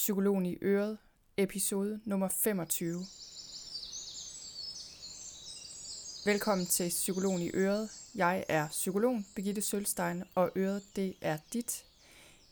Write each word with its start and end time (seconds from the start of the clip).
Psykologen 0.00 0.46
i 0.46 0.56
Øret, 0.62 0.98
episode 1.36 2.00
nummer 2.04 2.28
25. 2.28 3.04
Velkommen 6.24 6.66
til 6.66 6.88
Psykologen 6.88 7.42
i 7.42 7.50
Øret. 7.54 7.90
Jeg 8.14 8.44
er 8.48 8.68
psykolog 8.68 9.22
Birgitte 9.34 9.62
Sølstein, 9.62 10.24
og 10.34 10.50
Øret 10.56 10.82
det 10.96 11.14
er 11.20 11.38
dit. 11.52 11.84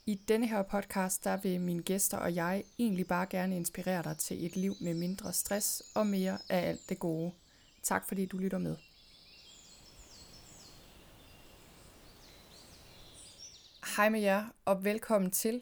I 0.05 0.15
denne 0.15 0.47
her 0.47 0.63
podcast, 0.63 1.23
der 1.23 1.37
vil 1.37 1.61
mine 1.61 1.83
gæster 1.83 2.17
og 2.17 2.35
jeg 2.35 2.63
egentlig 2.79 3.07
bare 3.07 3.25
gerne 3.25 3.55
inspirere 3.55 4.03
dig 4.03 4.17
til 4.17 4.45
et 4.45 4.55
liv 4.55 4.75
med 4.81 4.93
mindre 4.93 5.33
stress 5.33 5.83
og 5.95 6.07
mere 6.07 6.37
af 6.49 6.69
alt 6.69 6.89
det 6.89 6.99
gode. 6.99 7.31
Tak 7.83 8.07
fordi 8.07 8.25
du 8.25 8.37
lytter 8.37 8.57
med. 8.57 8.75
Hej 13.95 14.09
med 14.09 14.19
jer, 14.19 14.45
og 14.65 14.83
velkommen 14.83 15.31
til. 15.31 15.61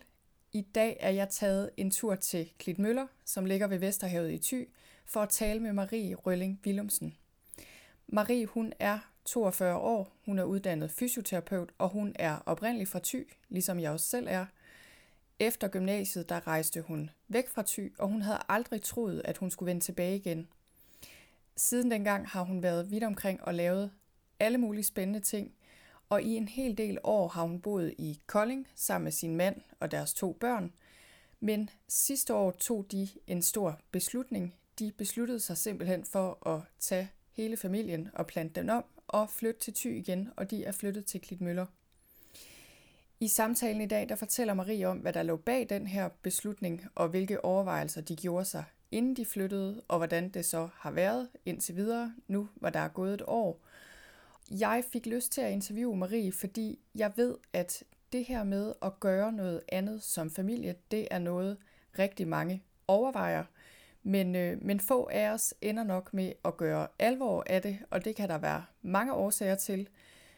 I 0.57 0.61
dag 0.61 0.97
er 0.99 1.09
jeg 1.09 1.29
taget 1.29 1.69
en 1.77 1.91
tur 1.91 2.15
til 2.15 2.51
Klitmøller, 2.59 3.07
som 3.25 3.45
ligger 3.45 3.67
ved 3.67 3.77
Vesterhavet 3.77 4.31
i 4.31 4.37
Thy, 4.37 4.69
for 5.05 5.21
at 5.21 5.29
tale 5.29 5.59
med 5.59 5.73
Marie 5.73 6.15
Rølling 6.15 6.59
Willumsen. 6.65 7.17
Marie, 8.07 8.45
hun 8.45 8.73
er 8.79 8.99
42 9.25 9.75
år, 9.75 10.15
hun 10.25 10.39
er 10.39 10.43
uddannet 10.43 10.91
fysioterapeut, 10.91 11.69
og 11.77 11.89
hun 11.89 12.15
er 12.15 12.37
oprindelig 12.45 12.87
fra 12.87 12.99
Thy, 13.03 13.33
ligesom 13.49 13.79
jeg 13.79 13.91
også 13.91 14.05
selv 14.05 14.27
er. 14.29 14.45
Efter 15.39 15.67
gymnasiet, 15.67 16.29
der 16.29 16.47
rejste 16.47 16.81
hun 16.81 17.09
væk 17.27 17.49
fra 17.49 17.63
Thy, 17.67 17.93
og 17.97 18.07
hun 18.07 18.21
havde 18.21 18.39
aldrig 18.49 18.81
troet, 18.81 19.21
at 19.25 19.37
hun 19.37 19.51
skulle 19.51 19.67
vende 19.67 19.81
tilbage 19.81 20.15
igen. 20.15 20.47
Siden 21.55 21.91
dengang 21.91 22.27
har 22.27 22.41
hun 22.41 22.63
været 22.63 22.91
vidt 22.91 23.03
omkring 23.03 23.43
og 23.43 23.53
lavet 23.53 23.91
alle 24.39 24.57
mulige 24.57 24.83
spændende 24.83 25.19
ting, 25.19 25.51
og 26.09 26.23
i 26.23 26.35
en 26.35 26.47
hel 26.47 26.77
del 26.77 26.97
år 27.03 27.27
har 27.27 27.43
hun 27.43 27.61
boet 27.61 27.93
i 27.97 28.19
Kolding 28.27 28.67
sammen 28.75 29.03
med 29.03 29.11
sin 29.11 29.35
mand 29.35 29.61
og 29.79 29.91
deres 29.91 30.13
to 30.13 30.37
børn. 30.39 30.73
Men 31.39 31.69
sidste 31.87 32.33
år 32.33 32.51
tog 32.51 32.85
de 32.91 33.07
en 33.27 33.41
stor 33.41 33.79
beslutning. 33.91 34.55
De 34.79 34.91
besluttede 34.97 35.39
sig 35.39 35.57
simpelthen 35.57 36.05
for 36.05 36.47
at 36.47 36.61
tage 36.79 37.11
hele 37.31 37.57
familien 37.57 38.09
og 38.13 38.27
plante 38.27 38.61
den 38.61 38.69
om 38.69 38.85
og 39.07 39.29
flytte 39.29 39.59
til 39.59 39.73
Thy 39.73 39.97
igen, 39.97 40.29
og 40.35 40.51
de 40.51 40.63
er 40.63 40.71
flyttet 40.71 41.05
til 41.05 41.21
Klitmøller. 41.21 41.65
I 43.19 43.27
samtalen 43.27 43.81
i 43.81 43.85
dag, 43.85 44.09
der 44.09 44.15
fortæller 44.15 44.53
Marie 44.53 44.87
om, 44.87 44.97
hvad 44.97 45.13
der 45.13 45.23
lå 45.23 45.35
bag 45.35 45.69
den 45.69 45.87
her 45.87 46.09
beslutning, 46.21 46.85
og 46.95 47.07
hvilke 47.07 47.45
overvejelser 47.45 48.01
de 48.01 48.15
gjorde 48.15 48.45
sig, 48.45 48.63
inden 48.91 49.15
de 49.15 49.25
flyttede, 49.25 49.81
og 49.87 49.97
hvordan 49.97 50.29
det 50.29 50.45
så 50.45 50.69
har 50.73 50.91
været 50.91 51.29
indtil 51.45 51.75
videre, 51.75 52.13
nu 52.27 52.49
hvor 52.55 52.69
der 52.69 52.79
er 52.79 52.87
gået 52.87 53.13
et 53.13 53.21
år. 53.27 53.59
Jeg 54.51 54.83
fik 54.91 55.05
lyst 55.05 55.31
til 55.31 55.41
at 55.41 55.51
interviewe 55.51 55.97
Marie, 55.97 56.31
fordi 56.31 56.79
jeg 56.95 57.11
ved, 57.15 57.35
at 57.53 57.83
det 58.11 58.25
her 58.25 58.43
med 58.43 58.73
at 58.81 58.99
gøre 58.99 59.31
noget 59.31 59.61
andet 59.71 60.03
som 60.03 60.29
familie, 60.29 60.75
det 60.91 61.07
er 61.11 61.19
noget 61.19 61.57
rigtig 61.99 62.27
mange 62.27 62.63
overvejer. 62.87 63.43
Men, 64.03 64.35
øh, 64.35 64.57
men 64.63 64.79
få 64.79 65.09
af 65.11 65.29
os 65.29 65.53
ender 65.61 65.83
nok 65.83 66.13
med 66.13 66.33
at 66.45 66.57
gøre 66.57 66.87
alvor 66.99 67.43
af 67.47 67.61
det, 67.61 67.79
og 67.89 68.05
det 68.05 68.15
kan 68.15 68.29
der 68.29 68.37
være 68.37 68.65
mange 68.81 69.13
årsager 69.13 69.55
til. 69.55 69.89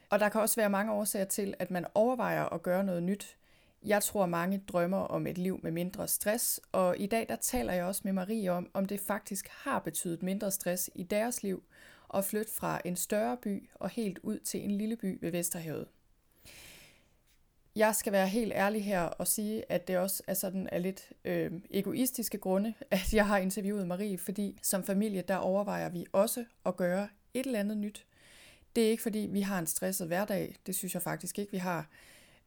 Og 0.10 0.20
der 0.20 0.30
kan 0.30 0.42
også 0.42 0.56
være 0.56 0.70
mange 0.70 0.92
årsager 0.92 1.26
til, 1.26 1.54
at 1.60 1.72
man 1.72 1.86
overvejer 1.94 2.46
at 2.46 2.64
gøre 2.64 2.84
noget 2.84 3.04
nyt. 3.04 3.38
Jeg 3.86 4.04
tror, 4.04 4.26
mange 4.26 4.64
drømmer 4.68 4.98
om 4.98 5.28
et 5.28 5.38
liv 5.38 5.60
med 5.64 5.72
mindre 5.72 6.08
stress, 6.08 6.62
og 6.72 6.96
i 6.98 7.06
dag 7.06 7.26
der 7.30 7.36
taler 7.36 7.74
jeg 7.74 7.86
også 7.86 8.02
med 8.04 8.14
Marie 8.14 8.52
om, 8.52 8.70
om 8.74 8.86
det 8.86 9.00
faktisk 9.00 9.48
har 9.52 9.80
betydet 9.80 10.24
mindre 10.24 10.52
stress 10.52 10.90
i 10.96 11.04
deres 11.04 11.44
liv 11.44 11.64
og 12.10 12.26
flytte 12.26 12.54
fra 12.54 12.82
en 12.86 12.96
større 12.96 13.38
by 13.38 13.70
og 13.76 13.90
helt 13.90 14.20
ud 14.24 14.40
til 14.40 14.64
en 14.64 14.72
lille 14.72 14.96
by 14.96 15.18
ved 15.22 15.32
Vesterhavet. 15.32 15.88
Jeg 17.76 17.96
skal 17.96 18.14
være 18.14 18.28
helt 18.28 18.54
ærlig 18.54 18.86
her 18.86 19.02
og 19.02 19.28
sige, 19.28 19.72
at 19.72 19.88
det 19.88 19.98
også 19.98 20.24
er 20.28 20.34
sådan 20.34 20.70
af 20.72 20.82
lidt 20.82 21.10
øh, 21.26 21.52
egoistiske 21.70 22.38
grunde, 22.38 22.74
at 22.92 23.14
jeg 23.14 23.28
har 23.28 23.38
interviewet 23.38 23.88
Marie, 23.88 24.18
fordi 24.18 24.60
som 24.64 24.84
familie, 24.84 25.24
der 25.28 25.36
overvejer 25.36 25.90
vi 25.90 26.06
også 26.12 26.46
at 26.66 26.78
gøre 26.78 27.08
et 27.34 27.46
eller 27.46 27.60
andet 27.60 27.78
nyt. 27.78 28.06
Det 28.76 28.86
er 28.86 28.90
ikke 28.90 29.04
fordi, 29.04 29.20
vi 29.32 29.42
har 29.42 29.60
en 29.60 29.68
stresset 29.68 30.08
hverdag, 30.08 30.56
det 30.66 30.76
synes 30.76 30.94
jeg 30.94 31.02
faktisk 31.02 31.40
ikke, 31.40 31.52
vi 31.52 31.58
har. 31.58 31.90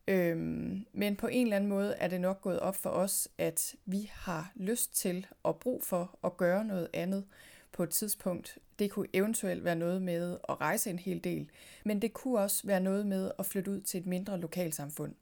Øhm, 0.09 0.87
men 0.93 1.17
på 1.17 1.27
en 1.27 1.47
eller 1.47 1.56
anden 1.56 1.71
måde 1.71 1.95
er 1.95 2.09
det 2.09 2.21
nok 2.21 2.41
gået 2.41 2.61
op 2.61 2.77
for 2.77 2.91
os, 2.91 3.28
at 3.39 3.75
vi 3.87 4.11
har 4.15 4.53
lyst 4.55 4.97
til 4.97 5.27
og 5.43 5.61
brug 5.61 5.84
for 5.84 6.19
at 6.25 6.37
gøre 6.37 6.65
noget 6.65 6.89
andet 6.93 7.25
på 7.72 7.83
et 7.83 7.91
tidspunkt. 7.91 8.59
Det 8.78 8.91
kunne 8.91 9.09
eventuelt 9.12 9.65
være 9.65 9.77
noget 9.77 10.03
med 10.03 10.38
at 10.49 10.60
rejse 10.60 10.91
en 10.91 10.99
hel 10.99 11.25
del, 11.25 11.50
men 11.84 12.03
det 12.03 12.12
kunne 12.12 12.38
også 12.38 12.66
være 12.66 12.81
noget 12.81 13.06
med 13.06 13.31
at 13.38 13.47
flytte 13.47 13.71
ud 13.71 13.81
til 13.81 14.00
et 14.00 14.06
mindre 14.06 14.41
lokalsamfund. 14.41 15.15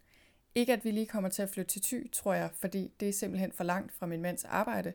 Ikke 0.55 0.73
at 0.73 0.85
vi 0.85 0.91
lige 0.91 1.07
kommer 1.07 1.29
til 1.29 1.43
at 1.43 1.49
flytte 1.49 1.71
til 1.71 1.83
Thy, 1.83 2.13
tror 2.13 2.35
jeg, 2.35 2.51
fordi 2.55 2.93
det 3.01 3.09
er 3.09 3.13
simpelthen 3.13 3.53
for 3.53 3.65
langt 3.65 3.93
fra 3.93 4.07
min 4.07 4.23
mands 4.23 4.45
arbejde. 4.45 4.93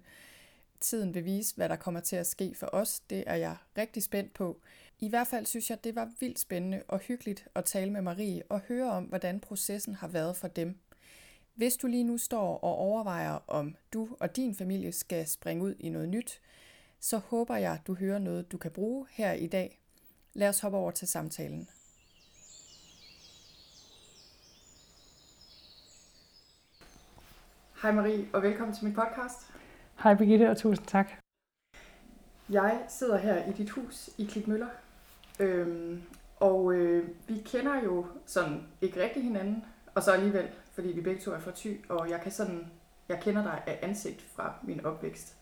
Tiden 0.80 1.14
vil 1.14 1.26
vise, 1.26 1.56
hvad 1.56 1.70
der 1.70 1.76
kommer 1.76 2.00
til 2.00 2.16
at 2.16 2.28
ske 2.28 2.56
for 2.56 2.70
os. 2.74 3.00
Det 3.00 3.24
er 3.28 3.36
jeg 3.36 3.56
rigtig 3.78 4.04
spændt 4.04 4.34
på. 4.34 4.62
I 5.00 5.10
hvert 5.10 5.28
fald 5.28 5.46
synes 5.46 5.70
jeg, 5.70 5.84
det 5.84 5.96
var 5.96 6.12
vildt 6.20 6.40
spændende 6.40 6.84
og 6.88 7.00
hyggeligt 7.00 7.48
at 7.56 7.66
tale 7.66 7.92
med 7.92 8.02
Marie 8.02 8.44
og 8.50 8.60
høre 8.60 8.92
om, 8.92 9.04
hvordan 9.04 9.40
processen 9.40 9.96
har 9.96 10.08
været 10.08 10.36
for 10.36 10.48
dem. 10.48 10.78
Hvis 11.56 11.78
du 11.78 11.88
lige 11.88 12.04
nu 12.04 12.18
står 12.18 12.58
og 12.58 12.76
overvejer, 12.76 13.40
om 13.48 13.76
du 13.94 14.10
og 14.20 14.36
din 14.36 14.56
familie 14.56 14.92
skal 14.92 15.28
springe 15.28 15.64
ud 15.64 15.76
i 15.80 15.90
noget 15.90 16.10
nyt, 16.10 16.42
så 17.00 17.18
håber 17.18 17.56
jeg, 17.56 17.80
du 17.88 17.96
hører 17.96 18.20
noget, 18.20 18.52
du 18.52 18.58
kan 18.58 18.72
bruge 18.72 19.08
her 19.12 19.32
i 19.34 19.48
dag. 19.48 19.82
Lad 20.34 20.50
os 20.50 20.60
hoppe 20.60 20.78
over 20.78 20.92
til 20.92 21.08
samtalen. 21.08 21.70
Hej 27.82 27.92
Marie, 27.92 28.28
og 28.34 28.44
velkommen 28.44 28.76
til 28.76 28.86
min 28.86 28.94
podcast. 28.94 29.52
Hej 30.04 30.16
Birgitte, 30.16 30.50
og 30.50 30.58
tusind 30.58 30.88
tak. 30.88 31.12
Jeg 32.50 32.86
sidder 32.88 33.18
her 33.18 33.46
i 33.50 33.52
dit 33.52 33.70
hus 33.70 34.10
i 34.18 34.26
Klitmøller, 34.26 34.68
øhm, 35.40 36.02
og 36.40 36.74
øh, 36.74 37.10
vi 37.28 37.42
kender 37.46 37.84
jo 37.84 38.06
sådan 38.26 38.64
ikke 38.82 39.04
rigtig 39.04 39.24
hinanden, 39.24 39.66
og 39.96 40.04
så 40.04 40.12
alligevel, 40.12 40.50
fordi 40.74 40.88
vi 40.88 41.02
begge 41.02 41.22
to 41.22 41.32
er 41.32 41.40
fra 41.40 41.52
Thy, 41.56 41.90
og 41.90 42.10
jeg 42.10 42.22
kan 42.22 42.32
sådan, 42.32 42.72
jeg 43.10 43.20
kender 43.22 43.44
dig 43.44 43.64
af 43.68 43.80
ansigt 43.82 44.22
fra 44.22 44.54
min 44.64 44.86
opvækst. 44.86 45.36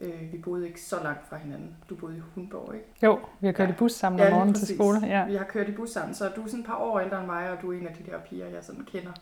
Øh, 0.00 0.32
vi 0.32 0.38
boede 0.38 0.66
ikke 0.66 0.80
så 0.80 1.02
langt 1.02 1.28
fra 1.28 1.36
hinanden. 1.36 1.76
Du 1.88 1.94
boede 1.94 2.16
i 2.16 2.20
Hundborg, 2.34 2.74
ikke? 2.74 2.86
Jo, 3.02 3.18
vi 3.40 3.46
har 3.46 3.52
kørt 3.52 3.68
ja. 3.68 3.74
i 3.74 3.76
bus 3.76 3.92
sammen 3.92 4.20
om 4.20 4.32
morgenen 4.32 4.54
til 4.54 4.76
skole. 4.76 5.06
Ja. 5.06 5.26
Vi 5.26 5.36
har 5.36 5.44
kørt 5.44 5.68
i 5.68 5.72
bus 5.72 5.90
sammen, 5.90 6.14
så 6.14 6.28
du 6.28 6.42
er 6.42 6.46
sådan 6.46 6.60
et 6.60 6.66
par 6.66 6.76
år 6.76 7.00
ældre 7.00 7.18
end 7.18 7.26
mig, 7.26 7.50
og 7.50 7.62
du 7.62 7.72
er 7.72 7.78
en 7.78 7.86
af 7.86 7.94
de 7.94 8.10
der 8.10 8.18
piger, 8.18 8.46
jeg 8.46 8.64
sådan 8.64 8.84
kender 8.84 9.12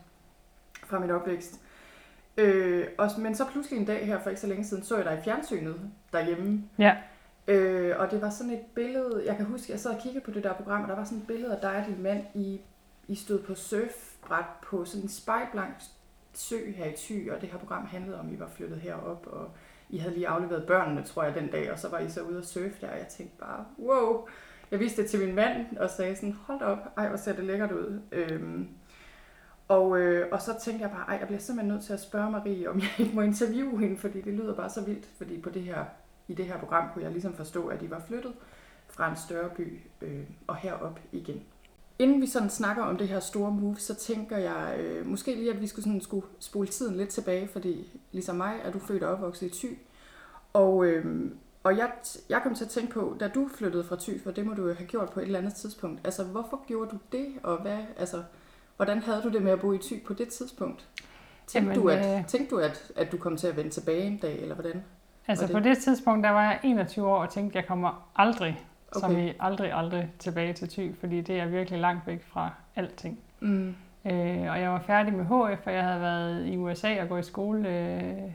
fra 0.87 0.99
min 0.99 1.11
opvækst. 1.11 1.61
Øh, 2.37 2.87
og, 2.99 3.11
men 3.19 3.35
så 3.35 3.45
pludselig 3.47 3.81
en 3.81 3.87
dag 3.87 4.07
her 4.07 4.21
for 4.21 4.31
ikke 4.31 4.41
så 4.41 4.47
længe 4.47 4.65
siden, 4.65 4.83
så 4.83 4.97
jeg 4.97 5.05
dig 5.05 5.19
i 5.19 5.25
fjernsynet 5.25 5.91
derhjemme. 6.13 6.65
Ja. 6.79 6.97
Øh, 7.49 7.95
og 7.99 8.11
det 8.11 8.23
var 8.23 8.31
sådan 8.31 8.53
et 8.53 8.63
billede, 8.75 9.23
jeg 9.27 9.37
kan 9.37 9.47
huske, 9.47 9.73
jeg 9.73 9.81
sad 9.81 9.91
og 9.91 10.01
kiggede 10.03 10.25
på 10.25 10.31
det 10.31 10.45
der 10.45 10.55
program, 10.55 10.83
og 10.83 10.89
der 10.89 10.97
var 10.97 11.05
sådan 11.05 11.19
et 11.19 11.27
billede 11.27 11.55
af 11.55 11.61
dig 11.61 11.77
og 11.77 11.87
din 11.87 12.03
mand, 12.03 12.25
I, 12.35 12.61
I 13.09 13.15
stod 13.15 13.43
på 13.43 13.55
surfbræt 13.55 14.45
på 14.63 14.85
sådan 14.85 15.03
en 15.03 15.09
spejlblank 15.09 15.75
sø 16.33 16.57
her 16.77 16.87
i 16.87 16.93
Thy, 16.97 17.31
og 17.31 17.41
det 17.41 17.49
her 17.49 17.59
program 17.59 17.87
handlede 17.87 18.21
om, 18.21 18.27
at 18.27 18.33
I 18.33 18.41
var 18.41 18.49
flyttet 18.49 18.81
herop, 18.81 19.27
og 19.27 19.51
i 19.91 19.99
havde 19.99 20.15
lige 20.15 20.29
afleveret 20.29 20.67
børnene, 20.67 21.03
tror 21.03 21.25
jeg, 21.25 21.35
den 21.35 21.49
dag, 21.49 21.73
og 21.73 21.79
så 21.79 21.89
var 21.89 21.99
I 21.99 22.11
så 22.11 22.23
ude 22.23 22.39
og 22.39 22.45
surfe 22.45 22.75
der, 22.81 22.91
og 22.91 22.99
jeg 22.99 23.07
tænkte 23.09 23.39
bare, 23.39 23.65
wow. 23.79 24.27
Jeg 24.71 24.81
viste 24.81 25.03
det 25.03 25.11
til 25.11 25.27
min 25.27 25.35
mand, 25.35 25.77
og 25.77 25.91
sagde 25.91 26.17
sådan, 26.17 26.37
hold 26.47 26.63
op, 26.63 26.79
ej, 26.97 27.09
hvor 27.09 27.17
ser 27.17 27.33
det 27.33 27.45
lækkert 27.45 27.73
ud. 27.73 28.01
Øhm, 28.13 28.69
og, 29.69 29.99
øh, 29.99 30.29
og 30.33 30.43
så 30.43 30.61
tænkte 30.61 30.83
jeg 30.83 30.91
bare, 30.91 31.09
ej, 31.09 31.17
jeg 31.21 31.27
bliver 31.27 31.41
simpelthen 31.41 31.75
nødt 31.75 31.85
til 31.85 31.93
at 31.93 32.01
spørge 32.01 32.31
Marie, 32.31 32.71
om 32.71 32.79
jeg 32.79 32.91
ikke 32.99 33.15
må 33.15 33.21
interviewe 33.21 33.81
hende, 33.81 33.99
fordi 33.99 34.21
det 34.21 34.33
lyder 34.33 34.55
bare 34.55 34.71
så 34.71 34.85
vildt, 34.85 35.09
fordi 35.19 35.41
på 35.41 35.51
det 35.51 35.63
her, 35.63 35.85
i 36.29 36.35
det 36.35 36.45
her 36.45 36.59
program 36.59 36.89
kunne 36.93 37.05
jeg 37.05 37.13
ligesom 37.13 37.35
forstå, 37.35 37.67
at 37.67 37.81
de 37.81 37.91
var 37.91 38.03
flyttet 38.07 38.33
fra 38.89 39.11
en 39.11 39.17
større 39.17 39.51
by 39.57 39.81
øh, 40.03 40.25
og 40.47 40.57
herop 40.57 41.01
igen. 41.13 41.43
Inden 41.99 42.21
vi 42.21 42.27
sådan 42.27 42.51
snakker 42.51 42.83
om 42.83 42.97
det 42.97 43.09
her 43.09 43.21
store 43.21 43.51
move, 43.51 43.77
så 43.77 43.95
tænker 43.95 44.37
jeg 44.37 44.77
øh, 44.79 45.07
måske 45.07 45.35
lige, 45.35 45.53
at 45.53 45.61
vi 45.61 45.67
skulle, 45.67 45.85
sådan, 45.85 46.01
skulle 46.01 46.27
spole 46.39 46.69
tiden 46.69 46.97
lidt 46.97 47.09
tilbage, 47.09 47.49
fordi 47.49 48.01
ligesom 48.13 48.37
mig 48.37 48.55
er 48.65 48.73
du 48.73 48.79
født 48.79 49.03
og 49.03 49.13
opvokset 49.13 49.47
i 49.47 49.67
Thy. 49.67 49.79
Og, 50.53 50.87
øh, 50.87 51.31
og 51.63 51.79
jeg, 51.79 51.91
jeg 52.29 52.41
kom 52.43 52.55
til 52.55 52.65
at 52.65 52.71
tænke 52.71 52.93
på, 52.93 53.17
da 53.21 53.29
du 53.29 53.49
flyttede 53.55 53.85
fra 53.85 53.97
Thy, 54.01 54.23
for 54.23 54.31
det 54.31 54.47
må 54.47 54.55
du 54.55 54.69
jo 54.69 54.75
have 54.75 54.87
gjort 54.87 55.11
på 55.11 55.21
et 55.21 55.25
eller 55.25 55.39
andet 55.39 55.55
tidspunkt. 55.55 56.01
Altså, 56.05 56.25
hvorfor 56.25 56.67
gjorde 56.67 56.91
du 56.91 56.99
det, 57.13 57.27
og 57.43 57.63
hvad, 57.63 57.79
altså, 57.97 58.23
hvordan 58.77 58.99
havde 58.99 59.23
du 59.23 59.29
det 59.29 59.43
med 59.43 59.53
at 59.53 59.61
bo 59.61 59.73
i 59.73 59.79
Thy 59.79 60.05
på 60.07 60.15
det 60.15 60.29
tidspunkt? 60.29 60.89
Tænkte 61.47 61.71
Jamen, 61.71 61.83
du, 61.83 61.89
at, 61.89 62.19
øh... 62.19 62.27
tænkte 62.27 62.55
du 62.55 62.61
at, 62.61 62.93
at 62.97 63.13
du 63.13 63.17
kom 63.17 63.37
til 63.37 63.47
at 63.47 63.57
vende 63.57 63.71
tilbage 63.71 64.03
en 64.03 64.19
dag, 64.19 64.43
eller 64.43 64.55
hvordan? 64.55 64.85
Altså 65.29 65.47
det? 65.47 65.53
på 65.53 65.61
det 65.61 65.79
tidspunkt, 65.79 66.25
der 66.25 66.31
var 66.31 66.43
jeg 66.43 66.61
21 66.65 67.09
år 67.09 67.23
og 67.23 67.31
tænkte, 67.31 67.59
at 67.59 67.63
jeg 67.63 67.69
kommer 67.69 68.11
aldrig 68.17 68.67
Okay. 68.97 69.01
Som 69.01 69.19
i 69.19 69.33
aldrig, 69.41 69.73
aldrig 69.73 70.11
tilbage 70.19 70.53
til 70.53 70.69
Thy, 70.69 70.99
fordi 71.01 71.21
det 71.21 71.41
er 71.41 71.47
virkelig 71.47 71.81
langt 71.81 72.07
væk 72.07 72.25
fra 72.25 72.51
alting. 72.77 73.19
Mm. 73.41 73.75
Øh, 74.05 74.51
og 74.51 74.61
jeg 74.61 74.71
var 74.71 74.81
færdig 74.87 75.15
med 75.15 75.25
HF, 75.25 75.67
og 75.67 75.73
jeg 75.73 75.85
havde 75.85 76.01
været 76.01 76.47
i 76.47 76.57
USA 76.57 77.03
og 77.03 77.09
gået 77.09 77.21
i 77.21 77.23
skole 77.23 77.69
øh, 77.69 78.33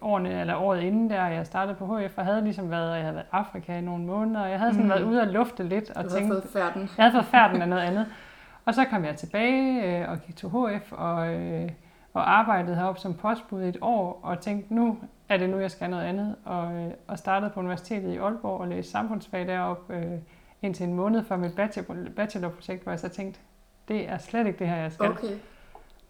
årene, 0.00 0.40
eller 0.40 0.56
året 0.56 0.82
inden 0.82 1.10
der, 1.10 1.26
jeg 1.26 1.46
startede 1.46 1.76
på 1.76 1.98
HF, 1.98 2.18
og 2.18 2.24
havde 2.24 2.44
ligesom 2.44 2.70
været, 2.70 2.90
og 2.90 2.96
jeg 2.96 3.04
havde 3.04 3.14
været 3.14 3.26
i 3.26 3.28
Afrika 3.32 3.78
i 3.78 3.80
nogle 3.80 4.04
måneder, 4.04 4.40
og 4.40 4.50
jeg 4.50 4.58
havde 4.58 4.72
sådan 4.72 4.84
mm. 4.84 4.90
været 4.90 5.02
ude 5.02 5.20
og 5.20 5.26
lufte 5.26 5.62
lidt. 5.62 5.90
Og 5.90 6.04
du 6.04 6.10
havde 6.10 6.26
fået 6.28 6.44
færden. 6.52 6.90
Jeg 6.96 7.04
havde 7.04 7.12
fået 7.12 7.26
færden 7.26 7.62
af 7.62 7.68
noget 7.74 7.82
andet. 7.82 8.06
Og 8.64 8.74
så 8.74 8.84
kom 8.84 9.04
jeg 9.04 9.16
tilbage 9.16 9.82
øh, 10.00 10.10
og 10.10 10.18
gik 10.20 10.36
til 10.36 10.48
HF, 10.48 10.92
og, 10.92 11.34
øh, 11.34 11.68
og 12.14 12.38
arbejdede 12.38 12.76
heroppe 12.76 13.00
som 13.00 13.14
postbud 13.14 13.62
i 13.62 13.68
et 13.68 13.78
år, 13.80 14.20
og 14.22 14.40
tænkte, 14.40 14.74
nu 14.74 14.98
er 15.28 15.36
det 15.36 15.50
nu, 15.50 15.58
jeg 15.58 15.70
skal 15.70 15.90
noget 15.90 16.04
andet. 16.04 16.36
Og, 16.44 16.74
øh, 16.74 16.90
og 17.06 17.18
startede 17.18 17.50
på 17.50 17.60
universitetet 17.60 18.12
i 18.12 18.16
Aalborg 18.16 18.60
og 18.60 18.68
læste 18.68 18.90
samfundsfag 18.90 19.46
deroppe 19.46 19.96
øh, 19.96 20.18
indtil 20.62 20.86
en 20.86 20.94
måned 20.94 21.24
før 21.24 21.36
mit 21.36 21.56
bachelor, 21.56 21.96
bachelorprojekt, 22.16 22.82
hvor 22.82 22.92
jeg 22.92 23.00
så 23.00 23.08
tænkte, 23.08 23.40
det 23.88 24.08
er 24.08 24.18
slet 24.18 24.46
ikke 24.46 24.58
det 24.58 24.68
her, 24.68 24.76
jeg 24.76 24.92
skal. 24.92 25.10
Okay. 25.10 25.36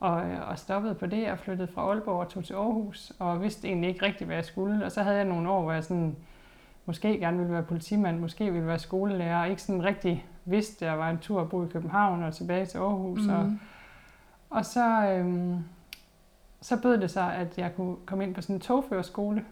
Og, 0.00 0.26
øh, 0.26 0.48
og 0.48 0.58
stoppede 0.58 0.94
på 0.94 1.06
det 1.06 1.30
og 1.30 1.38
flyttede 1.38 1.72
fra 1.74 1.82
Aalborg 1.82 2.20
og 2.20 2.28
tog 2.28 2.44
til 2.44 2.54
Aarhus, 2.54 3.12
og 3.18 3.42
vidste 3.42 3.68
egentlig 3.68 3.90
ikke 3.90 4.06
rigtigt, 4.06 4.28
hvad 4.28 4.36
jeg 4.36 4.44
skulle. 4.44 4.84
Og 4.84 4.92
så 4.92 5.02
havde 5.02 5.16
jeg 5.16 5.24
nogle 5.24 5.50
år, 5.50 5.62
hvor 5.62 5.72
jeg 5.72 5.84
sådan, 5.84 6.16
måske 6.86 7.18
gerne 7.18 7.38
ville 7.38 7.52
være 7.52 7.62
politimand, 7.62 8.18
måske 8.18 8.52
ville 8.52 8.66
være 8.66 8.78
skolelærer, 8.78 9.40
og 9.40 9.48
ikke 9.48 9.62
sådan 9.62 9.84
rigtig 9.84 10.26
vidste, 10.44 10.84
at 10.84 10.90
jeg 10.90 10.98
var 10.98 11.10
en 11.10 11.18
tur 11.18 11.40
at 11.40 11.48
bo 11.48 11.64
i 11.64 11.68
København 11.68 12.22
og 12.22 12.34
tilbage 12.34 12.66
til 12.66 12.78
Aarhus. 12.78 13.26
Mm. 13.26 13.32
Og, 13.32 13.52
og 14.50 14.64
så, 14.64 15.06
øhm, 15.10 15.64
så 16.60 16.82
bød 16.82 16.98
det 16.98 17.10
sig, 17.10 17.34
at 17.34 17.58
jeg 17.58 17.70
kunne 17.76 17.96
komme 18.06 18.24
ind 18.24 18.34
på 18.34 18.40
sådan 18.42 18.56
en 18.56 18.60
togførerskole. 18.60 19.44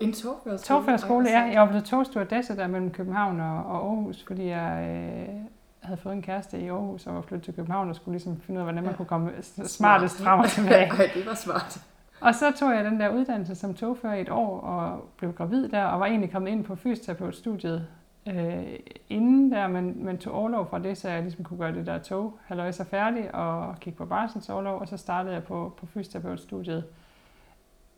En 0.00 0.12
togførerskole? 0.12 0.58
Togførerskole, 0.78 1.28
ja. 1.30 1.40
Jeg 1.40 1.60
var 1.60 1.66
blevet 1.66 1.84
togstewardesse 1.84 2.56
der 2.56 2.66
mellem 2.66 2.90
København 2.90 3.40
og, 3.40 3.64
og 3.64 3.76
Aarhus, 3.88 4.24
fordi 4.26 4.46
jeg 4.46 4.88
øh, 5.28 5.34
havde 5.82 5.96
fået 6.00 6.12
en 6.12 6.22
kæreste 6.22 6.58
i 6.60 6.68
Aarhus 6.68 7.06
og 7.06 7.14
var 7.14 7.20
flyttet 7.20 7.44
til 7.44 7.54
København 7.54 7.88
og 7.90 7.96
skulle 7.96 8.12
ligesom 8.12 8.40
finde 8.40 8.58
ud 8.58 8.60
af, 8.60 8.64
hvordan 8.64 8.82
man 8.82 8.90
Ja. 8.92 8.96
kunne 8.96 9.06
komme 9.06 9.32
smartest 9.64 10.22
frem 10.22 10.40
og 10.40 10.48
tilbage. 10.48 10.86
Ej, 10.98 11.10
det 11.14 11.26
var 11.26 11.34
smart. 11.34 11.80
Og 12.20 12.34
så 12.34 12.52
tog 12.58 12.74
jeg 12.74 12.84
den 12.84 13.00
der 13.00 13.08
uddannelse 13.08 13.54
som 13.54 13.74
togfører 13.74 14.14
i 14.14 14.20
et 14.20 14.28
år 14.30 14.60
og 14.60 15.08
blev 15.16 15.32
gravid 15.32 15.68
der, 15.68 15.84
og 15.84 16.00
var 16.00 16.06
egentlig 16.06 16.32
kommet 16.32 16.50
ind 16.50 16.64
på 16.64 16.74
fysioterapeutstudiet 16.76 17.86
øh, 18.28 18.78
inden 19.08 19.52
der, 19.52 19.68
men, 19.68 20.04
men 20.04 20.18
tog 20.18 20.34
overlov 20.34 20.70
fra 20.70 20.78
det, 20.78 20.98
så 20.98 21.08
jeg 21.08 21.22
ligesom 21.22 21.44
kunne 21.44 21.58
gøre 21.58 21.74
det 21.74 21.86
der 21.86 21.98
tog, 21.98 22.38
halløj 22.44 22.70
så 22.70 22.84
færdig 22.84 23.34
og 23.34 23.80
kigge 23.80 23.96
på 23.96 24.06
barselsoverlov, 24.06 24.80
og 24.80 24.88
så 24.88 24.96
startede 24.96 25.34
jeg 25.34 25.44
på, 25.44 25.74
på 25.76 25.86
fysioterapeutstudiet, 25.86 26.84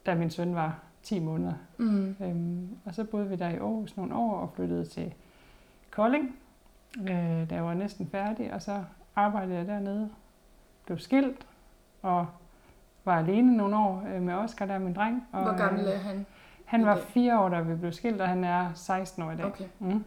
da 0.06 0.14
min 0.14 0.30
søn 0.30 0.54
var 0.54 0.78
10 1.02 1.18
måneder. 1.18 1.54
Mm. 1.78 2.16
Øhm, 2.20 2.68
og 2.84 2.94
så 2.94 3.04
boede 3.04 3.28
vi 3.28 3.36
der 3.36 3.48
i 3.48 3.56
Aarhus 3.56 3.96
nogle 3.96 4.14
år 4.14 4.36
og 4.36 4.52
flyttede 4.54 4.84
til 4.84 5.14
Kolding, 5.90 6.36
øh, 7.00 7.50
da 7.50 7.54
jeg 7.54 7.64
var 7.64 7.74
næsten 7.74 8.06
færdig, 8.06 8.52
og 8.52 8.62
så 8.62 8.84
arbejdede 9.16 9.56
jeg 9.56 9.66
dernede, 9.66 10.10
blev 10.86 10.98
skilt 10.98 11.46
og 12.02 12.26
var 13.04 13.18
alene 13.18 13.56
nogle 13.56 13.76
år 13.76 14.04
øh, 14.14 14.22
med 14.22 14.34
Oscar, 14.34 14.66
der 14.66 14.74
er 14.74 14.78
min 14.78 14.94
dreng. 14.94 15.26
Og, 15.32 15.42
Hvor 15.42 15.56
gammel 15.56 15.84
øh, 15.86 15.92
er 15.92 15.98
han? 15.98 16.26
Han 16.64 16.86
var 16.86 16.96
fire 16.96 17.40
år, 17.40 17.48
da 17.48 17.60
vi 17.60 17.74
blev 17.74 17.92
skilt, 17.92 18.20
og 18.20 18.28
han 18.28 18.44
er 18.44 18.70
16 18.74 19.22
år 19.22 19.30
i 19.30 19.36
dag. 19.36 19.44
Okay. 19.44 19.64
Mm. 19.78 20.04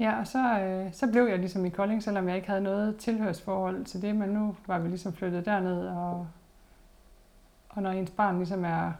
Ja, 0.00 0.20
og 0.20 0.26
så, 0.26 0.60
øh, 0.60 0.92
så 0.92 1.06
blev 1.06 1.26
jeg 1.26 1.38
ligesom 1.38 1.64
i 1.64 1.68
Kolding, 1.68 2.02
selvom 2.02 2.28
jeg 2.28 2.36
ikke 2.36 2.48
havde 2.48 2.60
noget 2.62 2.96
tilhørsforhold 2.96 3.84
til 3.84 4.02
det, 4.02 4.16
men 4.16 4.28
nu 4.28 4.56
var 4.66 4.78
vi 4.78 4.88
ligesom 4.88 5.12
flyttet 5.12 5.44
derned, 5.46 5.86
og, 5.86 6.26
og 7.68 7.82
når 7.82 7.90
ens 7.90 8.10
barn 8.10 8.36
ligesom 8.36 8.64
er, 8.64 8.92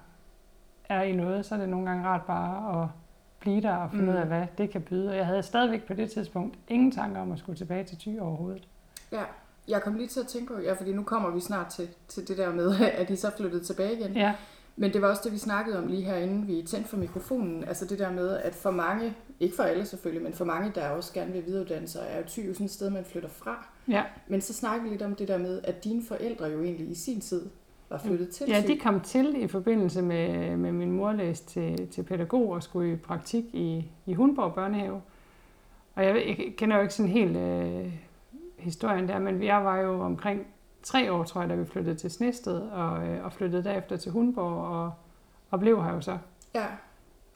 er 0.88 1.02
i 1.02 1.12
noget, 1.12 1.46
så 1.46 1.54
er 1.54 1.58
det 1.58 1.68
nogle 1.68 1.86
gange 1.88 2.04
rart 2.04 2.22
bare 2.22 2.82
at 2.82 2.88
blive 3.40 3.60
der 3.60 3.74
og 3.74 3.90
finde 3.90 4.04
Mm. 4.04 4.08
mm. 4.10 4.14
ud 4.14 4.20
af, 4.20 4.26
hvad 4.26 4.46
det 4.58 4.70
kan 4.70 4.82
byde. 4.82 5.10
Og 5.10 5.16
jeg 5.16 5.26
havde 5.26 5.42
stadigvæk 5.42 5.86
på 5.86 5.94
det 5.94 6.10
tidspunkt 6.10 6.58
ingen 6.68 6.92
tanker 6.92 7.20
om 7.20 7.32
at 7.32 7.38
skulle 7.38 7.58
tilbage 7.58 7.84
til 7.84 7.98
Thy 7.98 8.20
overhovedet. 8.20 8.68
Ja, 9.12 9.22
jeg 9.68 9.82
kom 9.82 9.94
lige 9.94 10.08
til 10.08 10.20
at 10.20 10.26
tænke 10.26 10.54
på, 10.54 10.60
ja, 10.60 10.72
fordi 10.72 10.92
nu 10.92 11.02
kommer 11.02 11.30
vi 11.30 11.40
snart 11.40 11.66
til, 11.66 11.88
til 12.08 12.28
det 12.28 12.38
der 12.38 12.52
med, 12.52 12.80
at 13.00 13.08
de 13.08 13.16
så 13.16 13.30
flyttede 13.36 13.64
tilbage 13.64 13.98
igen. 14.00 14.12
Ja, 14.12 14.34
Men 14.76 14.92
det 14.92 15.02
var 15.02 15.08
også 15.08 15.22
det, 15.24 15.32
vi 15.32 15.38
snakkede 15.38 15.78
om 15.78 15.86
lige 15.86 16.02
herinde, 16.02 16.46
vi 16.46 16.62
tændte 16.62 16.88
for 16.88 16.96
mikrofonen. 16.96 17.64
Altså 17.64 17.84
det 17.84 17.98
der 17.98 18.10
med, 18.12 18.36
at 18.36 18.54
for 18.54 18.70
mange, 18.70 19.14
ikke 19.40 19.56
for 19.56 19.62
alle 19.62 19.86
selvfølgelig, 19.86 20.22
men 20.22 20.32
for 20.32 20.44
mange, 20.44 20.72
der 20.74 20.88
også 20.88 21.12
gerne 21.12 21.32
vil 21.32 21.46
videreuddanne 21.46 21.88
sig, 21.88 22.06
er 22.10 22.18
jo 22.18 22.24
Thy 22.28 22.48
jo 22.48 22.52
sådan 22.52 22.66
et 22.66 22.70
sted, 22.70 22.90
man 22.90 23.04
flytter 23.04 23.28
fra. 23.28 23.68
ja. 23.88 24.04
Men 24.28 24.40
så 24.40 24.54
snakkede 24.54 24.84
vi 24.84 24.90
lidt 24.90 25.02
om 25.02 25.14
det 25.14 25.28
der 25.28 25.38
med, 25.38 25.60
at 25.64 25.84
dine 25.84 26.02
forældre 26.08 26.46
jo 26.46 26.62
egentlig 26.62 26.90
i 26.90 26.94
sin 26.94 27.20
tid 27.20 27.50
var 27.90 27.98
flyttet 27.98 28.28
til 28.28 28.46
Ja, 28.48 28.62
de 28.66 28.78
kom 28.78 29.00
til 29.00 29.42
i 29.42 29.48
forbindelse 29.48 30.02
med, 30.02 30.56
med 30.56 30.72
min 30.72 30.92
mor 30.92 31.12
læste 31.12 31.46
til, 31.46 31.88
til 31.88 32.02
pædagog 32.02 32.50
og 32.50 32.62
skulle 32.62 32.92
i 32.92 32.96
praktik 32.96 33.44
i, 33.52 33.90
i 34.06 34.14
Hundborg 34.14 34.54
Børnehave. 34.54 35.02
Og 35.94 36.04
jeg, 36.04 36.14
jeg 36.14 36.54
kender 36.56 36.76
jo 36.76 36.82
ikke 36.82 36.94
sådan 36.94 37.12
helt 37.12 37.36
øh, 37.36 37.92
historien 38.58 39.08
der, 39.08 39.18
men 39.18 39.42
jeg 39.42 39.64
var 39.64 39.80
jo 39.80 40.00
omkring 40.00 40.46
tre 40.82 41.12
år, 41.12 41.24
tror 41.24 41.40
jeg, 41.40 41.50
da 41.50 41.54
vi 41.54 41.64
flyttede 41.64 41.96
til 41.96 42.10
Snested 42.10 42.60
og, 42.60 43.08
øh, 43.08 43.24
og 43.24 43.32
flyttede 43.32 43.64
derefter 43.64 43.96
til 43.96 44.12
Hundborg 44.12 44.66
og, 44.66 44.92
og 45.50 45.60
blev 45.60 45.84
her 45.84 45.92
jo 45.92 46.00
så. 46.00 46.18
Ja, 46.54 46.66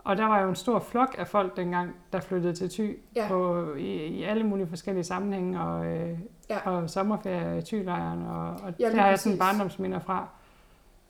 Og 0.05 0.17
der 0.17 0.25
var 0.25 0.43
jo 0.43 0.49
en 0.49 0.55
stor 0.55 0.79
flok 0.79 1.15
af 1.19 1.29
folk 1.29 1.57
dengang, 1.57 1.91
der 2.13 2.21
flyttede 2.21 2.53
til 2.55 2.71
Thy 2.71 2.99
Ja. 3.17 3.29
på, 3.29 3.67
i, 3.75 3.87
i 4.07 4.23
alle 4.25 4.45
mulige 4.45 4.67
forskellige 4.67 5.05
sammenhænge, 5.05 5.61
og, 5.61 5.87
øh, 5.87 6.19
Ja. 6.51 6.71
og 6.71 6.91
sommerferie 6.91 7.59
i 7.59 7.63
Thylejren, 7.63 8.23
og, 8.27 8.47
og 8.49 8.59
Ja, 8.63 8.67
det 8.67 8.79
lige 8.93 9.01
har 9.01 9.09
jeg 9.09 9.19
sådan 9.19 9.39
barndomsminder 9.39 9.99
fra. 9.99 10.29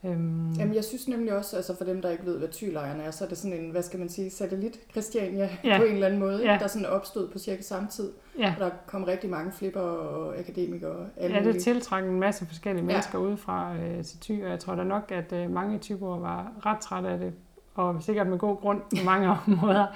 Øhm, 0.05 0.53
Jamen, 0.53 0.75
jeg 0.75 0.85
synes 0.85 1.09
nemlig 1.09 1.33
også, 1.37 1.57
altså 1.57 1.77
for 1.77 1.85
dem, 1.85 2.03
der 2.03 2.11
ikke 2.11 2.27
ved, 2.27 2.39
hvad 2.39 2.49
Thylejren 2.49 3.01
er, 3.01 3.11
så 3.11 3.25
er 3.25 3.29
det 3.29 3.39
sådan 3.39 3.57
en, 3.59 3.71
hvad 3.71 3.83
skal 3.83 3.99
man 3.99 4.09
sige, 4.09 4.31
satellit 4.31 4.79
Christiania 4.91 5.49
Ja. 5.65 5.79
på 5.79 5.85
en 5.85 5.93
eller 5.95 6.07
anden 6.07 6.21
måde, 6.21 6.43
Ja. 6.53 6.59
der 6.61 6.67
sådan 6.67 6.87
opstod 6.87 7.29
på 7.29 7.39
cirka 7.39 7.63
samme 7.63 7.89
tid. 7.89 8.13
ja. 8.39 8.55
Og 8.59 8.65
der 8.65 8.71
kom 8.87 9.05
rigtig 9.05 9.31
mange 9.31 9.53
flipper 9.53 9.81
og 9.81 10.39
akademikere 10.39 10.91
og 10.91 11.07
alle 11.17 11.37
Ja, 11.37 11.45
det 11.45 11.63
tiltrækker 11.63 12.11
en 12.11 12.21
masse 12.21 12.47
forskellige 12.47 12.83
Ja. 12.85 12.87
mennesker 12.87 13.19
udefra 13.19 13.75
øh, 13.77 14.05
til 14.05 14.21
Thy, 14.21 14.45
og 14.45 14.51
jeg 14.51 14.59
tror 14.61 14.75
da 14.75 14.85
nok, 14.85 15.13
at 15.13 15.33
øh, 15.33 15.51
mange 15.51 15.79
typer 15.79 16.19
var 16.19 16.53
ret 16.67 16.79
trætte 16.81 17.09
af 17.09 17.19
det, 17.19 17.33
og 17.75 18.03
sikkert 18.03 18.27
med 18.27 18.39
god 18.39 18.57
grund 18.57 18.81
på 18.81 19.05
mange 19.05 19.29
områder. 19.47 19.87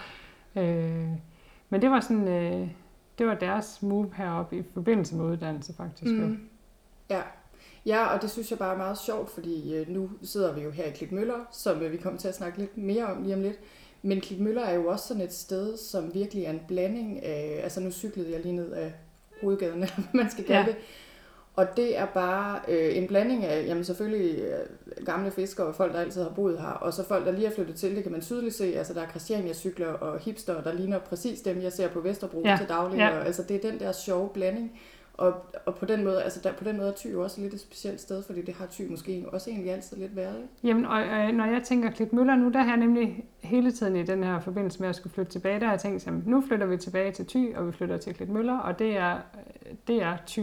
Øh, 0.56 1.08
men 1.70 1.82
det 1.82 1.90
var 1.90 2.00
sådan, 2.00 2.28
øh, 2.28 2.68
det 3.18 3.26
var 3.26 3.34
deres 3.34 3.82
move 3.82 4.10
heroppe 4.16 4.56
i 4.58 4.62
forbindelse 4.74 5.14
med 5.16 5.24
uddannelse 5.24 5.74
faktisk. 5.74 6.12
Mm. 6.12 6.40
Ja. 7.10 7.20
ja, 7.86 8.06
og 8.06 8.22
det 8.22 8.30
synes 8.30 8.50
jeg 8.50 8.58
bare 8.58 8.72
er 8.74 8.78
meget 8.78 8.98
sjovt, 8.98 9.30
fordi 9.30 9.74
øh, 9.76 9.88
nu 9.88 10.10
sidder 10.22 10.54
vi 10.54 10.60
jo 10.60 10.70
her 10.70 10.84
i 10.84 10.90
Klitmøller, 10.90 11.38
som 11.52 11.82
øh, 11.82 11.92
vi 11.92 11.96
kommer 11.96 12.18
til 12.20 12.28
at 12.28 12.34
snakke 12.36 12.58
lidt 12.58 12.76
mere 12.78 13.06
om 13.06 13.22
lige 13.22 13.34
om 13.34 13.42
lidt. 13.42 13.58
Men 14.02 14.20
Klitmøller 14.20 14.62
er 14.62 14.74
jo 14.74 14.86
også 14.88 15.06
sådan 15.08 15.22
et 15.22 15.32
sted, 15.32 15.76
som 15.76 16.14
virkelig 16.14 16.44
er 16.44 16.50
en 16.50 16.60
blanding 16.68 17.22
af, 17.24 17.60
altså 17.62 17.80
nu 17.80 17.90
cyklede 17.90 18.32
jeg 18.32 18.40
lige 18.40 18.56
ned 18.56 18.72
af 18.72 18.92
hovedgaden, 19.42 19.74
eller 19.82 19.94
hvad 19.94 20.04
man 20.22 20.30
skal 20.30 20.44
kalde 20.44 20.60
Ja. 20.60 20.66
det. 20.66 20.76
Og 21.58 21.76
det 21.76 21.98
er 21.98 22.06
bare 22.06 22.60
øh, 22.68 22.96
en 22.96 23.06
blanding 23.06 23.44
af, 23.44 23.66
jamen 23.66 23.84
selvfølgelig 23.84 24.38
øh, 24.40 25.06
gamle 25.06 25.30
fiskere 25.30 25.66
og 25.66 25.74
folk, 25.74 25.92
der 25.92 26.00
altid 26.00 26.22
har 26.22 26.30
boet 26.30 26.60
her, 26.60 26.66
og 26.68 26.92
så 26.92 27.04
folk, 27.04 27.26
der 27.26 27.32
lige 27.32 27.46
er 27.46 27.50
flyttet 27.54 27.76
til, 27.76 27.96
det 27.96 28.02
kan 28.02 28.12
man 28.12 28.20
tydeligt 28.20 28.54
se. 28.54 28.64
Altså 28.78 28.94
der 28.94 29.00
er 29.02 29.06
Christiania-cykler 29.06 29.86
og 29.86 30.18
hipster, 30.18 30.62
der 30.62 30.72
ligner 30.72 30.98
præcis 30.98 31.40
dem, 31.40 31.62
jeg 31.62 31.72
ser 31.72 31.88
på 31.88 32.00
Vesterbro 32.00 32.42
Ja, 32.44 32.56
til 32.60 32.68
daglig. 32.68 32.98
ja. 32.98 33.18
Og, 33.18 33.26
altså 33.26 33.42
det 33.42 33.64
er 33.64 33.70
den 33.70 33.80
der 33.80 33.92
sjove 33.92 34.28
blanding. 34.34 34.72
Og, 35.14 35.34
og 35.66 35.74
på 35.74 35.84
den 35.86 36.04
måde, 36.04 36.22
altså 36.22 36.40
der, 36.44 36.52
på 36.52 36.64
den 36.64 36.76
måde 36.76 36.88
er 36.88 36.92
Thy 36.96 37.12
jo 37.12 37.22
også 37.22 37.40
lidt 37.40 37.54
et 37.54 37.60
specielt 37.60 38.00
sted, 38.00 38.22
fordi 38.22 38.42
det 38.42 38.54
har 38.54 38.66
Thy 38.70 38.90
måske 38.90 39.24
også 39.32 39.50
egentlig 39.50 39.72
altid 39.72 39.96
lidt 39.96 40.16
været. 40.16 40.36
ikke? 40.36 40.48
Jamen, 40.64 40.84
og 40.86 41.00
øh, 41.00 41.28
når 41.32 41.44
jeg 41.44 41.62
tænker 41.64 41.90
Klitmøller 41.90 42.36
nu, 42.36 42.48
der 42.48 42.58
har 42.62 42.70
jeg 42.70 42.76
nemlig 42.76 43.24
hele 43.40 43.72
tiden 43.72 43.96
i 43.96 44.02
den 44.02 44.24
her 44.24 44.40
forbindelse 44.40 44.80
med 44.80 44.88
at 44.88 44.96
skulle 44.96 45.12
flytte 45.14 45.32
tilbage, 45.32 45.60
der 45.60 45.66
har 45.66 45.72
jeg 45.72 45.80
tænkt, 45.80 46.06
at 46.06 46.26
nu 46.26 46.42
flytter 46.48 46.66
vi 46.66 46.76
tilbage 46.76 47.12
til 47.12 47.26
Thy, 47.26 47.56
og 47.56 47.66
vi 47.66 47.72
flytter 47.72 47.96
til 47.96 48.14
Klitmøller, 48.14 48.58
og 48.58 48.78
det 48.78 48.96
er, 48.96 49.14
øh, 49.14 49.74
det 49.88 50.02
er 50.02 50.16
Thy. 50.26 50.42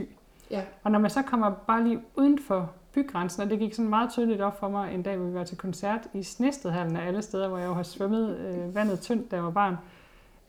Ja. 0.51 0.63
Og 0.83 0.91
når 0.91 0.99
man 0.99 1.09
så 1.09 1.21
kommer 1.21 1.51
bare 1.51 1.83
lige 1.83 2.01
uden 2.15 2.39
for 2.39 2.71
bygrænsen, 2.93 3.43
og 3.43 3.49
det 3.49 3.59
gik 3.59 3.73
sådan 3.73 3.89
meget 3.89 4.11
tydeligt 4.11 4.41
op 4.41 4.59
for 4.59 4.69
mig 4.69 4.93
en 4.93 5.03
dag, 5.03 5.17
hvor 5.17 5.27
vi 5.27 5.33
var 5.33 5.43
til 5.43 5.57
koncert 5.57 5.99
i 6.13 6.23
Snestedhallen 6.23 6.95
af 6.95 7.07
alle 7.07 7.21
steder, 7.21 7.47
hvor 7.47 7.57
jeg 7.57 7.67
jo 7.67 7.73
har 7.73 7.83
svømmet 7.83 8.37
øh, 8.37 8.75
vandet 8.75 8.99
tyndt, 8.99 9.31
da 9.31 9.35
jeg 9.35 9.43
var 9.43 9.51
barn. 9.51 9.77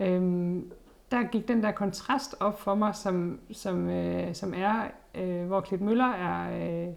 Øhm, 0.01 0.73
der 1.11 1.23
gik 1.23 1.49
den 1.49 1.63
der 1.63 1.71
kontrast 1.71 2.35
op 2.41 2.61
for 2.61 2.75
mig, 2.75 2.95
som, 2.95 3.41
som, 3.53 3.91
øh, 3.91 4.35
som 4.35 4.55
er, 4.57 4.83
øh, 5.15 5.47
hvor 5.47 5.61
Klitmøller 5.61 6.13
er, 6.13 6.49
øh, 6.87 6.93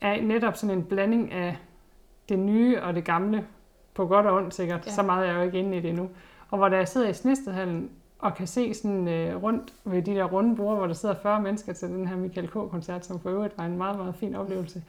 er 0.00 0.22
netop 0.22 0.56
sådan 0.56 0.78
en 0.78 0.84
blanding 0.84 1.32
af 1.32 1.56
det 2.28 2.38
nye 2.38 2.82
og 2.82 2.94
det 2.94 3.04
gamle, 3.04 3.46
på 3.94 4.06
godt 4.06 4.26
og 4.26 4.36
ondt 4.36 4.54
sikkert. 4.54 4.86
Ja. 4.86 4.90
Så 4.90 5.02
meget 5.02 5.26
er 5.26 5.30
jeg 5.32 5.38
jo 5.38 5.42
ikke 5.42 5.58
inde 5.58 5.76
i 5.76 5.80
det 5.80 5.88
endnu. 5.88 6.10
Og 6.50 6.58
hvor 6.58 6.68
da 6.68 6.76
jeg 6.76 6.88
sidder 6.88 7.08
i 7.08 7.12
Snestedhallen 7.12 7.90
og 8.18 8.34
kan 8.34 8.46
se 8.46 8.74
sådan 8.74 9.08
øh, 9.08 9.42
rundt 9.42 9.74
ved 9.84 10.02
de 10.02 10.14
der 10.14 10.24
runde 10.24 10.56
borde, 10.56 10.76
hvor 10.76 10.86
der 10.86 10.94
sidder 10.94 11.14
40 11.14 11.42
mennesker 11.42 11.72
til 11.72 11.88
den 11.88 12.08
her 12.08 12.16
Michael 12.16 12.48
K-koncert, 12.48 13.06
som 13.06 13.20
for 13.20 13.30
øvrigt 13.30 13.58
var 13.58 13.64
en 13.64 13.78
meget, 13.78 13.98
meget 13.98 14.14
fin 14.14 14.34
oplevelse. 14.34 14.82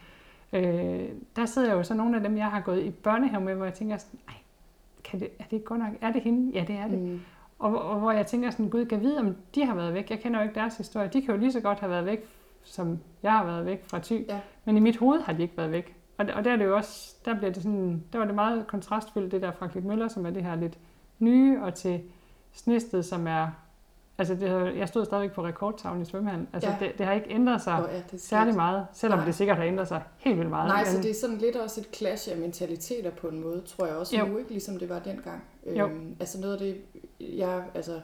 Øh, 0.53 1.09
der 1.35 1.45
sidder 1.45 1.73
jo 1.73 1.83
så 1.83 1.93
nogle 1.93 2.15
af 2.17 2.23
dem, 2.23 2.37
jeg 2.37 2.45
har 2.45 2.61
gået 2.61 2.83
i 2.83 2.91
børnehave 2.91 3.43
med, 3.43 3.55
hvor 3.55 3.65
jeg 3.65 3.73
tænker 3.73 3.97
sådan, 3.97 4.19
Ej, 4.27 4.33
kan 5.03 5.19
det, 5.19 5.29
er 5.39 5.43
det 5.51 5.65
godt 5.65 5.79
nok? 5.79 5.93
Er 6.01 6.11
det 6.11 6.21
hende? 6.21 6.51
Ja, 6.51 6.65
det 6.67 6.75
er 6.75 6.87
det. 6.87 6.99
Mm. 6.99 7.19
Og, 7.59 7.81
og 7.81 7.99
hvor 7.99 8.11
jeg 8.11 8.27
tænker 8.27 8.49
sådan, 8.49 8.69
gud, 8.69 8.85
kan 8.85 9.01
vide, 9.01 9.19
om 9.19 9.35
de 9.55 9.65
har 9.65 9.75
været 9.75 9.93
væk? 9.93 10.09
Jeg 10.09 10.19
kender 10.19 10.39
jo 10.39 10.43
ikke 10.43 10.55
deres 10.55 10.77
historie. 10.77 11.09
De 11.13 11.21
kan 11.21 11.35
jo 11.35 11.39
lige 11.39 11.51
så 11.51 11.61
godt 11.61 11.79
have 11.79 11.89
været 11.89 12.05
væk, 12.05 12.19
som 12.63 12.99
jeg 13.23 13.31
har 13.31 13.45
været 13.45 13.65
væk 13.65 13.83
fra 13.87 13.99
Thy. 14.03 14.27
Ja. 14.27 14.39
Men 14.65 14.77
i 14.77 14.79
mit 14.79 14.97
hoved 14.97 15.21
har 15.21 15.33
de 15.33 15.41
ikke 15.41 15.57
været 15.57 15.71
væk. 15.71 15.95
Og, 16.17 16.25
og 16.33 16.43
der 16.43 16.51
er 16.51 16.55
det 16.55 16.65
jo 16.65 16.75
også, 16.75 17.15
der 17.25 17.37
bliver 17.37 17.51
det 17.51 17.63
sådan, 17.63 18.03
der 18.13 18.19
var 18.19 18.25
det 18.25 18.35
meget 18.35 18.67
kontrastfyldt, 18.67 19.31
det 19.31 19.41
der 19.41 19.51
fra 19.51 19.67
Klitmøller, 19.67 20.07
som 20.07 20.25
er 20.25 20.29
det 20.29 20.43
her 20.43 20.55
lidt 20.55 20.77
nye, 21.19 21.61
og 21.61 21.73
til 21.73 22.01
Snested, 22.57 23.03
som 23.03 23.27
er, 23.27 23.47
altså 24.17 24.35
det 24.35 24.49
har, 24.49 24.59
jeg 24.59 24.87
stod 24.87 25.05
stadigvæk 25.05 25.31
på 25.31 25.45
rekordtavlen 25.45 26.01
i 26.01 26.05
svømmehallen. 26.05 26.47
Altså 26.53 26.69
Ja. 26.69 26.75
det, 26.85 26.97
det, 26.97 27.05
har 27.05 27.13
ikke 27.13 27.29
ændret 27.29 27.61
sig 27.61 27.73
Og 27.73 27.89
ja, 27.91 28.01
det 28.11 28.21
særlig 28.21 28.55
meget, 28.55 28.85
selvom 28.93 29.19
Nej. 29.19 29.25
det 29.25 29.35
sikkert 29.35 29.57
har 29.57 29.63
ændret 29.63 29.87
sig 29.87 30.03
helt 30.17 30.37
vildt 30.37 30.49
meget. 30.49 30.67
Nej, 30.67 30.85
så 30.85 30.93
men- 30.97 31.03
det 31.03 31.11
er 31.11 31.15
sådan 31.15 31.37
lidt 31.37 31.55
også 31.55 31.81
et 31.81 31.87
clash 31.95 32.31
af 32.31 32.37
mentaliteter 32.37 33.11
på 33.11 33.27
en 33.27 33.39
måde, 33.41 33.61
tror 33.61 33.85
jeg 33.85 33.95
også 33.95 34.17
Jo. 34.17 34.25
nu, 34.25 34.37
ikke? 34.37 34.49
ligesom 34.51 34.79
det 34.79 34.89
var 34.89 34.99
dengang. 34.99 35.43
Jo. 35.77 35.87
Øhm, 35.87 36.15
altså 36.19 36.39
noget 36.41 36.53
af 36.53 36.59
det, 36.59 36.77
jeg, 37.37 37.63
altså, 37.75 37.99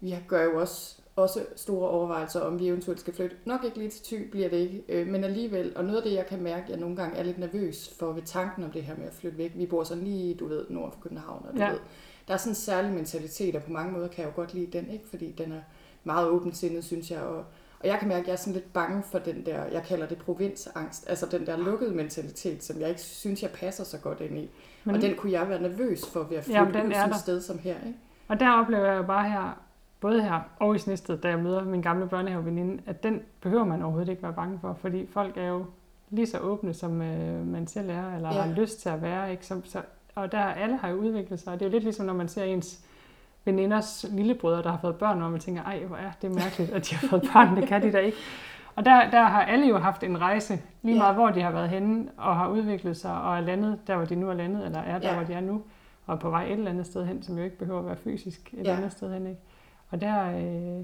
vi 0.00 0.14
gør 0.28 0.44
jo 0.44 0.60
også 0.60 0.96
også 1.16 1.40
store 1.56 1.88
overvejelser, 1.88 2.40
om 2.40 2.58
vi 2.58 2.68
eventuelt 2.68 3.00
skal 3.00 3.14
flytte. 3.14 3.36
Nok 3.44 3.64
ikke 3.64 3.78
lige 3.78 3.90
til 3.90 4.04
Thy, 4.04 4.30
bliver 4.30 4.48
det 4.48 4.56
ikke, 4.56 4.82
øh, 4.88 5.06
men 5.06 5.24
alligevel. 5.24 5.72
Og 5.76 5.84
noget 5.84 5.96
af 5.96 6.02
det, 6.02 6.12
jeg 6.12 6.26
kan 6.26 6.42
mærke, 6.42 6.64
jeg 6.68 6.78
nogle 6.78 6.96
gange 6.96 7.16
er 7.16 7.22
lidt 7.22 7.38
nervøs 7.38 7.94
for 7.98 8.12
ved 8.12 8.22
tanken 8.22 8.64
om 8.64 8.70
det 8.70 8.82
her 8.82 8.96
med 8.96 9.06
at 9.06 9.12
flytte 9.14 9.38
væk. 9.38 9.52
Vi 9.56 9.66
bor 9.66 9.84
sådan 9.84 10.04
lige, 10.04 10.34
du 10.34 10.46
ved, 10.48 10.64
nord 10.70 10.92
for 10.92 11.00
København, 11.00 11.46
og 11.48 11.56
du 11.56 11.62
ja. 11.62 11.70
ved, 11.70 11.78
der 12.28 12.34
er 12.34 12.38
sådan 12.38 12.50
en 12.50 12.54
særlig 12.54 12.92
mentalitet, 12.92 13.56
og 13.56 13.62
på 13.62 13.72
mange 13.72 13.92
måder 13.92 14.08
kan 14.08 14.24
jeg 14.24 14.30
jo 14.30 14.36
godt 14.36 14.54
lide 14.54 14.78
den, 14.78 14.90
ikke? 14.90 15.04
fordi 15.10 15.32
den 15.32 15.52
er 15.52 15.60
meget 16.04 16.28
åbensindet, 16.28 16.84
synes 16.84 17.10
jeg, 17.10 17.20
og, 17.20 17.44
og 17.80 17.88
jeg 17.88 17.98
kan 17.98 18.08
mærke, 18.08 18.20
at 18.20 18.26
jeg 18.26 18.32
er 18.32 18.36
sådan 18.36 18.52
lidt 18.52 18.72
bange 18.72 19.02
for 19.02 19.18
den 19.18 19.46
der, 19.46 19.64
jeg 19.64 19.82
kalder 19.82 20.06
det 20.06 20.18
provinsangst, 20.18 21.08
altså 21.08 21.26
den 21.26 21.46
der 21.46 21.56
lukkede 21.56 21.94
mentalitet, 21.94 22.64
som 22.64 22.80
jeg 22.80 22.88
ikke 22.88 23.00
synes, 23.00 23.42
jeg 23.42 23.50
passer 23.50 23.84
så 23.84 23.98
godt 23.98 24.20
ind 24.20 24.38
i. 24.38 24.50
Men, 24.84 24.94
og 24.94 25.02
den 25.02 25.16
kunne 25.16 25.32
jeg 25.32 25.48
være 25.48 25.62
nervøs 25.62 26.06
for 26.12 26.22
ved 26.22 26.36
at 26.36 26.44
flytte 26.44 26.60
ja, 26.60 26.86
ud 26.86 26.92
sådan 26.92 27.10
et 27.10 27.16
sted 27.16 27.40
som 27.40 27.58
her. 27.58 27.74
Ikke? 27.86 27.98
Og 28.28 28.40
der 28.40 28.50
oplever 28.50 28.86
jeg 28.86 28.96
jo 28.96 29.02
bare 29.02 29.30
her, 29.30 29.60
både 30.00 30.22
her 30.22 30.40
og 30.60 30.76
i 30.76 30.78
Snested, 30.78 31.18
da 31.18 31.28
jeg 31.28 31.38
møder 31.38 31.64
min 31.64 31.82
gamle 31.82 32.08
børnehaveveninde, 32.08 32.82
at 32.86 33.02
den 33.02 33.22
behøver 33.40 33.64
man 33.64 33.82
overhovedet 33.82 34.10
ikke 34.10 34.22
være 34.22 34.32
bange 34.32 34.58
for, 34.60 34.76
fordi 34.80 35.06
folk 35.06 35.36
er 35.36 35.48
jo 35.48 35.64
lige 36.10 36.26
så 36.26 36.38
åbne, 36.38 36.74
som 36.74 37.02
øh, 37.02 37.46
man 37.46 37.66
selv 37.66 37.90
er, 37.90 38.16
eller 38.16 38.34
ja. 38.34 38.40
har 38.40 38.52
lyst 38.52 38.80
til 38.80 38.88
at 38.88 39.02
være. 39.02 39.30
Ikke? 39.30 39.46
Så, 39.46 39.60
så, 39.64 39.82
og 40.14 40.32
der 40.32 40.38
alle 40.38 40.76
har 40.76 40.88
jo 40.88 40.96
udviklet 40.96 41.40
sig, 41.40 41.52
det 41.52 41.62
er 41.62 41.66
jo 41.66 41.72
lidt 41.72 41.84
ligesom, 41.84 42.06
når 42.06 42.14
man 42.14 42.28
ser 42.28 42.44
ens 42.44 42.84
veninders 43.44 44.06
lillebrødre, 44.10 44.62
der 44.62 44.70
har 44.70 44.78
fået 44.78 44.96
børn, 44.96 45.22
og 45.22 45.30
man 45.30 45.40
tænker, 45.40 45.62
ej, 45.62 45.84
hvor 45.84 45.96
er 45.96 46.10
det 46.22 46.34
mærkeligt, 46.34 46.70
at 46.72 46.90
de 46.90 46.94
har 46.94 47.08
fået 47.08 47.22
børn, 47.32 47.56
det 47.56 47.68
kan 47.68 47.82
de 47.82 47.92
da 47.92 47.98
ikke. 47.98 48.18
Og 48.76 48.84
der, 48.84 49.10
der 49.10 49.22
har 49.22 49.42
alle 49.42 49.66
jo 49.66 49.78
haft 49.78 50.02
en 50.02 50.20
rejse, 50.20 50.62
lige 50.82 50.98
meget 50.98 51.10
ja. 51.10 51.14
hvor 51.14 51.30
de 51.30 51.42
har 51.42 51.50
været 51.50 51.68
henne, 51.68 52.08
og 52.16 52.36
har 52.36 52.48
udviklet 52.48 52.96
sig, 52.96 53.22
og 53.22 53.36
er 53.36 53.40
landet 53.40 53.78
der, 53.86 53.96
hvor 53.96 54.04
de 54.04 54.14
nu 54.14 54.30
er 54.30 54.34
landet, 54.34 54.66
eller 54.66 54.78
er 54.78 54.98
der, 54.98 55.08
ja. 55.08 55.14
hvor 55.14 55.24
de 55.24 55.32
er 55.32 55.40
nu, 55.40 55.62
og 56.06 56.14
er 56.14 56.18
på 56.18 56.30
vej 56.30 56.44
et 56.44 56.52
eller 56.52 56.70
andet 56.70 56.86
sted 56.86 57.04
hen, 57.06 57.22
som 57.22 57.38
jo 57.38 57.44
ikke 57.44 57.58
behøver 57.58 57.78
at 57.78 57.86
være 57.86 57.96
fysisk 57.96 58.54
et 58.54 58.66
ja. 58.66 58.76
andet 58.76 58.92
sted 58.92 59.12
hen. 59.12 59.26
Ikke? 59.26 59.40
Og 59.90 60.00
der, 60.00 60.30
øh... 60.30 60.36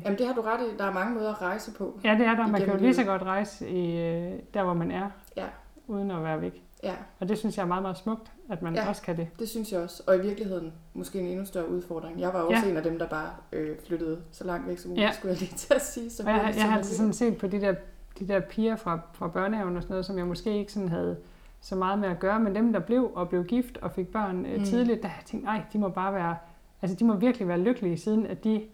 Jamen 0.05 0.19
det 0.19 0.27
har 0.27 0.35
du 0.35 0.41
ret 0.41 0.61
i, 0.61 0.77
der 0.79 0.85
er 0.85 0.93
mange 0.93 1.15
måder 1.15 1.31
at 1.35 1.43
rejse 1.43 1.73
på. 1.75 2.01
Ja, 2.05 2.15
det 2.19 2.27
er 2.27 2.35
der. 2.35 2.47
Man 2.47 2.61
kan 2.61 2.73
jo 2.73 2.81
lige 2.81 2.95
så 2.95 3.05
godt 3.05 3.23
rejse 3.23 3.71
i, 3.71 4.01
øh, 4.01 4.33
der, 4.55 4.63
hvor 4.63 4.75
man 4.75 4.91
er, 4.91 5.11
ja. 5.37 5.45
uden 5.87 6.11
at 6.11 6.23
være 6.23 6.41
væk. 6.41 6.63
Ja. 6.83 6.95
Og 7.21 7.29
det 7.29 7.39
synes 7.39 7.57
jeg 7.57 7.63
er 7.63 7.67
meget, 7.67 7.83
meget 7.83 7.99
smukt, 7.99 8.33
at 8.49 8.63
man 8.63 8.75
ja, 8.75 8.89
også 8.89 9.03
kan 9.03 9.17
det. 9.17 9.29
det 9.39 9.49
synes 9.49 9.73
jeg 9.73 9.81
også. 9.81 10.03
Og 10.07 10.17
i 10.17 10.21
virkeligheden 10.21 10.73
måske 10.95 11.21
en 11.21 11.27
endnu 11.27 11.45
større 11.45 11.69
udfordring. 11.69 12.21
Jeg 12.21 12.33
var 12.33 12.41
også 12.41 12.67
ja. 12.67 12.71
en 12.71 12.77
af 12.77 12.83
dem, 12.83 12.99
der 12.99 13.09
bare 13.09 13.31
øh, 13.53 13.77
flyttede 13.87 14.21
så 14.31 14.45
langt 14.45 14.69
væk 14.69 14.79
som 14.79 14.89
muligt, 14.89 15.07
ja. 15.07 15.13
skulle 15.13 15.33
jeg 15.33 15.41
lige 15.41 15.57
til 15.57 15.75
at 15.75 15.83
sige. 15.83 16.11
Så 16.11 16.23
jeg, 16.27 16.43
jeg, 16.47 16.55
jeg 16.57 16.71
har 16.71 16.79
altid 16.79 16.97
sådan 16.97 17.13
set 17.13 17.37
på 17.37 17.47
de 17.47 17.61
der, 17.61 17.75
de 18.19 18.29
der 18.29 18.41
piger 18.41 18.77
fra, 18.77 19.01
fra 19.13 19.29
børnehaven 19.29 19.77
og 19.77 19.83
sådan 19.83 19.93
noget, 19.93 20.07
som 20.07 20.19
jeg 20.19 20.27
måske 20.27 20.59
ikke 20.59 20.73
sådan 20.73 20.89
havde 20.89 21.17
så 21.61 21.77
meget 21.77 21.99
med 21.99 22.09
at 22.09 22.19
gøre, 22.19 22.41
men 22.41 22.55
dem, 22.55 22.73
der 22.73 22.81
blev 22.81 23.11
og 23.15 23.29
blev 23.29 23.45
gift 23.45 23.77
og 23.77 23.93
fik 23.93 24.09
børn 24.09 24.47
øh, 24.47 24.59
mm. 24.59 24.65
tidligt, 24.65 25.03
der 25.03 25.09
har 25.09 25.17
jeg 25.21 25.27
tænkt, 25.27 25.45
nej, 25.45 25.63
de 25.73 25.79
må 25.79 25.89
bare 25.89 26.15
være, 26.15 26.37
altså 26.83 26.97
de 26.97 27.05
må 27.05 27.15
virkelig 27.15 27.49
være 27.49 27.59
lykkelige 27.59 27.99
siden, 27.99 28.27
at 28.27 28.45
de 28.45 28.67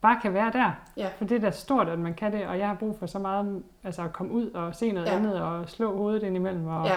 bare 0.00 0.18
kan 0.22 0.34
være 0.34 0.52
der. 0.52 0.70
Ja. 0.96 1.08
For 1.16 1.24
det 1.24 1.36
er 1.36 1.40
da 1.40 1.50
stort, 1.50 1.88
at 1.88 1.98
man 1.98 2.14
kan 2.14 2.32
det, 2.32 2.46
og 2.46 2.58
jeg 2.58 2.68
har 2.68 2.74
brug 2.74 2.98
for 2.98 3.06
så 3.06 3.18
meget 3.18 3.62
altså 3.84 4.02
at 4.02 4.12
komme 4.12 4.32
ud 4.32 4.50
og 4.50 4.74
se 4.74 4.92
noget 4.92 5.06
ja. 5.06 5.16
andet 5.16 5.42
og 5.42 5.68
slå 5.68 5.96
hovedet 5.96 6.22
ind 6.22 6.36
imellem. 6.36 6.66
Og, 6.66 6.86
ja. 6.86 6.94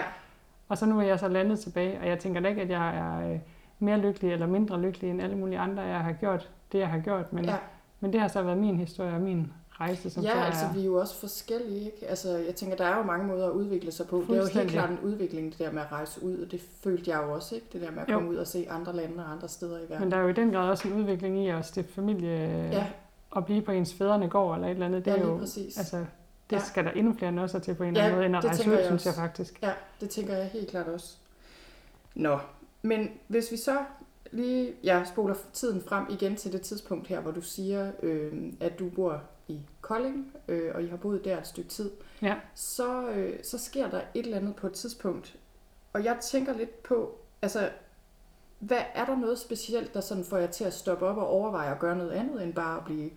Og 0.68 0.78
så 0.78 0.86
nu 0.86 0.98
er 0.98 1.02
jeg 1.02 1.18
så 1.18 1.28
landet 1.28 1.58
tilbage, 1.58 2.00
og 2.00 2.08
jeg 2.08 2.18
tænker 2.18 2.40
da 2.40 2.48
ikke, 2.48 2.62
at 2.62 2.70
jeg 2.70 2.96
er 2.96 3.32
øh, 3.32 3.38
mere 3.78 3.98
lykkelig 3.98 4.32
eller 4.32 4.46
mindre 4.46 4.80
lykkelig 4.80 5.10
end 5.10 5.22
alle 5.22 5.36
mulige 5.36 5.58
andre. 5.58 5.82
Jeg 5.82 6.00
har 6.00 6.12
gjort 6.12 6.50
det, 6.72 6.78
jeg 6.78 6.88
har 6.88 6.98
gjort, 6.98 7.32
men, 7.32 7.44
ja. 7.44 7.56
men 8.00 8.12
det 8.12 8.20
har 8.20 8.28
så 8.28 8.42
været 8.42 8.58
min 8.58 8.76
historie 8.76 9.14
og 9.14 9.20
min 9.20 9.52
rejse, 9.80 10.10
som 10.10 10.22
ja, 10.22 10.32
så 10.32 10.38
er... 10.38 10.42
altså 10.42 10.66
vi 10.74 10.80
er 10.80 10.84
jo 10.84 10.94
også 10.94 11.20
forskellige, 11.20 11.80
ikke? 11.80 12.06
Altså 12.08 12.36
jeg 12.36 12.54
tænker, 12.54 12.76
der 12.76 12.84
er 12.84 12.96
jo 12.96 13.02
mange 13.02 13.26
måder 13.26 13.46
at 13.46 13.52
udvikle 13.52 13.92
sig 13.92 14.06
på. 14.06 14.24
Det 14.28 14.36
er 14.36 14.42
jo 14.42 14.48
helt 14.54 14.70
klart 14.70 14.90
en 14.90 14.98
udvikling, 14.98 15.50
det 15.50 15.58
der 15.58 15.72
med 15.72 15.82
at 15.82 15.92
rejse 15.92 16.24
ud, 16.24 16.38
og 16.38 16.50
det 16.52 16.60
følte 16.84 17.10
jeg 17.10 17.22
jo 17.26 17.34
også, 17.34 17.54
ikke? 17.54 17.66
Det 17.72 17.80
der 17.80 17.90
med 17.90 18.02
at 18.02 18.08
komme 18.08 18.28
jo. 18.28 18.32
ud 18.32 18.36
og 18.36 18.46
se 18.46 18.66
andre 18.70 18.96
lande 18.96 19.24
og 19.24 19.32
andre 19.32 19.48
steder 19.48 19.78
i 19.78 19.82
verden. 19.88 20.00
Men 20.00 20.10
der 20.10 20.16
er 20.16 20.22
jo 20.22 20.28
i 20.28 20.32
den 20.32 20.52
grad 20.52 20.70
også 20.70 20.88
en 20.88 20.94
udvikling 20.94 21.38
i 21.38 21.48
at 21.48 21.64
stifte 21.64 21.92
familie, 21.92 22.68
ja. 22.72 22.86
og 23.30 23.44
blive 23.44 23.62
på 23.62 23.72
ens 23.72 23.94
fædrene 23.94 24.28
går 24.28 24.54
eller 24.54 24.66
et 24.66 24.70
eller 24.70 24.86
andet. 24.86 25.04
Det 25.04 25.10
ja, 25.10 25.16
er 25.16 25.26
jo, 25.26 25.36
præcis. 25.36 25.78
Altså, 25.78 26.04
det 26.50 26.56
ja. 26.56 26.64
skal 26.64 26.84
der 26.84 26.90
endnu 26.90 27.14
flere 27.14 27.32
nødser 27.32 27.58
til 27.58 27.74
på 27.74 27.82
en 27.82 27.88
eller 27.88 28.02
anden 28.02 28.16
måde, 28.16 28.26
end 28.26 28.36
at 28.36 28.44
rejse 28.44 28.70
ud, 28.70 28.74
jeg 28.74 28.86
synes 28.86 29.06
jeg 29.06 29.14
faktisk. 29.14 29.62
Ja, 29.62 29.72
det 30.00 30.10
tænker 30.10 30.36
jeg 30.36 30.46
helt 30.46 30.70
klart 30.70 30.86
også. 30.86 31.16
Nå, 32.14 32.38
men 32.82 33.10
hvis 33.28 33.52
vi 33.52 33.56
så 33.56 33.78
lige 34.30 34.72
ja, 34.84 35.04
spoler 35.04 35.34
tiden 35.52 35.82
frem 35.82 36.06
igen 36.10 36.36
til 36.36 36.52
det 36.52 36.60
tidspunkt 36.60 37.08
her, 37.08 37.20
hvor 37.20 37.30
du 37.30 37.40
siger, 37.40 37.92
øh, 38.02 38.52
at 38.60 38.78
du 38.78 38.88
bor 38.88 39.22
i 39.48 39.60
Kolding, 39.80 40.32
øh, 40.48 40.74
og 40.74 40.82
I 40.82 40.86
har 40.86 40.96
boet 40.96 41.24
der 41.24 41.38
et 41.38 41.46
stykke 41.46 41.68
tid, 41.68 41.90
ja. 42.22 42.34
så, 42.54 43.08
øh, 43.08 43.38
så 43.42 43.58
sker 43.58 43.90
der 43.90 44.00
et 44.14 44.24
eller 44.24 44.36
andet 44.36 44.56
på 44.56 44.66
et 44.66 44.72
tidspunkt. 44.72 45.36
Og 45.92 46.04
jeg 46.04 46.16
tænker 46.22 46.52
lidt 46.52 46.82
på, 46.82 47.18
altså, 47.42 47.70
hvad 48.58 48.82
er 48.94 49.04
der 49.04 49.16
noget 49.16 49.38
specielt, 49.38 49.94
der 49.94 50.00
sådan 50.00 50.24
får 50.24 50.36
jer 50.38 50.46
til 50.46 50.64
at 50.64 50.74
stoppe 50.74 51.06
op 51.06 51.16
og 51.16 51.26
overveje 51.26 51.72
at 51.72 51.78
gøre 51.78 51.96
noget 51.96 52.10
andet, 52.10 52.42
end 52.42 52.54
bare 52.54 52.76
at 52.76 52.84
blive 52.84 53.10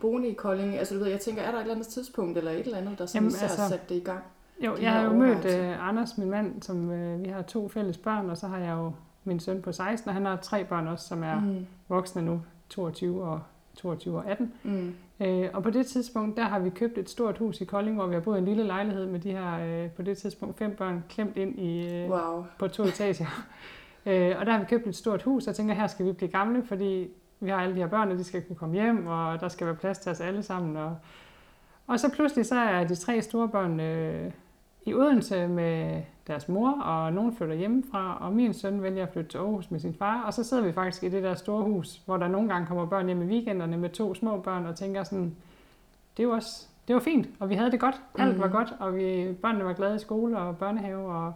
boende 0.00 0.28
i 0.28 0.32
Kolding? 0.32 0.78
Altså, 0.78 0.94
du 0.94 1.00
ved, 1.00 1.08
jeg 1.08 1.20
tænker, 1.20 1.42
er 1.42 1.50
der 1.50 1.58
et 1.58 1.62
eller 1.62 1.74
andet 1.74 1.88
tidspunkt, 1.88 2.38
eller 2.38 2.50
et 2.50 2.58
eller 2.58 2.78
andet, 2.78 2.98
der 2.98 3.06
sådan 3.06 3.22
Jamen, 3.22 3.34
altså, 3.42 3.60
har 3.62 3.68
sat 3.68 3.88
det 3.88 3.94
i 3.94 4.00
gang? 4.00 4.20
Jo, 4.60 4.76
jeg 4.76 4.92
har 4.92 5.02
jo 5.02 5.12
mødt 5.12 5.44
uh, 5.44 5.88
Anders, 5.88 6.18
min 6.18 6.30
mand, 6.30 6.62
som 6.62 6.90
uh, 6.90 7.24
vi 7.24 7.28
har 7.28 7.42
to 7.42 7.68
fælles 7.68 7.98
børn, 7.98 8.30
og 8.30 8.36
så 8.36 8.46
har 8.46 8.58
jeg 8.58 8.72
jo 8.72 8.92
min 9.24 9.40
søn 9.40 9.62
på 9.62 9.72
16, 9.72 10.08
og 10.08 10.14
han 10.14 10.24
har 10.24 10.36
tre 10.36 10.64
børn 10.64 10.86
også, 10.86 11.08
som 11.08 11.22
er 11.22 11.40
mm. 11.40 11.66
voksne 11.88 12.22
nu, 12.22 12.42
22 12.68 13.24
og 13.24 13.40
22 13.76 14.16
og 14.16 14.26
18. 14.30 14.52
Mm. 14.62 14.94
Øh, 15.20 15.48
og 15.52 15.62
på 15.62 15.70
det 15.70 15.86
tidspunkt, 15.86 16.36
der 16.36 16.42
har 16.42 16.58
vi 16.58 16.70
købt 16.70 16.98
et 16.98 17.10
stort 17.10 17.38
hus 17.38 17.60
i 17.60 17.64
Kolding, 17.64 17.96
hvor 17.96 18.06
vi 18.06 18.14
har 18.14 18.20
boet 18.20 18.36
i 18.36 18.38
en 18.38 18.44
lille 18.44 18.64
lejlighed 18.64 19.06
med 19.06 19.20
de 19.20 19.30
her, 19.30 19.84
øh, 19.84 19.90
på 19.90 20.02
det 20.02 20.18
tidspunkt, 20.18 20.58
fem 20.58 20.74
børn 20.76 21.04
klemt 21.08 21.36
ind 21.36 21.58
i, 21.58 21.94
øh, 21.94 22.10
wow. 22.10 22.44
på 22.58 22.68
to 22.68 22.82
etager. 22.82 23.26
øh, 24.06 24.36
og 24.38 24.46
der 24.46 24.52
har 24.52 24.58
vi 24.58 24.64
købt 24.68 24.86
et 24.86 24.96
stort 24.96 25.22
hus, 25.22 25.46
og 25.46 25.54
tænker, 25.54 25.74
her 25.74 25.86
skal 25.86 26.06
vi 26.06 26.12
blive 26.12 26.30
gamle, 26.30 26.62
fordi 26.62 27.08
vi 27.40 27.50
har 27.50 27.56
alle 27.56 27.74
de 27.74 27.80
her 27.80 27.88
børn, 27.88 28.10
og 28.10 28.18
de 28.18 28.24
skal 28.24 28.42
kunne 28.42 28.56
komme 28.56 28.74
hjem, 28.74 29.06
og 29.06 29.40
der 29.40 29.48
skal 29.48 29.66
være 29.66 29.76
plads 29.76 29.98
til 29.98 30.12
os 30.12 30.20
alle 30.20 30.42
sammen. 30.42 30.76
Og, 30.76 30.96
og 31.86 32.00
så 32.00 32.12
pludselig 32.12 32.46
så 32.46 32.54
er 32.54 32.84
de 32.84 32.94
tre 32.94 33.22
store 33.22 33.48
børn 33.48 33.80
øh, 33.80 34.32
i 34.86 34.94
Odense 34.94 35.48
med 35.48 36.02
deres 36.26 36.48
mor, 36.48 36.80
og 36.80 37.12
nogen 37.12 37.36
flytter 37.36 37.54
hjemmefra, 37.54 38.18
og 38.20 38.32
min 38.32 38.54
søn 38.54 38.82
vælger 38.82 39.02
at 39.02 39.12
flytte 39.12 39.30
til 39.30 39.38
Aarhus 39.38 39.70
med 39.70 39.80
sin 39.80 39.94
far, 39.94 40.22
og 40.22 40.34
så 40.34 40.44
sidder 40.44 40.62
vi 40.62 40.72
faktisk 40.72 41.02
i 41.04 41.08
det 41.08 41.22
der 41.22 41.34
store 41.34 41.62
hus, 41.62 42.02
hvor 42.06 42.16
der 42.16 42.28
nogle 42.28 42.48
gange 42.48 42.66
kommer 42.66 42.86
børn 42.86 43.06
hjem 43.06 43.22
i 43.22 43.24
weekenderne 43.24 43.76
med 43.76 43.90
to 43.90 44.14
små 44.14 44.40
børn, 44.40 44.66
og 44.66 44.76
tænker 44.76 45.04
sådan, 45.04 45.36
det 46.16 46.28
var 46.28 46.34
også, 46.34 46.66
det 46.88 46.94
var 46.94 47.00
fint, 47.00 47.28
og 47.40 47.50
vi 47.50 47.54
havde 47.54 47.70
det 47.70 47.80
godt, 47.80 48.02
alt 48.18 48.34
mm. 48.34 48.40
var 48.40 48.46
mhm. 48.46 48.56
godt, 48.56 48.74
og 48.80 48.96
vi, 48.96 49.36
børnene 49.42 49.64
var 49.64 49.72
glade 49.72 49.96
i 49.96 49.98
skole 49.98 50.38
og 50.38 50.58
børnehave, 50.58 51.12
og, 51.12 51.34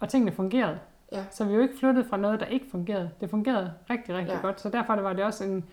og 0.00 0.08
tingene 0.08 0.32
fungerede. 0.32 0.78
Ja. 1.12 1.24
Så 1.30 1.44
vi 1.44 1.54
jo 1.54 1.60
ikke 1.60 1.78
flyttet 1.78 2.06
fra 2.06 2.16
noget, 2.16 2.40
der 2.40 2.46
ikke 2.46 2.66
fungerede. 2.70 3.10
Det 3.20 3.30
fungerede 3.30 3.72
rigtig, 3.90 4.14
rigtig 4.14 4.34
ja. 4.34 4.40
godt, 4.40 4.60
så 4.60 4.68
derfor 4.68 4.94
var 4.94 5.12
det 5.12 5.24
også 5.24 5.44
en, 5.44 5.64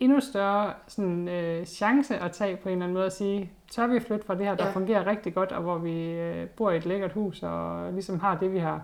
endnu 0.00 0.20
større 0.20 0.72
sådan, 0.86 1.28
øh, 1.28 1.66
chance 1.66 2.18
at 2.18 2.32
tage 2.32 2.56
på 2.56 2.68
en 2.68 2.72
eller 2.72 2.84
anden 2.84 2.94
måde 2.94 3.06
at 3.06 3.12
sige, 3.12 3.52
tør 3.70 3.86
vi 3.86 4.00
flytte 4.00 4.26
fra 4.26 4.34
det 4.34 4.46
her, 4.46 4.54
der 4.54 4.66
ja. 4.66 4.72
fungerer 4.72 5.06
rigtig 5.06 5.34
godt, 5.34 5.52
og 5.52 5.62
hvor 5.62 5.78
vi 5.78 6.10
øh, 6.10 6.48
bor 6.48 6.70
i 6.70 6.76
et 6.76 6.86
lækkert 6.86 7.12
hus, 7.12 7.42
og 7.42 7.92
ligesom 7.92 8.20
har 8.20 8.38
det, 8.38 8.52
vi 8.52 8.58
har 8.58 8.82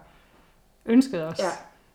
ønsket 0.86 1.25
os. 1.25 1.38
Ja. 1.38 1.50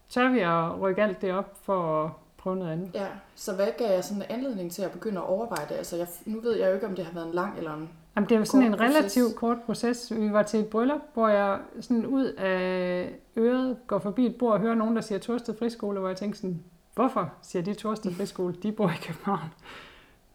Tør 0.09 0.29
vi 0.29 0.39
at 0.39 0.81
rykke 0.81 1.03
alt 1.03 1.21
det 1.21 1.33
op 1.33 1.57
for 1.61 2.03
at 2.03 2.11
prøve 2.37 2.55
noget 2.55 2.71
andet? 2.71 2.91
Ja, 2.93 3.07
så 3.35 3.55
hvad 3.55 3.67
gav 3.77 3.91
jeg 3.91 4.03
sådan 4.03 4.23
en 4.23 4.27
anledning 4.29 4.71
til 4.71 4.81
at 4.81 4.91
begynde 4.91 5.17
at 5.17 5.25
overveje 5.25 5.65
det? 5.69 5.75
Altså, 5.75 5.97
jeg, 5.97 6.07
nu 6.25 6.39
ved 6.39 6.57
jeg 6.57 6.67
jo 6.67 6.73
ikke, 6.73 6.87
om 6.87 6.95
det 6.95 7.05
har 7.05 7.13
været 7.13 7.27
en 7.27 7.33
lang 7.33 7.57
eller 7.57 7.73
en 7.73 7.89
Jamen, 8.15 8.29
det 8.29 8.37
jo 8.39 8.45
sådan 8.45 8.67
en 8.67 8.79
relativt 8.79 9.25
proces. 9.25 9.39
kort 9.39 9.57
proces. 9.65 10.13
Vi 10.15 10.33
var 10.33 10.43
til 10.43 10.59
et 10.59 10.67
bryllup, 10.67 11.01
hvor 11.13 11.27
jeg 11.27 11.59
sådan 11.79 12.05
ud 12.05 12.25
af 12.25 13.09
øret 13.37 13.77
går 13.87 13.99
forbi 13.99 14.25
et 14.25 14.35
bord 14.35 14.53
og 14.53 14.59
hører 14.59 14.75
nogen, 14.75 14.95
der 14.95 15.01
siger 15.01 15.19
Torsted 15.19 15.57
Friskole, 15.59 15.99
hvor 15.99 16.09
jeg 16.09 16.17
tænkte 16.17 16.39
sådan, 16.39 16.63
Hvorfor, 16.95 17.33
siger 17.41 17.63
de 17.63 17.73
Torsted 17.73 18.13
Friskole, 18.13 18.53
de 18.63 18.71
bor 18.71 18.89
i 18.89 19.05
København. 19.07 19.53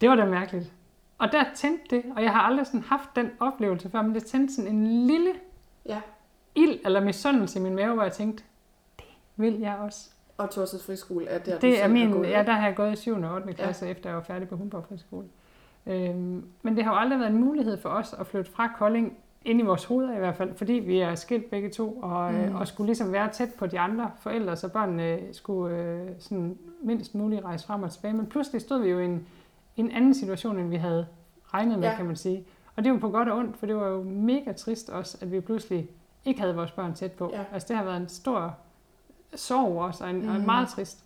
Det 0.01 0.09
var 0.09 0.17
da 0.17 0.25
mærkeligt. 0.25 0.73
Og 1.19 1.33
der 1.33 1.45
tændte 1.55 1.97
det, 1.97 2.05
og 2.17 2.23
jeg 2.23 2.33
har 2.33 2.41
aldrig 2.41 2.67
sådan 2.67 2.83
haft 2.83 3.11
den 3.17 3.31
oplevelse 3.41 3.91
før, 3.91 4.03
men 4.03 4.15
det 4.15 4.25
tændte 4.25 4.55
sådan 4.55 4.71
en 4.71 5.07
lille 5.07 5.33
ja. 5.87 6.01
ild 6.55 6.79
eller 6.85 7.01
misundelse 7.01 7.59
i 7.59 7.63
min 7.63 7.75
mave, 7.75 7.95
hvor 7.95 8.03
jeg 8.03 8.13
tænkte, 8.13 8.45
det 8.97 9.05
vil 9.37 9.59
jeg 9.59 9.77
også. 9.77 10.11
Og 10.37 10.51
Torsted 10.51 10.81
Friskole 10.81 11.27
er 11.27 11.39
der, 11.39 11.59
det 11.59 11.83
er 11.83 11.89
min, 11.89 12.25
Ja, 12.25 12.43
der 12.43 12.53
har 12.53 12.67
jeg 12.67 12.77
gået 12.77 12.93
i 12.93 12.97
7. 12.97 13.23
og 13.23 13.35
8. 13.35 13.53
klasse, 13.53 13.85
ja. 13.85 13.91
efter 13.91 14.11
jeg 14.11 14.17
var 14.17 14.23
færdig 14.23 14.49
på 14.49 14.57
Humborg 14.57 14.85
Friskole. 14.89 15.27
Øhm, 15.87 16.45
men 16.63 16.77
det 16.77 16.85
har 16.85 16.93
jo 16.93 16.99
aldrig 16.99 17.19
været 17.19 17.31
en 17.31 17.41
mulighed 17.41 17.77
for 17.77 17.89
os 17.89 18.15
at 18.19 18.27
flytte 18.27 18.51
fra 18.51 18.69
Kolding 18.79 19.19
ind 19.45 19.61
i 19.61 19.63
vores 19.63 19.85
hoveder 19.85 20.17
i 20.17 20.19
hvert 20.19 20.37
fald, 20.37 20.55
fordi 20.55 20.73
vi 20.73 20.99
er 20.99 21.15
skilt 21.15 21.51
begge 21.51 21.71
to, 21.71 21.99
og, 22.03 22.35
øh, 22.35 22.49
mm. 22.49 22.55
og 22.55 22.69
skulle 22.69 22.87
ligesom 22.87 23.13
være 23.13 23.29
tæt 23.33 23.49
på 23.59 23.67
de 23.67 23.81
andre 23.81 24.11
forældre, 24.19 24.57
så 24.57 24.69
børnene 24.69 25.19
skulle 25.33 25.77
øh, 25.77 26.09
sådan 26.19 26.59
mindst 26.83 27.15
muligt 27.15 27.45
rejse 27.45 27.67
frem 27.67 27.83
og 27.83 27.91
tilbage. 27.91 28.15
Men 28.15 28.27
pludselig 28.27 28.61
stod 28.61 28.83
vi 28.83 28.89
jo 28.89 28.99
i 28.99 29.05
en, 29.05 29.27
en 29.77 29.91
anden 29.91 30.15
situation, 30.15 30.59
end 30.59 30.69
vi 30.69 30.77
havde 30.77 31.07
regnet 31.55 31.79
med, 31.79 31.89
ja. 31.89 31.97
kan 31.97 32.07
man 32.07 32.17
sige. 32.17 32.45
Og 32.77 32.85
det 32.85 32.93
var 32.93 32.99
på 32.99 33.09
godt 33.09 33.29
og 33.29 33.39
ondt, 33.39 33.57
for 33.57 33.67
det 33.67 33.77
var 33.77 33.89
jo 33.89 34.03
mega 34.03 34.53
trist 34.53 34.91
også, 34.91 35.19
at 35.21 35.33
vi 35.33 35.41
pludselig 35.41 35.89
ikke 36.25 36.41
havde 36.41 36.55
vores 36.55 36.71
børn 36.71 36.95
tæt 36.95 37.13
på. 37.13 37.31
Ja. 37.33 37.45
Altså 37.53 37.69
det 37.69 37.77
har 37.77 37.85
været 37.85 37.97
en 37.97 38.09
stor 38.09 38.57
sorg 39.35 39.83
også, 39.83 40.05
og 40.05 40.11
en, 40.11 40.23
mm. 40.23 40.29
og 40.29 40.37
en 40.37 40.47
meget 40.47 40.69
trist. 40.69 41.05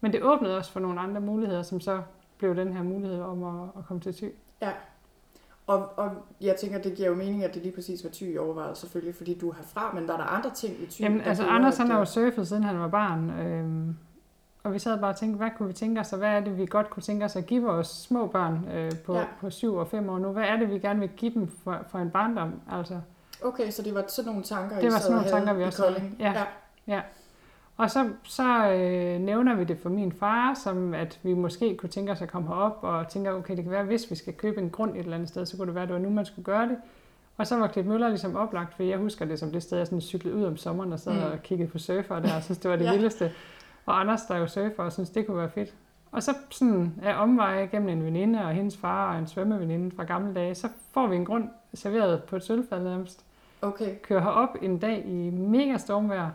Men 0.00 0.12
det 0.12 0.22
åbnede 0.22 0.56
også 0.56 0.72
for 0.72 0.80
nogle 0.80 1.00
andre 1.00 1.20
muligheder, 1.20 1.62
som 1.62 1.80
så 1.80 2.02
blev 2.42 2.56
den 2.56 2.72
her 2.72 2.82
mulighed 2.82 3.20
om 3.20 3.44
at, 3.44 3.68
at 3.78 3.86
komme 3.86 4.00
til 4.00 4.14
ty. 4.14 4.24
Ja, 4.62 4.70
og, 5.66 5.88
og 5.96 6.10
jeg 6.40 6.56
tænker, 6.56 6.78
det 6.78 6.94
giver 6.94 7.08
jo 7.08 7.14
mening, 7.14 7.44
at 7.44 7.54
det 7.54 7.62
lige 7.62 7.74
præcis 7.74 8.04
var 8.04 8.28
i 8.28 8.38
overvejet, 8.38 8.78
selvfølgelig, 8.78 9.14
fordi 9.14 9.38
du 9.38 9.50
er 9.50 9.54
herfra, 9.54 9.92
men 9.94 10.08
var 10.08 10.16
der 10.16 10.24
andre 10.24 10.50
ting 10.50 10.82
i 10.82 10.86
ty? 10.86 11.00
Jamen, 11.00 11.20
altså 11.20 11.46
Anders 11.46 11.76
han 11.76 11.90
har 11.90 11.98
jo 11.98 12.04
surfet, 12.04 12.48
siden 12.48 12.62
han 12.62 12.78
var 12.78 12.88
barn, 12.88 13.30
øhm, 13.30 13.96
og 14.62 14.72
vi 14.72 14.78
sad 14.78 15.00
bare 15.00 15.10
og 15.10 15.16
tænkte, 15.16 15.36
hvad 15.36 15.50
kunne 15.56 15.66
vi 15.66 15.72
tænke 15.72 16.00
os, 16.00 16.12
og 16.12 16.18
hvad 16.18 16.28
er 16.28 16.40
det, 16.40 16.58
vi 16.58 16.66
godt 16.66 16.90
kunne 16.90 17.02
tænke 17.02 17.24
os 17.24 17.36
at 17.36 17.46
give 17.46 17.62
vores 17.62 17.86
små 17.86 18.26
børn 18.26 18.68
øh, 18.74 18.92
på, 19.06 19.14
ja. 19.14 19.24
på 19.40 19.50
7 19.50 19.74
og 19.74 19.88
5 19.88 20.08
år 20.08 20.18
nu? 20.18 20.32
Hvad 20.32 20.44
er 20.44 20.56
det, 20.56 20.70
vi 20.70 20.78
gerne 20.78 21.00
vil 21.00 21.08
give 21.08 21.34
dem 21.34 21.48
for, 21.64 21.78
for 21.88 21.98
en 21.98 22.10
barndom? 22.10 22.60
Altså, 22.72 23.00
okay, 23.44 23.70
så 23.70 23.82
det 23.82 23.94
var 23.94 24.04
sådan 24.08 24.28
nogle 24.28 24.44
tanker, 24.44 24.76
det 24.76 24.84
I 24.88 24.92
var 24.92 24.98
sådan 24.98 25.16
nogle 25.16 25.30
tanker, 25.30 25.52
vi 25.52 25.62
også 25.62 25.82
havde. 25.82 26.12
Ja. 26.18 26.32
ja. 26.32 26.44
ja. 26.86 27.00
Og 27.76 27.90
så, 27.90 28.08
så 28.24 28.70
øh, 28.72 29.20
nævner 29.20 29.54
vi 29.54 29.64
det 29.64 29.78
for 29.78 29.88
min 29.88 30.12
far, 30.12 30.54
som 30.54 30.94
at 30.94 31.20
vi 31.22 31.34
måske 31.34 31.76
kunne 31.76 31.88
tænke 31.88 32.12
os 32.12 32.22
at 32.22 32.28
komme 32.28 32.48
herop, 32.48 32.78
og 32.82 33.08
tænker, 33.08 33.32
okay, 33.32 33.56
det 33.56 33.64
kan 33.64 33.72
være, 33.72 33.84
hvis 33.84 34.10
vi 34.10 34.14
skal 34.14 34.34
købe 34.34 34.60
en 34.60 34.70
grund 34.70 34.90
et 34.90 34.98
eller 34.98 35.14
andet 35.14 35.28
sted, 35.28 35.46
så 35.46 35.56
kunne 35.56 35.66
det 35.66 35.74
være, 35.74 35.82
at 35.82 35.88
det 35.88 35.94
var 35.94 36.02
nu, 36.02 36.10
man 36.10 36.26
skulle 36.26 36.44
gøre 36.44 36.68
det. 36.68 36.76
Og 37.36 37.46
så 37.46 37.56
var 37.56 37.66
Klip 37.66 37.86
Møller 37.86 38.08
ligesom 38.08 38.36
oplagt, 38.36 38.74
for 38.74 38.82
jeg 38.82 38.98
husker 38.98 39.24
det 39.24 39.38
som 39.38 39.50
det 39.50 39.62
sted, 39.62 39.78
jeg 39.78 39.86
sådan 39.86 40.00
cyklede 40.00 40.36
ud 40.36 40.44
om 40.44 40.56
sommeren 40.56 40.92
og 40.92 41.00
sad 41.00 41.12
mm. 41.12 41.32
og 41.32 41.42
kiggede 41.42 41.70
på 41.70 41.78
surfer 41.78 42.20
der, 42.20 42.36
og 42.36 42.42
synes, 42.42 42.58
det 42.58 42.70
var 42.70 42.76
det 42.76 42.84
ja. 42.84 42.92
vildeste. 42.92 43.32
Og 43.86 44.00
Anders, 44.00 44.22
der 44.22 44.34
er 44.34 44.38
jo 44.38 44.46
surfer, 44.46 44.82
og 44.82 44.92
synes, 44.92 45.10
det 45.10 45.26
kunne 45.26 45.36
være 45.36 45.50
fedt. 45.50 45.74
Og 46.12 46.22
så 46.22 46.34
sådan 46.50 46.94
af 47.02 47.22
omveje 47.22 47.66
gennem 47.66 47.88
en 47.88 48.04
veninde 48.04 48.44
og 48.44 48.52
hendes 48.52 48.76
far 48.76 49.12
og 49.12 49.18
en 49.18 49.26
svømmeveninde 49.26 49.96
fra 49.96 50.04
gamle 50.04 50.34
dage, 50.34 50.54
så 50.54 50.68
får 50.94 51.06
vi 51.06 51.16
en 51.16 51.24
grund 51.24 51.48
serveret 51.74 52.22
på 52.24 52.36
et 52.36 52.44
sølvfad 52.44 52.80
nærmest. 52.80 53.24
Okay. 53.62 53.94
Kører 54.02 54.20
herop 54.20 54.56
en 54.62 54.78
dag 54.78 55.04
i 55.06 55.30
mega 55.30 55.76
stormvejr, 55.76 56.30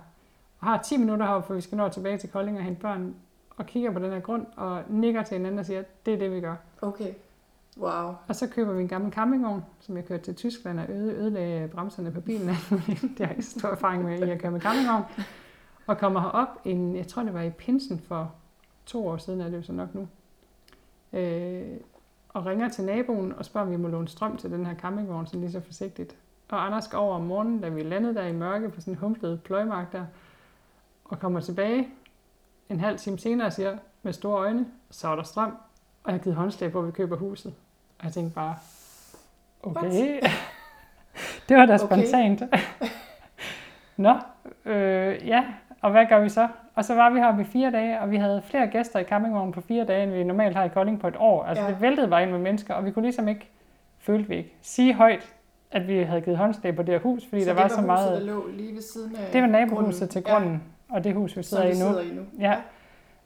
og 0.60 0.68
har 0.68 0.82
10 0.82 0.98
minutter 0.98 1.26
heroppe, 1.26 1.48
for 1.48 1.54
vi 1.54 1.62
skal 1.62 1.78
nå 1.78 1.90
tilbage 1.90 2.18
til 2.18 2.30
Kolding 2.30 2.58
og 2.58 2.64
hente 2.64 2.82
børn, 2.82 3.16
og 3.58 3.66
kigger 3.66 3.92
på 3.92 4.00
den 4.00 4.12
her 4.12 4.20
grund, 4.20 4.46
og 4.56 4.84
nikker 4.90 5.24
til 5.24 5.38
hinanden 5.38 5.60
og 5.60 5.66
siger, 5.66 5.84
det 6.06 6.14
er 6.14 6.18
det, 6.18 6.32
vi 6.32 6.42
gør. 6.42 6.56
Okay. 6.82 7.14
Wow. 7.78 8.16
Og 8.28 8.36
så 8.36 8.48
køber 8.48 8.74
vi 8.74 8.82
en 8.82 8.88
gammel 8.88 9.14
campingvogn, 9.14 9.66
som 9.80 9.98
jeg 9.98 10.06
kørte 10.06 10.24
til 10.24 10.36
Tyskland 10.36 10.80
og 10.80 10.86
øde, 10.90 11.14
ødelagde 11.14 11.68
bremserne 11.68 12.12
på 12.12 12.22
bilen. 12.22 12.48
det 13.18 13.26
har 13.26 13.34
jeg 13.34 13.44
stor 13.44 13.70
erfaring 13.70 14.04
med 14.04 14.28
i 14.28 14.32
at 14.32 14.42
køre 14.42 14.52
med 14.52 14.62
campingvogn. 14.62 15.04
Og 15.88 15.98
kommer 15.98 16.20
herop, 16.20 16.48
en, 16.66 16.96
jeg 16.96 17.08
tror 17.08 17.24
det 17.24 17.34
var 17.34 17.42
i 17.42 17.50
Pinsen 17.50 18.00
for 18.00 18.32
to 18.86 19.08
år 19.08 19.18
siden, 19.18 19.42
er 19.42 19.50
det 19.50 19.58
jo 19.58 19.62
så 19.62 19.74
nok 19.74 19.90
nu. 19.96 20.08
Øh, 21.14 21.78
og 22.30 22.46
ringer 22.46 22.70
til 22.70 22.84
naboen 22.84 23.34
og 23.34 23.46
spørger, 23.46 23.68
om 23.68 23.72
vi 23.72 23.78
må 23.78 23.88
låne 23.88 24.08
strøm 24.08 24.38
til 24.38 24.52
den 24.52 24.66
her 24.66 24.76
campingvogn, 24.76 25.26
sådan 25.26 25.42
lige 25.42 25.52
så 25.52 25.60
forsigtigt. 25.60 26.16
Og 26.50 26.66
Anders 26.66 26.88
går 26.88 26.98
over 26.98 27.16
om 27.16 27.22
morgenen, 27.22 27.62
da 27.62 27.70
vi 27.70 27.84
landede 27.84 28.16
der 28.16 28.24
i 28.24 28.32
mørke 28.32 28.70
på 28.70 28.82
sådan 28.82 28.94
en 28.94 28.98
humplet 28.98 29.44
pløjmark 29.44 29.92
der, 29.92 30.06
og 31.10 31.20
kommer 31.20 31.40
tilbage 31.40 31.88
en 32.70 32.80
halv 32.80 32.98
time 32.98 33.20
senere 33.20 33.48
og 33.48 33.54
siger 33.54 33.78
med 34.04 34.14
store 34.14 34.40
øjne, 34.40 34.66
så 34.92 35.08
er 35.08 35.16
der 35.16 35.24
strøm, 35.24 35.58
og 36.04 36.12
jeg 36.12 36.14
har 36.14 36.24
givet 36.24 36.36
håndslag 36.36 36.72
på, 36.72 36.80
at 36.80 36.88
vi 36.88 36.92
køber 36.92 37.18
huset. 37.18 37.54
Og 38.00 38.06
jeg 38.06 38.14
tænkte 38.14 38.36
bare, 38.36 38.56
okay, 39.64 40.22
det 41.50 41.58
var 41.58 41.66
da 41.66 41.78
spontant. 41.78 42.42
Nå, 43.98 44.16
øh, 44.66 45.28
ja, 45.28 45.44
og 45.82 45.92
hvad 45.92 46.06
gør 46.10 46.20
vi 46.20 46.30
så? 46.30 46.48
Og 46.76 46.86
så 46.86 46.96
var 46.96 47.10
vi 47.10 47.20
her 47.20 47.40
i 47.40 47.44
fire 47.44 47.72
dage, 47.72 48.00
og 48.00 48.12
vi 48.12 48.18
havde 48.18 48.42
flere 48.42 48.68
gæster 48.68 49.00
i 49.00 49.04
campingvognen 49.04 49.52
på 49.54 49.62
fire 49.62 49.86
dage, 49.86 50.04
end 50.04 50.12
vi 50.12 50.24
normalt 50.24 50.56
har 50.56 50.64
i 50.64 50.70
Kolding 50.70 51.00
på 51.00 51.08
et 51.08 51.16
år. 51.20 51.44
Altså 51.44 51.64
ja. 51.64 51.70
det 51.70 51.82
væltede 51.82 52.08
bare 52.08 52.24
ind 52.24 52.32
med 52.32 52.40
mennesker, 52.40 52.74
og 52.74 52.86
vi 52.86 52.92
kunne 52.92 53.04
ligesom 53.04 53.28
ikke, 53.28 53.50
følte 54.00 54.30
vi 54.30 54.36
ikke, 54.36 54.54
sige 54.62 54.94
højt, 54.94 55.34
at 55.72 55.88
vi 55.88 56.00
havde 56.00 56.22
givet 56.22 56.38
håndslag 56.38 56.76
på 56.76 56.84
det 56.84 56.94
her 56.94 57.00
hus, 57.00 57.26
fordi 57.30 57.44
så 57.44 57.50
der 57.50 57.56
var, 57.56 57.62
var 57.62 57.68
så 57.68 57.82
meget... 57.82 58.22
der 58.22 58.26
lå 58.28 58.48
lige 58.48 58.76
ved 58.76 58.82
siden 58.82 59.16
af 59.16 59.32
Det 59.34 59.42
var 59.42 59.48
nabohuset 59.48 60.00
grunden. 60.00 60.10
til 60.10 60.24
grunden. 60.24 60.64
Og 60.90 61.04
det 61.04 61.14
hus, 61.14 61.38
vi 61.38 61.44
sidder, 61.44 61.64
vi 61.64 61.70
i 61.70 61.72
nu. 61.72 61.78
sidder 61.78 62.02
i 62.02 62.12
nu. 62.12 62.26
Ja. 62.40 62.56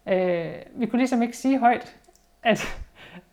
Øh, 0.08 0.54
vi 0.76 0.86
kunne 0.86 1.00
ligesom 1.00 1.22
ikke 1.22 1.38
sige 1.38 1.60
højt, 1.60 1.96
at, 2.44 2.62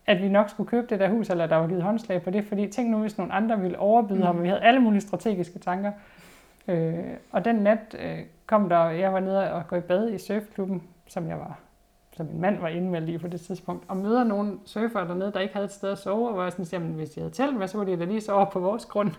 at 0.07 0.23
vi 0.23 0.29
nok 0.29 0.51
skulle 0.51 0.69
købe 0.69 0.87
det 0.91 1.01
der 1.01 1.09
hus, 1.09 1.31
eller 1.31 1.47
der 1.47 1.57
var 1.57 1.69
givet 1.69 1.83
håndslag 1.83 2.23
på 2.23 2.31
det, 2.31 2.45
fordi 2.45 2.69
tænk 2.69 2.91
nu, 2.91 2.99
hvis 2.99 3.19
nogle 3.19 3.33
andre 3.33 3.61
ville 3.61 3.79
overbyde 3.79 4.19
mm. 4.19 4.25
ham, 4.25 4.37
og 4.37 4.43
vi 4.43 4.49
havde 4.49 4.63
alle 4.63 4.81
mulige 4.81 5.01
strategiske 5.01 5.59
tanker. 5.59 5.93
Øh, 6.69 7.05
og 7.31 7.45
den 7.45 7.57
nat 7.57 7.97
øh, 7.99 8.19
kom 8.47 8.69
der, 8.69 8.85
jeg 8.85 9.13
var 9.13 9.21
nede 9.21 9.53
og 9.53 9.69
gå 9.69 9.77
i 9.77 9.81
bad 9.81 10.11
i 10.11 10.19
surfklubben, 10.19 10.83
som 11.07 11.29
jeg 11.29 11.39
var 11.39 11.59
som 12.19 12.27
min 12.27 12.41
mand 12.41 12.61
var 12.61 12.69
indmeldt 12.69 13.09
i 13.09 13.19
på 13.19 13.29
det 13.29 13.41
tidspunkt, 13.41 13.85
og 13.89 13.97
møder 13.97 14.25
nogle 14.25 14.59
surfere 14.65 15.09
dernede, 15.09 15.33
der 15.33 15.41
ikke 15.41 15.55
havde 15.55 15.65
et 15.65 15.73
sted 15.73 15.91
at 15.91 15.99
sove, 15.99 16.29
og 16.29 16.35
hvor 16.35 16.43
jeg 16.43 16.53
sådan 16.53 16.65
siger, 16.65 16.81
hvis 16.81 17.11
de 17.11 17.21
havde 17.21 17.33
telt, 17.33 17.57
hvad, 17.57 17.69
så 17.69 17.79
var 17.79 17.85
de 17.85 17.99
da 17.99 18.05
lige 18.05 18.21
sove 18.21 18.47
på 18.53 18.61
vores 18.61 18.87
grund. 18.87 19.11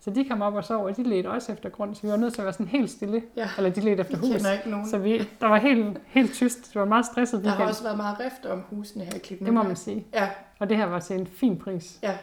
Så 0.00 0.10
de 0.10 0.24
kom 0.24 0.42
op 0.42 0.54
og 0.54 0.64
sov, 0.64 0.84
og 0.84 0.96
de 0.96 1.02
ledte 1.02 1.30
også 1.30 1.52
efter 1.52 1.68
grund, 1.68 1.94
så 1.94 2.02
vi 2.02 2.08
var 2.08 2.16
nødt 2.16 2.34
til 2.34 2.40
at 2.40 2.44
være 2.44 2.52
sådan 2.52 2.68
helt 2.68 2.90
stille. 2.90 3.22
Ja. 3.36 3.48
Eller 3.56 3.70
de 3.70 3.80
ledte 3.80 4.00
efter 4.00 4.16
hus. 4.18 4.26
Ikke 4.26 4.70
nogen. 4.70 4.88
Så 4.88 4.98
vi, 4.98 5.28
der 5.40 5.46
var 5.46 5.56
helt, 5.56 6.00
helt 6.06 6.32
tyst. 6.32 6.66
Det 6.68 6.74
var 6.74 6.84
meget 6.84 7.06
stresset 7.06 7.38
weekend. 7.38 7.52
Der 7.52 7.62
har 7.62 7.68
også 7.68 7.82
været 7.82 7.96
meget 7.96 8.20
rift 8.20 8.46
om 8.46 8.64
husene 8.70 9.04
her 9.04 9.14
i 9.14 9.18
Klitten. 9.18 9.46
Det 9.46 9.54
må 9.54 9.62
man 9.62 9.76
sige. 9.76 10.06
Ja. 10.14 10.30
Og 10.58 10.68
det 10.68 10.76
her 10.76 10.84
var 10.84 11.00
til 11.00 11.20
en 11.20 11.26
fin 11.26 11.58
pris. 11.58 11.98
Ja. 12.02 12.18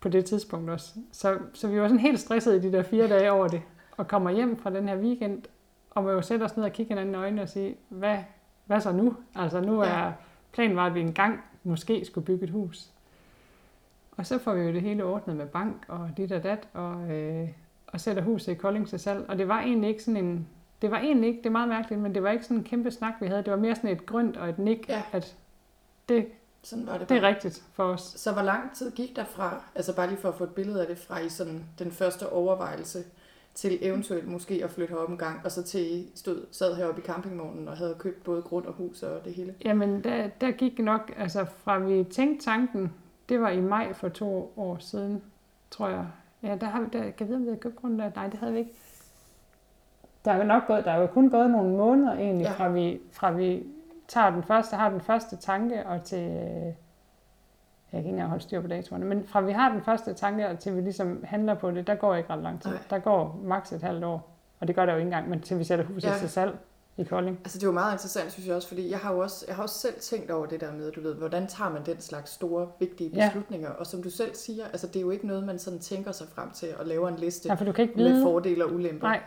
På 0.00 0.08
det 0.08 0.24
tidspunkt 0.24 0.70
også. 0.70 0.92
Så, 1.12 1.38
så 1.54 1.68
vi 1.68 1.80
var 1.80 1.88
sådan 1.88 2.00
helt 2.00 2.20
stresset 2.20 2.64
i 2.64 2.68
de 2.68 2.72
der 2.76 2.82
fire 2.82 3.08
dage 3.08 3.32
over 3.32 3.48
det. 3.48 3.62
Og 3.96 4.08
kommer 4.08 4.30
hjem 4.30 4.58
fra 4.58 4.70
den 4.70 4.88
her 4.88 4.96
weekend, 4.96 5.42
og 5.90 6.02
må 6.02 6.10
jo 6.10 6.22
sætte 6.22 6.44
os 6.44 6.56
ned 6.56 6.64
og 6.64 6.72
kigge 6.72 6.88
hinanden 6.90 7.14
i 7.14 7.18
øjnene 7.18 7.42
og 7.42 7.48
sige, 7.48 7.76
hvad, 7.88 8.18
hvad 8.66 8.80
så 8.80 8.92
nu? 8.92 9.16
Altså 9.34 9.60
nu 9.60 9.80
er 9.80 9.88
ja. 9.88 10.10
planen 10.52 10.76
var, 10.76 10.86
at 10.86 10.94
vi 10.94 11.00
engang 11.00 11.40
måske 11.62 12.04
skulle 12.04 12.24
bygge 12.24 12.44
et 12.44 12.50
hus. 12.50 12.88
Og 14.18 14.26
så 14.26 14.38
får 14.38 14.54
vi 14.54 14.60
jo 14.60 14.72
det 14.72 14.82
hele 14.82 15.04
ordnet 15.04 15.36
med 15.36 15.46
bank 15.46 15.84
og 15.88 16.10
dit 16.16 16.32
og 16.32 16.42
dat, 16.42 16.68
og, 16.72 17.10
øh, 17.10 17.48
og 17.86 18.00
sætter 18.00 18.22
huset 18.22 18.52
i 18.52 18.54
Kolding 18.54 18.88
til 18.88 18.98
salg. 18.98 19.24
Og 19.28 19.38
det 19.38 19.48
var 19.48 19.60
egentlig 19.60 19.90
ikke 19.90 20.02
sådan 20.02 20.24
en, 20.24 20.48
det 20.82 20.90
var 20.90 20.98
egentlig 20.98 21.28
ikke, 21.28 21.38
det 21.38 21.46
er 21.46 21.50
meget 21.50 21.68
mærkeligt, 21.68 22.00
men 22.00 22.14
det 22.14 22.22
var 22.22 22.30
ikke 22.30 22.44
sådan 22.44 22.56
en 22.56 22.64
kæmpe 22.64 22.90
snak, 22.90 23.14
vi 23.20 23.26
havde. 23.26 23.42
Det 23.42 23.50
var 23.50 23.58
mere 23.58 23.76
sådan 23.76 23.90
et 23.90 24.06
grønt 24.06 24.36
og 24.36 24.48
et 24.48 24.58
nik, 24.58 24.88
ja. 24.88 25.02
at 25.12 25.36
det, 26.08 26.26
sådan 26.62 26.86
var 26.86 26.98
det, 26.98 27.08
det 27.08 27.16
er 27.16 27.22
rigtigt 27.22 27.62
for 27.72 27.84
os. 27.84 28.00
Så 28.00 28.32
hvor 28.32 28.42
lang 28.42 28.76
tid 28.76 28.90
gik 28.90 29.16
der 29.16 29.24
fra, 29.24 29.62
altså 29.74 29.96
bare 29.96 30.08
lige 30.08 30.18
for 30.18 30.28
at 30.28 30.34
få 30.34 30.44
et 30.44 30.54
billede 30.54 30.80
af 30.80 30.86
det, 30.86 30.98
fra 30.98 31.18
i 31.18 31.28
sådan 31.28 31.64
den 31.78 31.90
første 31.90 32.32
overvejelse, 32.32 33.04
til 33.54 33.78
eventuelt 33.80 34.28
måske 34.28 34.60
at 34.64 34.70
flytte 34.70 34.94
herop 34.94 35.10
en 35.10 35.18
gang, 35.18 35.40
og 35.44 35.52
så 35.52 35.62
til 35.62 35.80
I 35.80 36.10
stod, 36.14 36.46
sad 36.50 36.76
heroppe 36.76 37.00
i 37.00 37.04
campingvognen 37.04 37.68
og 37.68 37.76
havde 37.76 37.96
købt 37.98 38.24
både 38.24 38.42
grund 38.42 38.66
og 38.66 38.72
hus 38.72 39.02
og 39.02 39.24
det 39.24 39.34
hele? 39.34 39.54
Jamen, 39.64 40.04
der, 40.04 40.28
der 40.40 40.50
gik 40.50 40.78
nok, 40.78 41.12
altså 41.16 41.44
fra 41.44 41.78
vi 41.78 42.04
tænkte 42.04 42.44
tanken, 42.44 42.92
det 43.28 43.40
var 43.40 43.48
i 43.48 43.60
maj 43.60 43.92
for 43.92 44.08
to 44.08 44.52
år 44.56 44.76
siden, 44.80 45.22
tror 45.70 45.88
jeg. 45.88 46.06
Ja, 46.42 46.56
der 46.56 46.66
har 46.66 46.80
vi, 46.80 46.86
der, 46.92 47.10
kan 47.10 47.26
vi 47.26 47.28
vide, 47.28 47.36
om 47.36 47.42
vi 47.42 47.48
havde 47.48 47.60
købt 47.60 47.76
grunden 47.76 47.98
der? 47.98 48.10
Nej, 48.14 48.26
det 48.26 48.38
havde 48.38 48.52
vi 48.52 48.58
ikke. 48.58 48.72
Der 50.24 50.32
er 50.32 50.36
jo 50.36 50.44
nok 50.44 50.66
gået, 50.66 50.84
der 50.84 50.90
er 50.90 51.00
jo 51.00 51.06
kun 51.06 51.30
gået 51.30 51.50
nogle 51.50 51.76
måneder 51.76 52.12
egentlig, 52.12 52.44
ja. 52.44 52.52
fra, 52.52 52.68
vi, 52.68 53.00
fra 53.12 53.30
vi 53.30 53.66
tager 54.08 54.30
den 54.30 54.42
første, 54.42 54.76
har 54.76 54.90
den 54.90 55.00
første 55.00 55.36
tanke, 55.36 55.86
og 55.86 56.02
til, 56.02 56.18
jeg 56.18 56.74
kan 57.90 57.98
ikke 57.98 58.10
engang 58.10 58.28
holde 58.28 58.42
styr 58.42 58.60
på 58.60 58.66
datoerne, 58.66 59.04
men 59.04 59.26
fra 59.26 59.40
vi 59.40 59.52
har 59.52 59.72
den 59.72 59.82
første 59.82 60.14
tanke, 60.14 60.48
og 60.48 60.58
til 60.58 60.76
vi 60.76 60.80
ligesom 60.80 61.24
handler 61.24 61.54
på 61.54 61.70
det, 61.70 61.86
der 61.86 61.94
går 61.94 62.14
ikke 62.14 62.30
ret 62.30 62.42
lang 62.42 62.62
tid. 62.62 62.70
Nej. 62.70 62.80
Der 62.90 62.98
går 62.98 63.40
maks 63.42 63.72
et 63.72 63.82
halvt 63.82 64.04
år, 64.04 64.30
og 64.60 64.68
det 64.68 64.76
gør 64.76 64.86
der 64.86 64.92
jo 64.92 64.98
ikke 64.98 65.06
engang, 65.06 65.28
men 65.28 65.40
til 65.40 65.58
vi 65.58 65.64
sætter 65.64 65.84
huset 65.84 66.08
ja. 66.08 66.14
til 66.18 66.28
salg 66.28 66.58
i 66.98 67.04
Kolding. 67.04 67.40
Altså 67.44 67.58
det 67.58 67.64
er 67.64 67.68
jo 67.68 67.72
meget 67.72 67.92
interessant, 67.92 68.32
synes 68.32 68.46
jeg 68.46 68.56
også, 68.56 68.68
fordi 68.68 68.90
jeg 68.90 68.98
har 68.98 69.12
jo 69.12 69.18
også, 69.18 69.44
jeg 69.48 69.56
har 69.56 69.62
også 69.62 69.78
selv 69.78 69.94
tænkt 70.00 70.30
over 70.30 70.46
det 70.46 70.60
der 70.60 70.72
med, 70.72 70.92
du 70.92 71.00
ved, 71.00 71.14
hvordan 71.14 71.46
tager 71.46 71.70
man 71.70 71.82
den 71.86 72.00
slags 72.00 72.30
store, 72.30 72.68
vigtige 72.78 73.10
beslutninger, 73.10 73.68
ja. 73.68 73.74
og 73.74 73.86
som 73.86 74.02
du 74.02 74.10
selv 74.10 74.34
siger, 74.34 74.64
altså 74.64 74.86
det 74.86 74.96
er 74.96 75.00
jo 75.00 75.10
ikke 75.10 75.26
noget, 75.26 75.44
man 75.44 75.58
sådan 75.58 75.78
tænker 75.78 76.12
sig 76.12 76.26
frem 76.34 76.50
til 76.50 76.68
og 76.78 76.86
laver 76.86 77.08
en 77.08 77.16
liste 77.16 77.48
ja, 77.48 77.54
for 77.54 77.64
du 77.64 77.72
kan 77.72 77.82
ikke 77.82 77.96
vide, 77.96 78.14
med 78.14 78.22
fordele 78.22 78.64
og 78.64 78.74
ulemper. 78.74 79.06
Nej, 79.06 79.20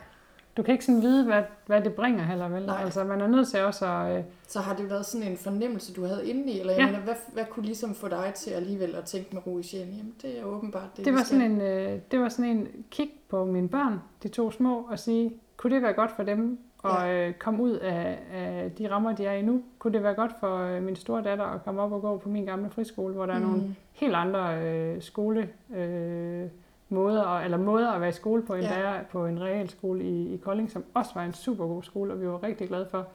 du 0.58 0.64
kan 0.64 0.72
ikke 0.72 0.86
sådan 0.86 1.02
vide, 1.02 1.26
hvad, 1.26 1.44
hvad 1.66 1.82
det 1.82 1.94
bringer 1.94 2.24
heller, 2.24 2.50
vel? 2.50 2.66
Nej. 2.66 2.82
Altså 2.84 3.04
man 3.04 3.22
er 3.22 3.28
nødt 3.28 3.48
til 3.48 3.60
også 3.60 3.86
at... 3.86 4.18
Øh... 4.18 4.24
Så 4.48 4.60
har 4.60 4.76
det 4.76 4.90
været 4.90 5.06
sådan 5.06 5.28
en 5.28 5.38
fornemmelse, 5.38 5.94
du 5.94 6.06
havde 6.06 6.30
inde 6.30 6.52
i, 6.52 6.60
eller 6.60 6.74
jeg 6.74 6.80
ja. 6.80 6.86
mener, 6.86 7.00
hvad, 7.00 7.14
hvad 7.34 7.46
kunne 7.46 7.66
ligesom 7.66 7.96
få 7.96 8.08
dig 8.08 8.32
til 8.36 8.52
alligevel 8.52 8.96
at 8.96 9.04
tænke 9.04 9.30
med 9.34 9.48
ro 9.48 9.60
i 9.60 9.64
sjælen? 9.64 9.94
Jamen 9.94 10.14
det 10.22 10.40
er 10.40 10.44
åbenbart 10.44 10.98
det, 10.98 11.06
det 11.06 11.14
var, 11.14 11.24
sådan 11.24 11.52
en, 11.52 11.62
øh, 11.62 12.00
det 12.12 12.20
var 12.20 12.30
sådan 12.30 12.52
en 12.52 12.68
kig 12.90 13.10
på 13.30 13.46
mine 13.46 13.70
børn, 13.70 14.00
de 14.24 14.28
to 14.28 14.52
små, 14.52 14.88
og 14.90 15.00
sige, 15.00 15.32
kunne 15.58 15.76
det 15.76 15.82
være 15.82 15.94
godt 15.94 16.12
for 16.16 16.24
dem 16.24 16.60
og 16.84 17.08
ja. 17.08 17.28
øh, 17.28 17.34
komme 17.34 17.64
ud 17.64 17.72
af, 17.72 18.20
af 18.34 18.72
de 18.72 18.92
rammer, 18.92 19.16
de 19.16 19.26
er 19.26 19.34
i 19.34 19.42
nu. 19.42 19.64
Kunne 19.80 19.94
det 19.94 20.04
være 20.04 20.14
godt 20.14 20.32
for 20.40 20.58
øh, 20.58 20.84
min 20.84 20.96
store 20.96 21.24
datter 21.24 21.46
at 21.46 21.64
komme 21.64 21.82
op 21.82 21.92
og 21.92 22.02
gå 22.02 22.18
på 22.18 22.30
min 22.30 22.46
gamle 22.46 22.70
friskole, 22.70 23.14
hvor 23.14 23.26
der 23.26 23.38
mm. 23.38 23.44
er 23.44 23.48
nogle 23.48 23.76
helt 23.94 24.16
andre 24.16 24.64
øh, 24.64 25.02
skole 25.02 25.50
øh, 25.76 26.48
måder, 26.90 27.40
eller 27.40 27.58
måder 27.58 27.92
at 27.92 28.02
være 28.02 28.10
i 28.10 28.14
skole 28.14 28.42
på, 28.42 28.54
end 28.54 28.64
ja. 28.64 28.70
der 28.70 28.76
er 28.76 29.04
på 29.04 29.26
en 29.26 29.42
realskole 29.42 30.04
i, 30.04 30.34
i 30.34 30.38
Kolding, 30.38 30.72
som 30.72 30.84
også 30.94 31.12
var 31.16 31.24
en 31.24 31.34
super 31.34 31.68
god 31.68 31.84
skole, 31.84 32.14
og 32.14 32.22
vi 32.22 32.28
var 32.28 32.44
rigtig 32.44 32.68
glade 32.68 32.88
for. 32.92 33.08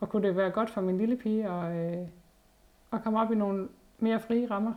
Og 0.00 0.08
kunne 0.08 0.28
det 0.28 0.36
være 0.36 0.50
godt 0.50 0.70
for 0.70 0.80
min 0.80 0.98
lille 0.98 1.16
pige 1.16 1.48
at, 1.48 1.92
øh, 1.92 2.06
at 2.92 3.04
komme 3.04 3.20
op 3.20 3.32
i 3.32 3.34
nogle 3.34 3.68
mere 3.98 4.20
frie 4.20 4.50
rammer. 4.50 4.72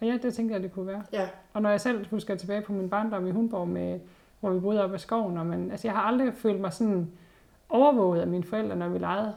Og 0.00 0.06
ja, 0.06 0.18
det 0.22 0.34
tænkte 0.34 0.54
jeg, 0.54 0.62
det 0.62 0.72
kunne 0.72 0.86
være. 0.86 1.02
Ja. 1.12 1.28
Og 1.52 1.62
når 1.62 1.70
jeg 1.70 1.80
selv 1.80 2.06
husker 2.10 2.34
tilbage 2.34 2.60
på 2.60 2.72
min 2.72 2.88
barndom 2.88 3.26
i 3.26 3.30
Hundborg, 3.30 3.68
med, 3.68 4.00
hvor 4.40 4.50
vi 4.50 4.60
boede 4.60 4.84
oppe 4.84 4.96
i 4.96 4.98
skoven, 4.98 5.38
og 5.38 5.46
man, 5.46 5.70
altså 5.70 5.88
jeg 5.88 5.94
har 5.94 6.02
aldrig 6.02 6.34
følt 6.34 6.60
mig 6.60 6.72
sådan 6.72 7.08
overvåget 7.68 8.20
af 8.20 8.26
mine 8.26 8.44
forældre, 8.44 8.76
når 8.76 8.88
vi 8.88 8.98
legede. 8.98 9.34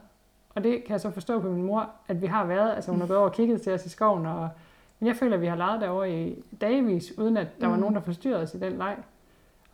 Og 0.56 0.63
det 0.63 0.84
kan 0.84 0.92
jeg 0.92 1.02
så 1.02 1.10
forstå 1.12 1.39
på 1.39 1.50
min 1.50 1.63
mor, 1.63 1.89
at 2.08 2.22
vi 2.22 2.28
har 2.28 2.46
været. 2.46 2.76
Altså 2.76 2.92
hun 2.92 3.00
har 3.00 3.08
gået 3.08 3.20
over 3.20 3.30
og 3.30 3.36
kigget 3.36 3.62
til 3.62 3.74
os 3.74 3.86
i 3.86 3.89
skoven, 3.89 4.26
og, 4.26 4.50
men 5.00 5.08
jeg 5.08 5.15
føler, 5.15 5.36
at 5.36 5.42
vi 5.42 5.48
har 5.48 5.56
leget 5.56 5.82
derovre 5.82 6.12
i 6.12 6.44
dagvis, 6.62 7.18
uden 7.18 7.38
at 7.38 7.48
der 7.62 7.68
mm. 7.68 7.72
var 7.72 7.80
nogen, 7.80 7.96
der 7.96 8.02
forstyrrede 8.02 8.44
os 8.44 8.54
i 8.54 8.60
den 8.60 8.78
leg. 8.78 8.98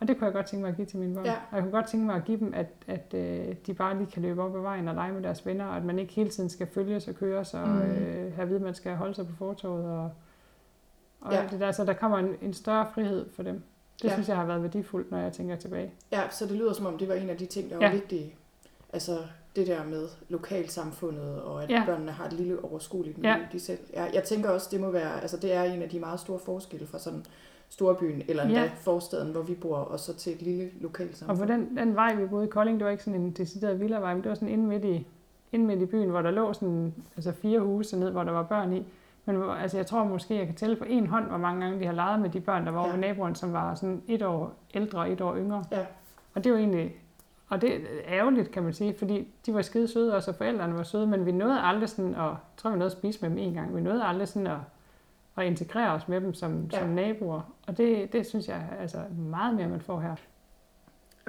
Og 0.00 0.08
det 0.08 0.18
kunne 0.18 0.24
jeg 0.24 0.34
godt 0.34 0.46
tænke 0.46 0.62
mig 0.62 0.70
at 0.70 0.76
give 0.76 0.86
til 0.86 0.98
mine 0.98 1.14
børn. 1.14 1.24
Ja. 1.24 1.32
Og 1.32 1.56
jeg 1.56 1.62
kunne 1.62 1.72
godt 1.72 1.86
tænke 1.86 2.06
mig 2.06 2.16
at 2.16 2.24
give 2.24 2.38
dem, 2.38 2.54
at, 2.54 2.66
at 2.86 3.14
øh, 3.14 3.54
de 3.66 3.74
bare 3.74 3.98
lige 3.98 4.10
kan 4.10 4.22
løbe 4.22 4.42
op 4.42 4.56
ad 4.56 4.60
vejen 4.60 4.88
og 4.88 4.94
lege 4.94 5.12
med 5.12 5.22
deres 5.22 5.46
venner, 5.46 5.66
og 5.66 5.76
at 5.76 5.84
man 5.84 5.98
ikke 5.98 6.14
hele 6.14 6.30
tiden 6.30 6.48
skal 6.48 6.66
følges 6.66 7.08
og 7.08 7.14
køres 7.14 7.54
og 7.54 7.68
mm. 7.68 7.80
øh, 7.80 8.32
have 8.34 8.42
at 8.42 8.48
vide, 8.48 8.56
at 8.56 8.62
man 8.62 8.74
skal 8.74 8.96
holde 8.96 9.14
sig 9.14 9.26
på 9.26 9.32
fortoget. 9.36 9.84
Og, 9.84 10.10
og 11.20 11.32
ja. 11.32 11.46
det 11.50 11.60
der, 11.60 11.72
så 11.72 11.84
der 11.84 11.92
kommer 11.92 12.18
en, 12.18 12.36
en 12.42 12.54
større 12.54 12.86
frihed 12.94 13.26
for 13.32 13.42
dem. 13.42 13.62
Det 14.02 14.08
ja. 14.08 14.12
synes 14.12 14.28
jeg 14.28 14.36
har 14.36 14.46
været 14.46 14.62
værdifuldt, 14.62 15.10
når 15.10 15.18
jeg 15.18 15.32
tænker 15.32 15.56
tilbage. 15.56 15.92
Ja, 16.12 16.22
så 16.30 16.46
det 16.46 16.56
lyder 16.56 16.72
som 16.72 16.86
om, 16.86 16.98
det 16.98 17.08
var 17.08 17.14
en 17.14 17.30
af 17.30 17.36
de 17.36 17.46
ting, 17.46 17.70
der 17.70 17.76
var 17.76 17.86
ja. 17.86 17.92
vigtige 17.92 18.34
altså 18.96 19.18
det 19.56 19.66
der 19.66 19.84
med 19.84 20.08
lokalsamfundet, 20.28 21.42
og 21.42 21.62
at 21.62 21.70
ja. 21.70 21.82
børnene 21.86 22.12
har 22.12 22.26
et 22.26 22.32
lille 22.32 22.64
overskueligt 22.64 23.18
miljø, 23.18 23.30
ja. 23.30 23.38
de 23.52 23.60
selv. 23.60 23.78
Jeg, 23.94 24.10
jeg 24.14 24.24
tænker 24.24 24.50
også, 24.50 24.68
det 24.70 24.80
må 24.80 24.90
være, 24.90 25.20
altså 25.20 25.36
det 25.36 25.52
er 25.52 25.62
en 25.62 25.82
af 25.82 25.88
de 25.88 26.00
meget 26.00 26.20
store 26.20 26.38
forskelle 26.38 26.86
fra 26.86 26.98
sådan 26.98 27.24
storbyen, 27.68 28.22
eller 28.28 28.42
endda 28.42 28.62
ja. 28.62 28.70
forstaden, 28.80 29.32
hvor 29.32 29.42
vi 29.42 29.54
bor, 29.54 29.76
og 29.76 30.00
så 30.00 30.14
til 30.14 30.32
et 30.32 30.42
lille 30.42 30.70
lokalsamfund. 30.80 31.40
Og 31.40 31.46
på 31.46 31.52
den, 31.52 31.76
den 31.76 31.94
vej, 31.94 32.14
vi 32.14 32.26
boede 32.26 32.46
i 32.46 32.48
Kolding, 32.48 32.78
det 32.78 32.84
var 32.84 32.90
ikke 32.90 33.04
sådan 33.04 33.20
en 33.20 33.30
decideret 33.30 33.80
villavej, 33.80 34.14
men 34.14 34.22
det 34.22 34.28
var 34.28 34.34
sådan 34.34 34.48
inde 34.48 34.64
midt 34.64 34.84
i, 34.84 35.06
inde 35.52 35.66
midt 35.66 35.82
i 35.82 35.86
byen, 35.86 36.10
hvor 36.10 36.22
der 36.22 36.30
lå 36.30 36.52
sådan, 36.52 36.94
altså 37.16 37.32
fire 37.32 37.60
huse 37.60 37.98
ned, 37.98 38.10
hvor 38.10 38.24
der 38.24 38.32
var 38.32 38.42
børn 38.42 38.72
i. 38.72 38.86
Men 39.24 39.42
altså, 39.42 39.76
jeg 39.76 39.86
tror 39.86 40.04
måske, 40.04 40.34
jeg 40.34 40.46
kan 40.46 40.54
tælle 40.54 40.76
på 40.76 40.84
en 40.88 41.06
hånd, 41.06 41.24
hvor 41.24 41.38
mange 41.38 41.64
gange 41.64 41.80
de 41.80 41.86
har 41.86 41.92
leget 41.92 42.20
med 42.20 42.30
de 42.30 42.40
børn, 42.40 42.66
der 42.66 42.72
var 42.72 42.80
ja. 42.80 42.86
over 42.86 42.96
naboen, 42.96 43.34
som 43.34 43.52
var 43.52 43.74
sådan 43.74 44.02
et 44.08 44.22
år 44.22 44.52
ældre 44.74 44.98
og 44.98 45.12
et 45.12 45.20
år 45.20 45.36
yngre. 45.36 45.64
Ja. 45.72 45.86
Og 46.34 46.44
det 46.44 46.52
var 46.52 46.58
egentlig, 46.58 46.96
og 47.48 47.60
det 47.60 47.74
er 47.74 47.80
ærgerligt, 48.08 48.50
kan 48.50 48.62
man 48.62 48.72
sige, 48.72 48.94
fordi 48.98 49.28
de 49.46 49.54
var 49.54 49.62
skide 49.62 49.88
søde 49.88 50.14
også, 50.14 50.30
og 50.30 50.36
forældrene 50.36 50.74
var 50.74 50.82
søde, 50.82 51.06
men 51.06 51.26
vi 51.26 51.32
nåede 51.32 51.60
aldrig 51.60 51.88
sådan 51.88 52.14
at, 52.14 52.20
jeg 52.20 52.36
tror 52.56 52.70
vi 52.70 52.76
nåede 52.76 52.90
at 52.90 52.98
spise 52.98 53.20
med 53.22 53.30
dem 53.30 53.38
en 53.38 53.54
gang, 53.54 53.76
vi 53.76 53.80
nåede 53.80 54.04
aldrig 54.04 54.28
sådan 54.28 54.46
at, 54.46 54.58
at 55.36 55.46
integrere 55.46 55.90
os 55.90 56.08
med 56.08 56.20
dem 56.20 56.34
som, 56.34 56.68
ja. 56.72 56.78
som 56.78 56.88
naboer. 56.88 57.54
Og 57.66 57.78
det, 57.78 58.12
det 58.12 58.26
synes 58.26 58.48
jeg 58.48 58.68
altså 58.80 58.98
meget 59.16 59.54
mere, 59.54 59.68
man 59.68 59.80
får 59.80 60.00
her. 60.00 60.14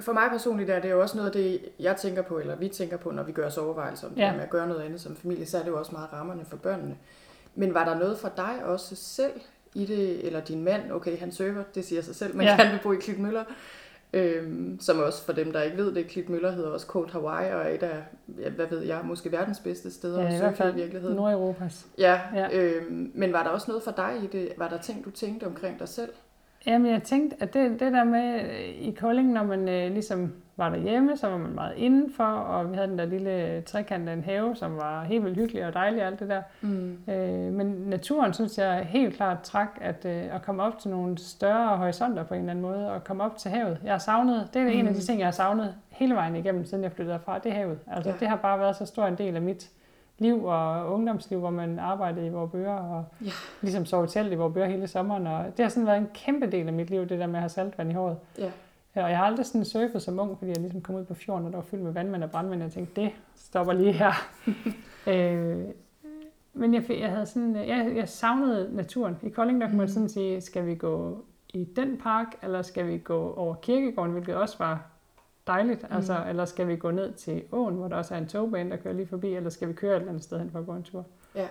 For 0.00 0.12
mig 0.12 0.28
personligt 0.30 0.70
er 0.70 0.80
det 0.80 0.90
jo 0.90 1.00
også 1.00 1.16
noget 1.16 1.28
af 1.28 1.32
det, 1.32 1.60
jeg 1.78 1.96
tænker 1.96 2.22
på, 2.22 2.38
eller 2.38 2.56
vi 2.56 2.68
tænker 2.68 2.96
på, 2.96 3.10
når 3.10 3.22
vi 3.22 3.32
gør 3.32 3.46
os 3.46 3.58
overvejelser 3.58 4.06
om 4.06 4.14
ja. 4.16 4.26
det 4.26 4.34
med 4.34 4.44
at 4.44 4.50
gøre 4.50 4.68
noget 4.68 4.80
andet 4.82 5.00
som 5.00 5.16
familie, 5.16 5.46
så 5.46 5.58
er 5.58 5.62
det 5.62 5.70
jo 5.70 5.78
også 5.78 5.92
meget 5.92 6.12
rammerne 6.12 6.44
for 6.44 6.56
børnene. 6.56 6.96
Men 7.54 7.74
var 7.74 7.84
der 7.84 7.98
noget 7.98 8.18
for 8.18 8.32
dig 8.36 8.64
også 8.64 8.96
selv 8.96 9.40
i 9.74 9.86
det, 9.86 10.26
eller 10.26 10.40
din 10.40 10.64
mand, 10.64 10.92
okay, 10.92 11.18
han 11.18 11.32
søger, 11.32 11.62
det 11.74 11.84
siger 11.84 12.02
sig 12.02 12.14
selv, 12.14 12.36
men 12.36 12.46
ja. 12.46 12.54
han 12.54 12.72
vil 12.72 12.80
bo 12.82 12.92
i 12.92 12.96
Klitmøller, 12.96 13.44
øhm, 14.12 14.80
som 14.80 14.98
også 14.98 15.24
for 15.24 15.32
dem, 15.32 15.52
der 15.52 15.62
ikke 15.62 15.76
ved 15.76 15.94
det, 15.94 16.06
Klitmøller 16.06 16.50
hedder 16.50 16.70
også 16.70 16.86
Cold 16.86 17.10
Hawaii, 17.10 17.52
og 17.52 17.60
er 17.60 17.68
et 17.68 17.82
af, 17.82 18.02
hvad 18.50 18.66
ved 18.66 18.82
jeg, 18.82 19.00
måske 19.04 19.32
verdens 19.32 19.60
bedste 19.60 19.90
steder 19.90 20.22
ja, 20.22 20.48
at 20.48 20.56
søge 20.56 20.70
i, 20.70 20.72
i 20.72 20.74
virkeligheden. 20.74 21.16
Nordeuropas. 21.16 21.86
Ja, 21.98 22.20
ja. 22.34 22.48
Øhm, 22.52 23.10
men 23.14 23.32
var 23.32 23.42
der 23.42 23.50
også 23.50 23.66
noget 23.68 23.82
for 23.82 23.90
dig 23.90 24.12
i 24.22 24.26
det? 24.26 24.52
Var 24.56 24.68
der 24.68 24.78
ting, 24.78 25.04
du 25.04 25.10
tænkte 25.10 25.44
omkring 25.44 25.78
dig 25.78 25.88
selv? 25.88 26.10
Jamen, 26.66 26.92
jeg 26.92 27.02
tænkte, 27.02 27.36
at 27.40 27.54
det, 27.54 27.80
det 27.80 27.92
der 27.92 28.04
med 28.04 28.50
i 28.78 28.96
Kolding, 29.00 29.32
når 29.32 29.42
man 29.42 29.68
øh, 29.68 29.92
ligesom 29.92 30.32
var 30.58 30.68
derhjemme, 30.68 31.16
så 31.16 31.28
var 31.28 31.36
man 31.36 31.54
meget 31.54 31.72
indenfor, 31.76 32.24
og 32.24 32.70
vi 32.70 32.74
havde 32.74 32.88
den 32.88 32.98
der 32.98 33.04
lille 33.04 33.60
trekant 33.60 34.08
af 34.08 34.12
en 34.12 34.24
have, 34.24 34.56
som 34.56 34.76
var 34.76 35.04
helt 35.04 35.24
vildt 35.24 35.36
hyggelig 35.36 35.66
og 35.66 35.74
dejlig 35.74 36.02
alt 36.02 36.20
det 36.20 36.28
der. 36.28 36.42
Mm. 36.60 36.98
Øh, 37.08 37.52
men 37.52 37.66
naturen, 37.66 38.32
synes 38.32 38.58
jeg 38.58 38.84
helt 38.84 39.16
klart 39.16 39.40
træk 39.42 39.68
at, 39.80 40.04
øh, 40.04 40.34
at 40.34 40.42
komme 40.42 40.62
op 40.62 40.78
til 40.78 40.90
nogle 40.90 41.18
større 41.18 41.76
horisonter 41.76 42.24
på 42.24 42.34
en 42.34 42.40
eller 42.40 42.50
anden 42.50 42.62
måde, 42.62 42.92
og 42.92 43.04
komme 43.04 43.24
op 43.24 43.36
til 43.36 43.50
havet. 43.50 43.78
Jeg 43.84 43.92
har 43.92 43.98
savnet, 43.98 44.48
det 44.54 44.62
er 44.62 44.66
mm. 44.66 44.72
en 44.72 44.86
af 44.86 44.94
de 44.94 44.98
mm. 44.98 45.04
ting, 45.04 45.18
jeg 45.18 45.26
har 45.26 45.32
savnet 45.32 45.74
hele 45.88 46.14
vejen 46.14 46.36
igennem, 46.36 46.64
siden 46.64 46.84
jeg 46.84 46.92
flyttede 46.92 47.18
derfra, 47.18 47.38
det 47.38 47.52
er 47.52 47.56
havet. 47.56 47.78
Altså, 47.86 48.10
ja. 48.10 48.16
det 48.20 48.28
har 48.28 48.36
bare 48.36 48.58
været 48.58 48.76
så 48.76 48.86
stor 48.86 49.06
en 49.06 49.18
del 49.18 49.36
af 49.36 49.42
mit 49.42 49.70
liv 50.18 50.44
og 50.44 50.92
ungdomsliv, 50.92 51.38
hvor 51.38 51.50
man 51.50 51.78
arbejdede 51.78 52.26
i 52.26 52.28
vores 52.28 52.50
bøger 52.52 52.74
og 52.74 53.04
ja. 53.24 53.30
ligesom 53.60 53.86
sov 53.86 54.04
i 54.04 54.08
telt 54.08 54.32
i 54.32 54.34
vores 54.34 54.54
bøger 54.54 54.66
hele 54.66 54.86
sommeren. 54.86 55.26
Og 55.26 55.44
det 55.56 55.64
har 55.64 55.70
sådan 55.70 55.86
været 55.86 55.98
en 55.98 56.08
kæmpe 56.14 56.46
del 56.46 56.66
af 56.66 56.72
mit 56.72 56.90
liv, 56.90 57.00
det 57.00 57.18
der 57.18 57.26
med 57.26 57.34
at 57.34 57.40
have 57.40 57.48
saltvand 57.48 57.90
i 57.90 57.94
håret. 57.94 58.16
Ja. 58.38 58.50
Og 59.02 59.10
jeg 59.10 59.18
har 59.18 59.24
aldrig 59.24 59.46
sådan 59.46 59.64
surfet 59.64 60.02
som 60.02 60.20
ung, 60.20 60.38
fordi 60.38 60.50
jeg 60.50 60.60
ligesom 60.60 60.80
kom 60.80 60.94
ud 60.94 61.04
på 61.04 61.14
fjorden, 61.14 61.46
og 61.46 61.52
der 61.52 61.58
var 61.58 61.64
fyldt 61.64 61.82
med 61.82 61.92
vandmænd 61.92 62.24
og 62.24 62.30
brandmænd, 62.30 62.60
og 62.60 62.64
jeg 62.64 62.72
tænkte, 62.72 63.00
det 63.00 63.10
stopper 63.34 63.72
lige 63.72 63.92
her. 63.92 64.12
øh, 65.12 65.64
men 66.52 66.74
jeg, 66.74 66.90
jeg, 66.90 67.10
havde 67.10 67.26
sådan, 67.26 67.56
jeg, 67.56 67.92
jeg 67.96 68.08
savnede 68.08 68.76
naturen. 68.76 69.16
I 69.22 69.28
Kolding, 69.28 69.60
der 69.60 69.66
kunne 69.66 69.76
man 69.76 69.86
mm. 69.86 69.92
sådan 69.92 70.08
sige, 70.08 70.40
skal 70.40 70.66
vi 70.66 70.74
gå 70.74 71.24
i 71.48 71.64
den 71.64 71.98
park, 71.98 72.26
eller 72.42 72.62
skal 72.62 72.86
vi 72.86 72.98
gå 72.98 73.32
over 73.32 73.54
kirkegården, 73.54 74.12
hvilket 74.12 74.34
også 74.34 74.58
var 74.58 74.86
dejligt, 75.46 75.82
mm. 75.82 75.96
altså, 75.96 76.24
eller 76.28 76.44
skal 76.44 76.68
vi 76.68 76.76
gå 76.76 76.90
ned 76.90 77.12
til 77.12 77.42
åen, 77.52 77.74
hvor 77.74 77.88
der 77.88 77.96
også 77.96 78.14
er 78.14 78.18
en 78.18 78.28
togbane, 78.28 78.70
der 78.70 78.76
kører 78.76 78.94
lige 78.94 79.06
forbi, 79.06 79.34
eller 79.34 79.50
skal 79.50 79.68
vi 79.68 79.72
køre 79.72 79.92
et 79.92 79.96
eller 79.96 80.08
andet 80.08 80.24
sted 80.24 80.38
hen 80.38 80.50
for 80.50 80.58
at 80.58 80.66
gå 80.66 80.72
en 80.72 80.82
tur? 80.82 81.04
Ja. 81.34 81.48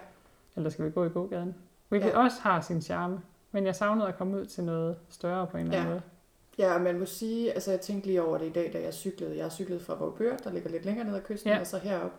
Eller 0.56 0.70
skal 0.70 0.86
vi 0.86 0.92
gå 0.92 1.06
i 1.06 1.10
gågaden? 1.10 1.56
Hvilket 1.90 2.10
ja. 2.10 2.24
også 2.24 2.42
har 2.42 2.62
sin 2.62 2.82
charme. 2.82 3.22
Men 3.52 3.66
jeg 3.66 3.76
savnede 3.76 4.08
at 4.08 4.18
komme 4.18 4.40
ud 4.40 4.46
til 4.46 4.64
noget 4.64 4.98
større 5.10 5.48
på 5.48 5.58
en 5.58 5.64
eller 5.64 5.78
anden 5.78 5.88
ja. 5.88 5.94
måde. 5.94 6.02
Ja, 6.58 6.74
og 6.74 6.82
man 6.82 7.00
må 7.00 7.06
sige, 7.06 7.54
altså 7.54 7.72
jeg 7.72 7.82
tænkte 7.82 8.08
lige 8.08 8.22
over 8.22 8.38
det 8.38 8.46
i 8.46 8.50
dag, 8.52 8.74
da 8.74 8.82
jeg 8.82 8.94
cyklede. 8.94 9.38
Jeg 9.38 9.52
cyklet 9.52 9.82
fra 9.82 9.96
Vorbør, 9.96 10.38
der 10.38 10.54
ligger 10.54 10.70
lidt 10.70 10.86
længere 10.86 11.08
ned 11.08 11.16
ad 11.16 11.22
kysten, 11.22 11.50
ja. 11.50 11.60
og 11.60 11.68
så 11.68 11.78
herop. 11.78 12.14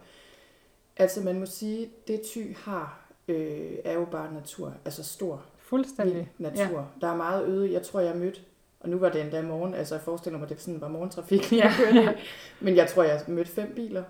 Altså 0.96 1.20
man 1.20 1.40
må 1.40 1.46
sige, 1.46 1.90
det 2.08 2.20
ty 2.20 2.38
har, 2.56 3.10
øh, 3.28 3.72
er 3.84 3.92
jo 3.92 4.04
bare 4.04 4.34
natur. 4.34 4.74
Altså 4.84 5.04
stor. 5.04 5.44
Fuldstændig. 5.58 6.30
Natur. 6.38 6.78
Ja. 6.78 7.06
Der 7.06 7.12
er 7.12 7.16
meget 7.16 7.46
øde. 7.46 7.72
Jeg 7.72 7.82
tror, 7.82 8.00
jeg 8.00 8.16
mødte 8.16 8.40
og 8.80 8.88
nu 8.88 8.98
var 8.98 9.08
det 9.08 9.20
endda 9.20 9.42
morgen, 9.42 9.74
altså 9.74 9.94
jeg 9.94 10.02
forestiller 10.02 10.38
mig, 10.38 10.48
det 10.48 10.60
sådan 10.60 10.80
var 10.80 10.88
morgentrafik, 10.88 11.52
ja, 11.52 11.72
ja. 11.94 12.12
Men 12.60 12.76
jeg 12.76 12.86
tror, 12.86 13.02
jeg 13.02 13.20
mødte 13.28 13.50
fem 13.50 13.72
biler. 13.76 14.02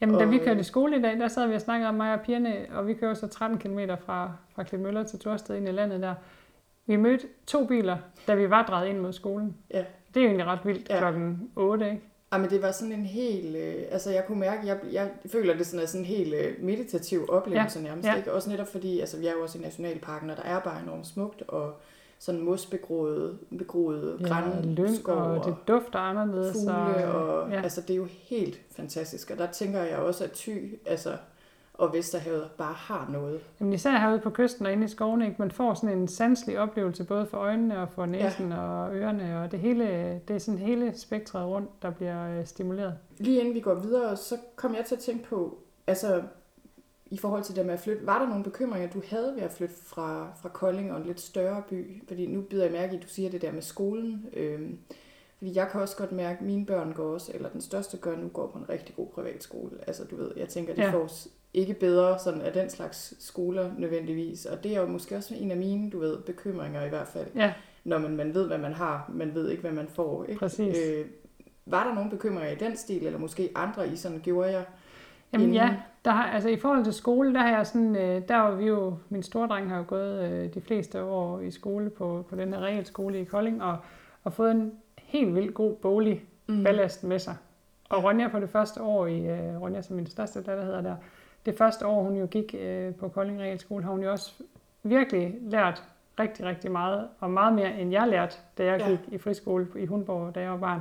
Jamen, 0.00 0.14
og, 0.14 0.20
da 0.20 0.26
vi 0.26 0.38
kørte 0.38 0.60
i 0.60 0.62
skole 0.62 0.98
i 0.98 1.02
dag, 1.02 1.18
der 1.18 1.28
sad 1.28 1.48
vi 1.48 1.54
og 1.54 1.60
snakkede 1.60 1.88
om 1.88 1.94
mig 1.94 2.14
og 2.14 2.20
pigerne, 2.20 2.66
og 2.72 2.86
vi 2.86 2.94
kører 2.94 3.14
så 3.14 3.26
13 3.26 3.58
km 3.58 3.78
fra, 4.06 4.32
fra 4.54 4.62
Klitmøller 4.62 5.02
til 5.02 5.18
Torsted 5.18 5.56
ind 5.56 5.68
i 5.68 5.72
landet 5.72 6.02
der. 6.02 6.14
Vi 6.86 6.96
mødte 6.96 7.26
to 7.46 7.66
biler, 7.66 7.96
da 8.26 8.34
vi 8.34 8.50
var 8.50 8.66
drejet 8.66 8.88
ind 8.88 8.98
mod 8.98 9.12
skolen. 9.12 9.56
Ja. 9.70 9.84
Det 10.14 10.20
er 10.20 10.24
jo 10.24 10.26
egentlig 10.26 10.46
ret 10.46 10.60
vildt 10.64 10.88
ja. 10.88 10.98
klokken 10.98 11.50
8, 11.56 11.90
ikke? 11.90 12.02
Ja, 12.32 12.38
men 12.38 12.50
det 12.50 12.62
var 12.62 12.72
sådan 12.72 12.92
en 12.92 13.06
helt, 13.06 13.56
øh, 13.56 13.74
altså 13.90 14.10
jeg 14.10 14.24
kunne 14.26 14.40
mærke, 14.40 14.66
jeg, 14.66 14.78
jeg 14.92 15.10
føler 15.26 15.56
det 15.56 15.66
sådan 15.66 15.82
er 15.82 15.86
sådan 15.86 16.00
en 16.00 16.06
helt 16.06 16.34
øh, 16.34 16.64
meditativ 16.64 17.26
oplevelse 17.28 17.78
ja. 17.78 17.84
nærmest, 17.84 18.08
ja. 18.08 18.14
ikke? 18.14 18.32
Også 18.32 18.50
netop 18.50 18.66
fordi, 18.72 19.00
altså 19.00 19.18
vi 19.18 19.26
er 19.26 19.32
jo 19.32 19.42
også 19.42 19.58
i 19.58 19.60
Nationalparken, 19.60 20.30
og 20.30 20.36
der 20.36 20.42
er 20.42 20.60
bare 20.60 20.82
enormt 20.82 21.06
smukt, 21.06 21.42
og 21.48 21.74
sådan 22.18 22.40
mosbegroede 22.40 23.38
begroede 23.58 24.18
ja, 24.20 24.26
grænskov 24.28 25.16
og, 25.16 25.38
og 25.38 25.44
det 25.44 25.56
dufter 25.68 25.98
anderledes. 25.98 26.56
Fugle, 26.56 27.06
og, 27.06 27.42
og 27.42 27.50
ja. 27.50 27.62
altså 27.62 27.80
det 27.80 27.90
er 27.90 27.96
jo 27.96 28.08
helt 28.10 28.60
fantastisk. 28.76 29.30
Og 29.30 29.38
der 29.38 29.46
tænker 29.46 29.82
jeg 29.82 29.98
også, 29.98 30.24
at 30.24 30.30
Thy 30.30 30.78
altså, 30.86 31.16
og 31.74 31.92
Vesterhavet 31.92 32.50
bare 32.58 32.72
har 32.72 33.08
noget. 33.12 33.40
Jamen 33.60 33.72
især 33.72 33.98
herude 33.98 34.20
på 34.20 34.30
kysten 34.30 34.66
og 34.66 34.72
inde 34.72 34.84
i 34.84 34.88
skovene, 34.88 35.24
ikke? 35.24 35.36
man 35.38 35.50
får 35.50 35.74
sådan 35.74 35.98
en 35.98 36.08
sanselig 36.08 36.58
oplevelse, 36.58 37.04
både 37.04 37.26
for 37.26 37.38
øjnene 37.38 37.80
og 37.80 37.88
for 37.88 38.06
næsen 38.06 38.50
ja. 38.50 38.60
og 38.60 38.96
ørerne, 38.96 39.42
og 39.42 39.52
det, 39.52 39.58
hele, 39.58 39.84
det 40.28 40.34
er 40.36 40.38
sådan 40.38 40.58
hele 40.58 40.98
spektret 40.98 41.46
rundt, 41.46 41.82
der 41.82 41.90
bliver 41.90 42.38
øh, 42.38 42.46
stimuleret. 42.46 42.94
Lige 43.18 43.40
inden 43.40 43.54
vi 43.54 43.60
går 43.60 43.74
videre, 43.74 44.16
så 44.16 44.36
kom 44.56 44.74
jeg 44.74 44.84
til 44.84 44.94
at 44.94 45.00
tænke 45.00 45.24
på, 45.24 45.58
altså 45.86 46.22
i 47.06 47.18
forhold 47.18 47.42
til 47.42 47.56
det 47.56 47.66
med 47.66 47.74
at 47.74 47.80
flytte, 47.80 48.06
var 48.06 48.18
der 48.18 48.28
nogle 48.28 48.44
bekymringer, 48.44 48.90
du 48.90 49.02
havde 49.08 49.32
ved 49.36 49.42
at 49.42 49.52
flytte 49.52 49.74
fra, 49.74 50.32
fra 50.42 50.48
Kolding 50.48 50.92
og 50.92 50.98
en 50.98 51.06
lidt 51.06 51.20
større 51.20 51.62
by? 51.70 52.02
Fordi 52.08 52.26
nu 52.26 52.40
bider 52.40 52.64
jeg 52.64 52.72
mærke 52.72 52.92
i, 52.92 52.96
at 52.96 53.02
du 53.02 53.08
siger 53.08 53.30
det 53.30 53.42
der 53.42 53.52
med 53.52 53.62
skolen. 53.62 54.26
Øhm, 54.32 54.78
fordi 55.38 55.56
jeg 55.56 55.68
kan 55.68 55.80
også 55.80 55.96
godt 55.96 56.12
mærke, 56.12 56.38
at 56.38 56.44
mine 56.44 56.66
børn 56.66 56.92
går 56.92 57.12
også, 57.12 57.32
eller 57.34 57.48
den 57.48 57.60
største 57.60 57.96
gør 57.96 58.16
nu, 58.16 58.28
går 58.28 58.46
på 58.46 58.58
en 58.58 58.68
rigtig 58.68 58.96
god 58.96 59.06
privatskole. 59.06 59.70
Altså 59.86 60.04
du 60.04 60.16
ved, 60.16 60.30
jeg 60.36 60.48
tænker, 60.48 60.74
de 60.74 60.82
ja. 60.82 60.90
får 60.90 61.08
ikke 61.54 61.74
bedre 61.74 62.18
sådan 62.18 62.40
af 62.40 62.52
den 62.52 62.70
slags 62.70 63.14
skoler 63.18 63.70
nødvendigvis. 63.78 64.46
Og 64.46 64.64
det 64.64 64.76
er 64.76 64.80
jo 64.80 64.86
måske 64.86 65.16
også 65.16 65.34
en 65.34 65.50
af 65.50 65.56
mine, 65.56 65.90
du 65.90 65.98
ved, 65.98 66.18
bekymringer 66.18 66.84
i 66.84 66.88
hvert 66.88 67.08
fald. 67.08 67.26
Ja. 67.34 67.52
Når 67.84 67.98
man, 67.98 68.16
man 68.16 68.34
ved, 68.34 68.46
hvad 68.46 68.58
man 68.58 68.72
har, 68.72 69.10
man 69.14 69.34
ved 69.34 69.50
ikke, 69.50 69.60
hvad 69.60 69.72
man 69.72 69.88
får. 69.88 70.24
Ikke? 70.24 70.38
Præcis. 70.38 70.76
Øh, 70.78 71.06
var 71.66 71.86
der 71.86 71.94
nogle 71.94 72.10
bekymringer 72.10 72.50
i 72.50 72.54
den 72.54 72.76
stil, 72.76 73.06
eller 73.06 73.18
måske 73.18 73.50
andre 73.54 73.88
i 73.88 73.96
sådan, 73.96 74.20
gjorde 74.20 74.50
jeg 74.50 74.64
Jamen 75.32 75.48
inden... 75.48 75.54
ja, 75.54 75.76
der 76.04 76.10
har, 76.10 76.24
altså 76.24 76.48
i 76.48 76.56
forhold 76.56 76.84
til 76.84 76.92
skole, 76.92 77.34
der 77.34 77.40
har 77.40 77.56
jeg 77.56 77.66
sådan, 77.66 77.96
øh, 77.96 78.22
der 78.28 78.36
var 78.36 78.54
vi 78.54 78.64
jo, 78.64 78.96
min 79.08 79.22
store 79.22 79.48
dreng 79.48 79.68
har 79.68 79.76
jo 79.78 79.84
gået 79.86 80.30
øh, 80.30 80.54
de 80.54 80.60
fleste 80.60 81.02
år 81.02 81.40
i 81.40 81.50
skole 81.50 81.90
på, 81.90 82.24
på 82.28 82.36
den 82.36 82.52
her 82.52 82.60
realskole 82.60 83.20
i 83.20 83.24
Kolding, 83.24 83.62
og, 83.62 83.76
og 84.24 84.32
fået 84.32 84.50
en 84.50 84.72
helt 84.98 85.34
vildt 85.34 85.54
god 85.54 85.76
bolig 85.76 86.24
mm. 86.46 86.64
ballast 86.64 87.04
med 87.04 87.18
sig. 87.18 87.36
Og 87.88 88.04
Ronja 88.04 88.28
på 88.28 88.40
det 88.40 88.50
første 88.50 88.82
år 88.82 89.06
i, 89.06 89.26
øh, 89.26 89.60
Ronja 89.60 89.82
som 89.82 89.96
min 89.96 90.06
største 90.06 90.42
datter 90.42 90.64
hedder 90.64 90.80
der, 90.80 90.96
det 91.46 91.58
første 91.58 91.86
år 91.86 92.02
hun 92.02 92.16
jo 92.16 92.26
gik 92.26 92.54
øh, 92.58 92.94
på 92.94 93.08
Kolding 93.08 93.40
Realskole, 93.40 93.84
har 93.84 93.90
hun 93.90 94.02
jo 94.02 94.10
også 94.10 94.42
virkelig 94.82 95.34
lært 95.40 95.84
rigtig, 96.18 96.44
rigtig 96.44 96.72
meget, 96.72 97.08
og 97.20 97.30
meget 97.30 97.54
mere 97.54 97.78
end 97.78 97.92
jeg 97.92 98.08
lærte, 98.08 98.36
da 98.58 98.64
jeg 98.64 98.80
ja. 98.80 98.90
gik 98.90 99.00
i 99.08 99.18
friskole 99.18 99.68
i 99.76 99.86
Hundborg, 99.86 100.34
da 100.34 100.40
jeg 100.40 100.50
var 100.50 100.56
barn. 100.56 100.80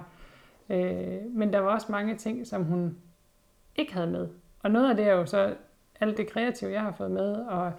Øh, 0.69 1.25
men 1.31 1.53
der 1.53 1.59
var 1.59 1.71
også 1.73 1.91
mange 1.91 2.15
ting, 2.15 2.47
som 2.47 2.63
hun 2.63 2.97
ikke 3.75 3.93
havde 3.93 4.07
med. 4.07 4.27
Og 4.63 4.71
noget 4.71 4.89
af 4.89 4.95
det 4.95 5.07
er 5.07 5.13
jo 5.13 5.25
så 5.25 5.55
alt 5.99 6.17
det 6.17 6.29
kreative, 6.29 6.71
jeg 6.71 6.81
har 6.81 6.91
fået 6.91 7.11
med, 7.11 7.35
og, 7.35 7.71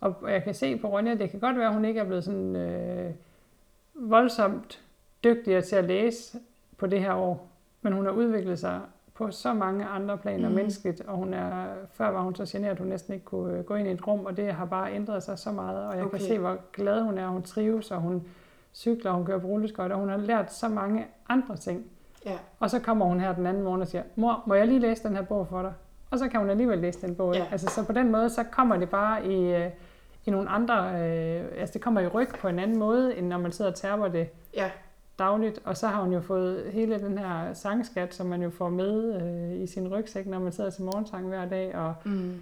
og 0.00 0.32
jeg 0.32 0.42
kan 0.42 0.54
se 0.54 0.76
på 0.76 0.88
Ronja, 0.88 1.14
det 1.14 1.30
kan 1.30 1.40
godt 1.40 1.56
være, 1.56 1.66
at 1.66 1.74
hun 1.74 1.84
ikke 1.84 2.00
er 2.00 2.04
blevet 2.04 2.24
sådan 2.24 2.56
øh, 2.56 3.14
voldsomt 3.94 4.82
dygtigere 5.24 5.62
til 5.62 5.76
at 5.76 5.84
læse 5.84 6.38
på 6.76 6.86
det 6.86 7.00
her 7.00 7.14
år, 7.14 7.50
men 7.82 7.92
hun 7.92 8.04
har 8.04 8.12
udviklet 8.12 8.58
sig 8.58 8.80
på 9.20 9.30
så 9.30 9.54
mange 9.54 9.84
andre 9.84 10.18
planer 10.18 10.48
mm. 10.48 10.54
menneskeligt, 10.54 11.00
og 11.00 11.16
hun 11.16 11.34
er, 11.34 11.66
før 11.92 12.10
var 12.10 12.22
hun 12.22 12.34
så 12.34 12.44
generet, 12.48 12.72
at 12.72 12.78
hun 12.78 12.88
næsten 12.88 13.14
ikke 13.14 13.24
kunne 13.24 13.58
øh, 13.58 13.64
gå 13.64 13.74
ind 13.74 13.88
i 13.88 13.90
et 13.90 14.06
rum, 14.06 14.26
og 14.26 14.36
det 14.36 14.52
har 14.52 14.64
bare 14.64 14.94
ændret 14.94 15.22
sig 15.22 15.38
så 15.38 15.52
meget, 15.52 15.86
og 15.86 15.96
jeg 15.96 16.04
okay. 16.04 16.18
kan 16.18 16.26
se, 16.26 16.38
hvor 16.38 16.58
glad 16.72 17.02
hun 17.02 17.18
er, 17.18 17.28
hun 17.28 17.42
trives, 17.42 17.90
og 17.90 18.00
hun 18.00 18.22
cykler, 18.74 19.10
og 19.10 19.16
hun 19.16 19.26
kører 19.26 19.38
på 19.38 19.46
rulleskøjter, 19.46 19.94
og 19.94 20.00
hun 20.00 20.08
har 20.08 20.16
lært 20.16 20.52
så 20.52 20.68
mange 20.68 21.06
andre 21.28 21.56
ting. 21.56 21.84
Ja. 22.26 22.38
Og 22.60 22.70
så 22.70 22.78
kommer 22.78 23.06
hun 23.06 23.20
her 23.20 23.34
den 23.34 23.46
anden 23.46 23.62
morgen 23.62 23.80
og 23.80 23.88
siger, 23.88 24.02
mor, 24.16 24.42
må 24.46 24.54
jeg 24.54 24.66
lige 24.66 24.80
læse 24.80 25.08
den 25.08 25.16
her 25.16 25.22
bog 25.22 25.46
for 25.46 25.62
dig? 25.62 25.72
Og 26.10 26.18
så 26.18 26.28
kan 26.28 26.40
hun 26.40 26.50
alligevel 26.50 26.78
læse 26.78 27.06
den 27.06 27.14
bog. 27.14 27.34
Ja. 27.34 27.46
Altså, 27.52 27.66
så 27.66 27.86
på 27.86 27.92
den 27.92 28.10
måde, 28.12 28.30
så 28.30 28.44
kommer 28.44 28.76
det 28.76 28.90
bare 28.90 29.26
i, 29.26 29.54
øh, 29.54 29.70
i 30.26 30.30
nogle 30.30 30.48
andre, 30.48 30.74
øh, 30.74 31.44
altså 31.56 31.72
det 31.72 31.82
kommer 31.82 32.00
i 32.00 32.06
ryg 32.06 32.28
på 32.40 32.48
en 32.48 32.58
anden 32.58 32.78
måde, 32.78 33.16
end 33.16 33.26
når 33.26 33.38
man 33.38 33.52
sidder 33.52 33.70
og 33.70 33.76
tærper 33.76 34.08
det, 34.08 34.28
ja. 34.54 34.70
Dagligt. 35.20 35.60
Og 35.64 35.76
så 35.76 35.86
har 35.86 36.02
hun 36.02 36.12
jo 36.12 36.20
fået 36.20 36.72
hele 36.72 36.98
den 36.98 37.18
her 37.18 37.54
sangskat, 37.54 38.14
som 38.14 38.26
man 38.26 38.42
jo 38.42 38.50
får 38.50 38.68
med 38.68 39.22
øh, 39.22 39.62
i 39.62 39.66
sin 39.66 39.88
rygsæk, 39.88 40.26
når 40.26 40.38
man 40.38 40.52
sidder 40.52 40.70
til 40.70 40.84
morgensang 40.84 41.28
hver 41.28 41.48
dag. 41.48 41.74
Og, 41.74 41.94
mm. 42.04 42.40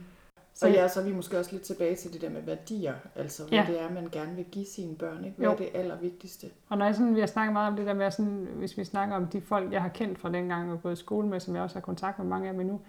Så, 0.55 0.67
og 0.67 0.73
ja, 0.73 0.88
så 0.88 1.01
er 1.01 1.05
vi 1.05 1.12
måske 1.12 1.38
også 1.38 1.53
lidt 1.53 1.62
tilbage 1.62 1.97
til 1.97 2.12
det 2.12 2.21
der 2.21 2.31
med 2.31 2.43
værdier, 2.43 2.95
altså 3.17 3.43
hvad 3.49 3.59
ja. 3.59 3.64
det 3.69 3.81
er, 3.83 3.91
man 3.91 4.09
gerne 4.12 4.37
vil 4.37 4.45
give 4.45 4.67
sine 4.67 4.97
børn, 4.97 5.25
ikke? 5.25 5.37
Hvad 5.37 5.47
jo. 5.47 5.53
er 5.53 5.57
det 5.57 5.69
allervigtigste? 5.75 6.47
Og 6.69 6.79
når 6.79 6.85
jeg 6.85 6.95
sådan, 6.95 7.14
vi 7.14 7.21
har 7.21 7.27
snakket 7.27 7.53
meget 7.53 7.71
om 7.71 7.77
det 7.77 7.87
der 7.87 7.95
med, 7.95 8.11
sådan, 8.11 8.49
hvis 8.57 8.79
vi 8.79 8.85
snakker 8.85 9.17
om 9.17 9.27
de 9.27 9.41
folk, 9.41 9.73
jeg 9.73 9.83
har 9.83 9.88
kendt 9.88 10.19
fra 10.19 10.33
dengang 10.33 10.73
og 10.73 10.83
gået 10.83 10.93
i 10.93 10.97
skole 10.97 11.29
med, 11.29 11.41
som 11.41 11.55
jeg 11.55 11.62
også 11.62 11.77
har 11.77 11.81
kontakt 11.81 12.19
med 12.19 12.27
mange 12.27 12.49
af 12.49 12.55
dem 12.55 12.67
nu, 12.67 12.81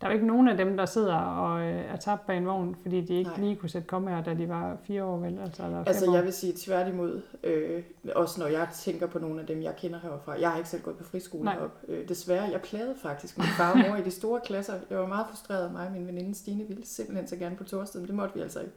der 0.00 0.06
er 0.06 0.10
jo 0.10 0.14
ikke 0.14 0.26
nogen 0.26 0.48
af 0.48 0.56
dem, 0.56 0.76
der 0.76 0.86
sidder 0.86 1.14
og 1.14 1.60
øh, 1.60 1.92
er 1.92 1.96
tabt 1.96 2.26
bag 2.26 2.36
en 2.36 2.46
vogn, 2.46 2.76
fordi 2.82 3.00
de 3.00 3.14
ikke 3.14 3.30
Nej. 3.30 3.40
lige 3.40 3.56
kunne 3.56 3.68
sætte 3.68 3.88
komme 3.88 4.10
her, 4.10 4.22
da 4.22 4.34
de 4.34 4.48
var 4.48 4.76
fire 4.84 5.04
år, 5.04 5.16
vel? 5.16 5.38
Altså, 5.38 5.64
eller 5.64 5.84
altså 5.84 6.10
år. 6.10 6.14
jeg 6.14 6.24
vil 6.24 6.32
sige 6.32 6.52
tværtimod, 6.56 7.22
øh, 7.44 7.82
også 8.14 8.40
når 8.40 8.46
jeg 8.46 8.68
tænker 8.74 9.06
på 9.06 9.18
nogle 9.18 9.40
af 9.40 9.46
dem, 9.46 9.62
jeg 9.62 9.76
kender 9.76 9.98
herfra. 9.98 10.40
Jeg 10.40 10.50
har 10.50 10.56
ikke 10.56 10.68
selv 10.68 10.82
gået 10.82 10.96
på 10.96 11.04
friskole 11.04 11.50
heroppe. 11.50 11.92
Øh, 11.92 12.08
desværre, 12.08 12.50
jeg 12.52 12.60
plagede 12.60 12.94
faktisk 13.02 13.38
min 13.38 13.46
far 13.46 13.72
og 13.72 13.78
mor 13.78 13.96
i 13.96 14.02
de 14.02 14.10
store 14.10 14.40
klasser. 14.44 14.74
Jeg 14.90 14.98
var 14.98 15.06
meget 15.06 15.26
frustreret, 15.28 15.72
mig 15.72 15.86
og 15.86 15.92
min 15.92 16.06
veninde 16.06 16.34
Stine 16.34 16.64
ville 16.64 16.86
simpelthen 16.86 17.28
så 17.28 17.36
gerne 17.36 17.56
på 17.56 17.64
torsdag, 17.64 18.00
men 18.00 18.06
det 18.06 18.14
måtte 18.14 18.34
vi 18.34 18.40
altså 18.40 18.60
ikke. 18.60 18.72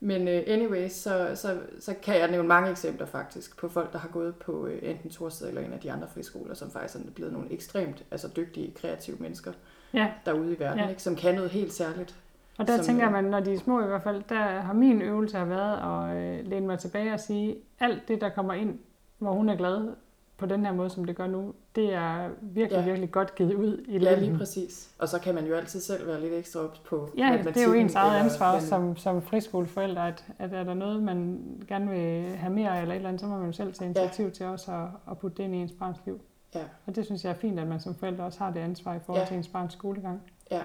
Men 0.00 0.22
uh, 0.22 0.54
anyway, 0.54 0.88
så, 0.88 1.30
så, 1.34 1.58
så 1.80 1.94
kan 2.02 2.18
jeg 2.18 2.30
nævne 2.30 2.48
mange 2.48 2.70
eksempler 2.70 3.06
faktisk 3.06 3.56
på 3.56 3.68
folk, 3.68 3.92
der 3.92 3.98
har 3.98 4.08
gået 4.08 4.36
på 4.36 4.52
uh, 4.52 4.70
enten 4.82 5.10
Torsted 5.10 5.48
eller 5.48 5.60
en 5.60 5.72
af 5.72 5.80
de 5.80 5.92
andre 5.92 6.08
friskoler, 6.08 6.54
som 6.54 6.70
faktisk 6.70 7.04
er 7.04 7.10
blevet 7.10 7.32
nogle 7.32 7.52
ekstremt 7.52 8.04
altså 8.10 8.28
dygtige, 8.36 8.74
kreative 8.74 9.16
mennesker 9.20 9.52
ja. 9.94 10.08
derude 10.26 10.52
i 10.52 10.58
verden, 10.58 10.78
ja. 10.78 10.88
ikke, 10.88 11.02
som 11.02 11.16
kan 11.16 11.34
noget 11.34 11.50
helt 11.50 11.72
særligt. 11.72 12.14
Og 12.58 12.66
der 12.66 12.76
som, 12.76 12.84
tænker 12.84 13.06
øh, 13.06 13.12
man, 13.12 13.24
når 13.24 13.40
de 13.40 13.54
er 13.54 13.58
små 13.58 13.84
i 13.84 13.86
hvert 13.86 14.02
fald, 14.02 14.22
der 14.28 14.60
har 14.60 14.72
min 14.72 15.02
øvelse 15.02 15.36
har 15.36 15.44
været 15.44 15.76
at 15.76 16.16
øh, 16.16 16.46
læne 16.46 16.66
mig 16.66 16.78
tilbage 16.78 17.12
og 17.12 17.20
sige, 17.20 17.56
alt 17.80 18.08
det, 18.08 18.20
der 18.20 18.28
kommer 18.28 18.52
ind, 18.52 18.78
hvor 19.18 19.32
hun 19.32 19.48
er 19.48 19.56
glad 19.56 19.88
på 20.42 20.46
den 20.46 20.66
her 20.66 20.72
måde, 20.72 20.90
som 20.90 21.04
det 21.04 21.16
gør 21.16 21.26
nu, 21.26 21.54
det 21.76 21.94
er 21.94 22.28
virkelig, 22.42 22.78
ja. 22.78 22.84
virkelig 22.84 23.10
godt 23.10 23.34
givet 23.34 23.54
ud 23.54 23.84
i 23.88 23.98
Ja, 23.98 24.18
lige 24.18 24.38
præcis. 24.38 24.90
Og 24.98 25.08
så 25.08 25.18
kan 25.18 25.34
man 25.34 25.46
jo 25.46 25.54
altid 25.54 25.80
selv 25.80 26.06
være 26.06 26.20
lidt 26.20 26.34
ekstra 26.34 26.60
op 26.60 26.76
på 26.84 27.10
Ja, 27.18 27.38
det 27.44 27.56
er 27.56 27.66
jo 27.66 27.72
ens 27.72 27.94
eget 27.94 28.24
ansvar 28.24 28.54
også 28.54 28.68
som, 28.68 28.96
som 28.96 29.22
friskoleforældre, 29.22 30.08
at, 30.08 30.24
at 30.38 30.52
er 30.52 30.64
der 30.64 30.74
noget, 30.74 31.02
man 31.02 31.40
gerne 31.68 31.90
vil 31.90 32.36
have 32.36 32.52
mere 32.52 32.80
eller 32.80 32.94
et 32.94 32.96
eller 32.96 33.08
andet, 33.08 33.20
så 33.20 33.26
må 33.26 33.36
man 33.36 33.46
jo 33.46 33.52
selv 33.52 33.72
tage 33.72 33.86
initiativ 33.86 34.24
ja. 34.24 34.30
til 34.30 34.46
også 34.46 34.72
at, 34.72 35.10
at 35.10 35.18
putte 35.18 35.36
det 35.36 35.44
ind 35.44 35.54
i 35.54 35.58
ens 35.58 35.72
barns 35.72 35.98
liv. 36.06 36.20
Ja. 36.54 36.64
Og 36.86 36.96
det 36.96 37.04
synes 37.04 37.24
jeg 37.24 37.30
er 37.30 37.34
fint, 37.34 37.60
at 37.60 37.66
man 37.66 37.80
som 37.80 37.94
forældre 37.94 38.24
også 38.24 38.38
har 38.38 38.50
det 38.50 38.60
ansvar 38.60 38.94
i 38.94 38.98
forhold 38.98 39.22
ja. 39.22 39.28
til 39.28 39.36
ens 39.36 39.48
barns 39.48 39.72
skolegang. 39.72 40.20
Ja. 40.50 40.62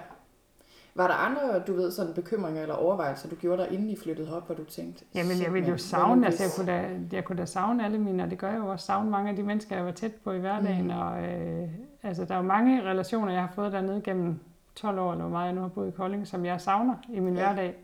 Var 0.94 1.06
der 1.06 1.14
andre, 1.14 1.58
du 1.66 1.74
ved, 1.74 1.90
sådan 1.90 2.14
bekymringer 2.14 2.62
eller 2.62 2.74
overvejelser, 2.74 3.28
du 3.28 3.36
gjorde 3.36 3.62
dig, 3.62 3.72
inden 3.72 3.90
I 3.90 3.96
flyttede 3.96 4.36
op, 4.36 4.46
hvor 4.46 4.54
du 4.54 4.64
tænkte? 4.64 5.04
Jamen, 5.14 5.42
jeg 5.42 5.54
ville 5.54 5.68
jo 5.68 5.76
savne, 5.76 6.26
altså 6.26 6.42
jeg 6.42 6.52
kunne, 6.56 6.72
da, 6.72 6.88
jeg 7.12 7.24
kunne 7.24 7.38
da 7.38 7.44
savne 7.44 7.84
alle 7.84 7.98
mine, 7.98 8.22
og 8.22 8.30
det 8.30 8.38
gør 8.38 8.50
jeg 8.50 8.58
jo 8.58 8.66
også, 8.66 8.86
savne 8.86 9.10
mange 9.10 9.30
af 9.30 9.36
de 9.36 9.42
mennesker, 9.42 9.76
jeg 9.76 9.84
var 9.84 9.90
tæt 9.92 10.12
på 10.24 10.32
i 10.32 10.38
hverdagen, 10.38 10.84
mm. 10.84 10.98
og 10.98 11.22
øh, 11.22 11.68
altså, 12.02 12.24
der 12.24 12.34
er 12.34 12.38
jo 12.38 12.44
mange 12.44 12.82
relationer, 12.82 13.32
jeg 13.32 13.40
har 13.40 13.52
fået 13.54 13.72
dernede 13.72 14.00
gennem 14.00 14.38
12 14.74 14.98
år, 14.98 15.12
eller 15.12 15.24
hvor 15.24 15.32
meget 15.32 15.46
jeg 15.46 15.54
nu 15.54 15.60
har 15.60 15.68
boet 15.68 15.88
i 15.88 15.90
Kolding, 15.90 16.26
som 16.26 16.44
jeg 16.44 16.60
savner 16.60 16.94
i 17.08 17.20
min 17.20 17.36
ja. 17.36 17.40
hverdag. 17.40 17.76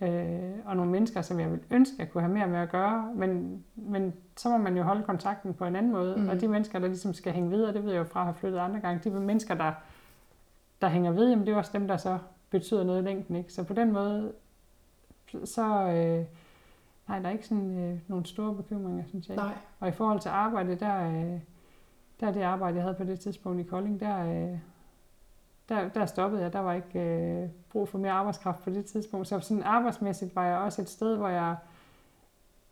Øh, 0.00 0.52
og 0.64 0.76
nogle 0.76 0.90
mennesker, 0.90 1.22
som 1.22 1.40
jeg 1.40 1.52
vil 1.52 1.60
ønske, 1.70 1.94
at 1.94 1.98
jeg 1.98 2.10
kunne 2.10 2.22
have 2.22 2.34
mere 2.34 2.48
med 2.48 2.58
at 2.58 2.70
gøre, 2.70 3.12
men, 3.14 3.64
men 3.74 4.14
så 4.36 4.48
må 4.48 4.56
man 4.56 4.76
jo 4.76 4.82
holde 4.82 5.02
kontakten 5.02 5.54
på 5.54 5.64
en 5.64 5.76
anden 5.76 5.92
måde, 5.92 6.16
mm. 6.16 6.28
og 6.28 6.40
de 6.40 6.48
mennesker, 6.48 6.78
der 6.78 6.86
ligesom 6.86 7.14
skal 7.14 7.32
hænge 7.32 7.50
videre, 7.50 7.72
det 7.72 7.84
ved 7.84 7.92
jeg 7.92 7.98
jo 7.98 8.04
fra 8.04 8.20
at 8.20 8.26
have 8.26 8.34
flyttet 8.34 8.58
andre 8.58 8.80
gange, 8.80 9.10
de 9.10 9.20
mennesker, 9.20 9.54
der, 9.54 9.72
der 10.80 10.88
hænger 10.88 11.10
ved, 11.10 11.28
jamen 11.28 11.46
det 11.46 11.52
er 11.52 11.56
også 11.56 11.70
dem, 11.74 11.88
der 11.88 11.96
så 11.96 12.18
betyder 12.50 12.84
noget 12.84 13.02
i 13.02 13.04
længden. 13.04 13.36
Ikke? 13.36 13.52
Så 13.52 13.64
på 13.64 13.74
den 13.74 13.92
måde, 13.92 14.32
så 15.44 15.62
øh, 15.64 16.24
nej, 17.08 17.18
der 17.18 17.28
er 17.28 17.32
ikke 17.32 17.46
sådan 17.46 17.78
øh, 17.78 17.98
nogle 18.08 18.26
store 18.26 18.54
bekymringer, 18.54 19.04
synes 19.06 19.28
jeg. 19.28 19.36
Nej. 19.36 19.54
Og 19.80 19.88
i 19.88 19.92
forhold 19.92 20.20
til 20.20 20.28
arbejde, 20.28 20.74
der, 20.74 21.08
øh, 21.08 21.40
der 22.20 22.26
er 22.26 22.32
det 22.32 22.42
arbejde, 22.42 22.76
jeg 22.76 22.82
havde 22.82 22.94
på 22.94 23.04
det 23.04 23.20
tidspunkt 23.20 23.60
i 23.60 23.62
Kolding, 23.62 24.00
der, 24.00 24.50
øh, 24.52 24.58
der, 25.68 25.88
der 25.88 26.06
stoppede 26.06 26.42
jeg. 26.42 26.52
Der 26.52 26.58
var 26.58 26.72
ikke 26.72 27.00
øh, 27.00 27.48
brug 27.72 27.88
for 27.88 27.98
mere 27.98 28.12
arbejdskraft 28.12 28.62
på 28.62 28.70
det 28.70 28.84
tidspunkt. 28.84 29.28
Så 29.28 29.40
sådan 29.40 29.62
arbejdsmæssigt 29.62 30.36
var 30.36 30.46
jeg 30.46 30.58
også 30.58 30.82
et 30.82 30.88
sted, 30.88 31.16
hvor 31.16 31.28
jeg... 31.28 31.56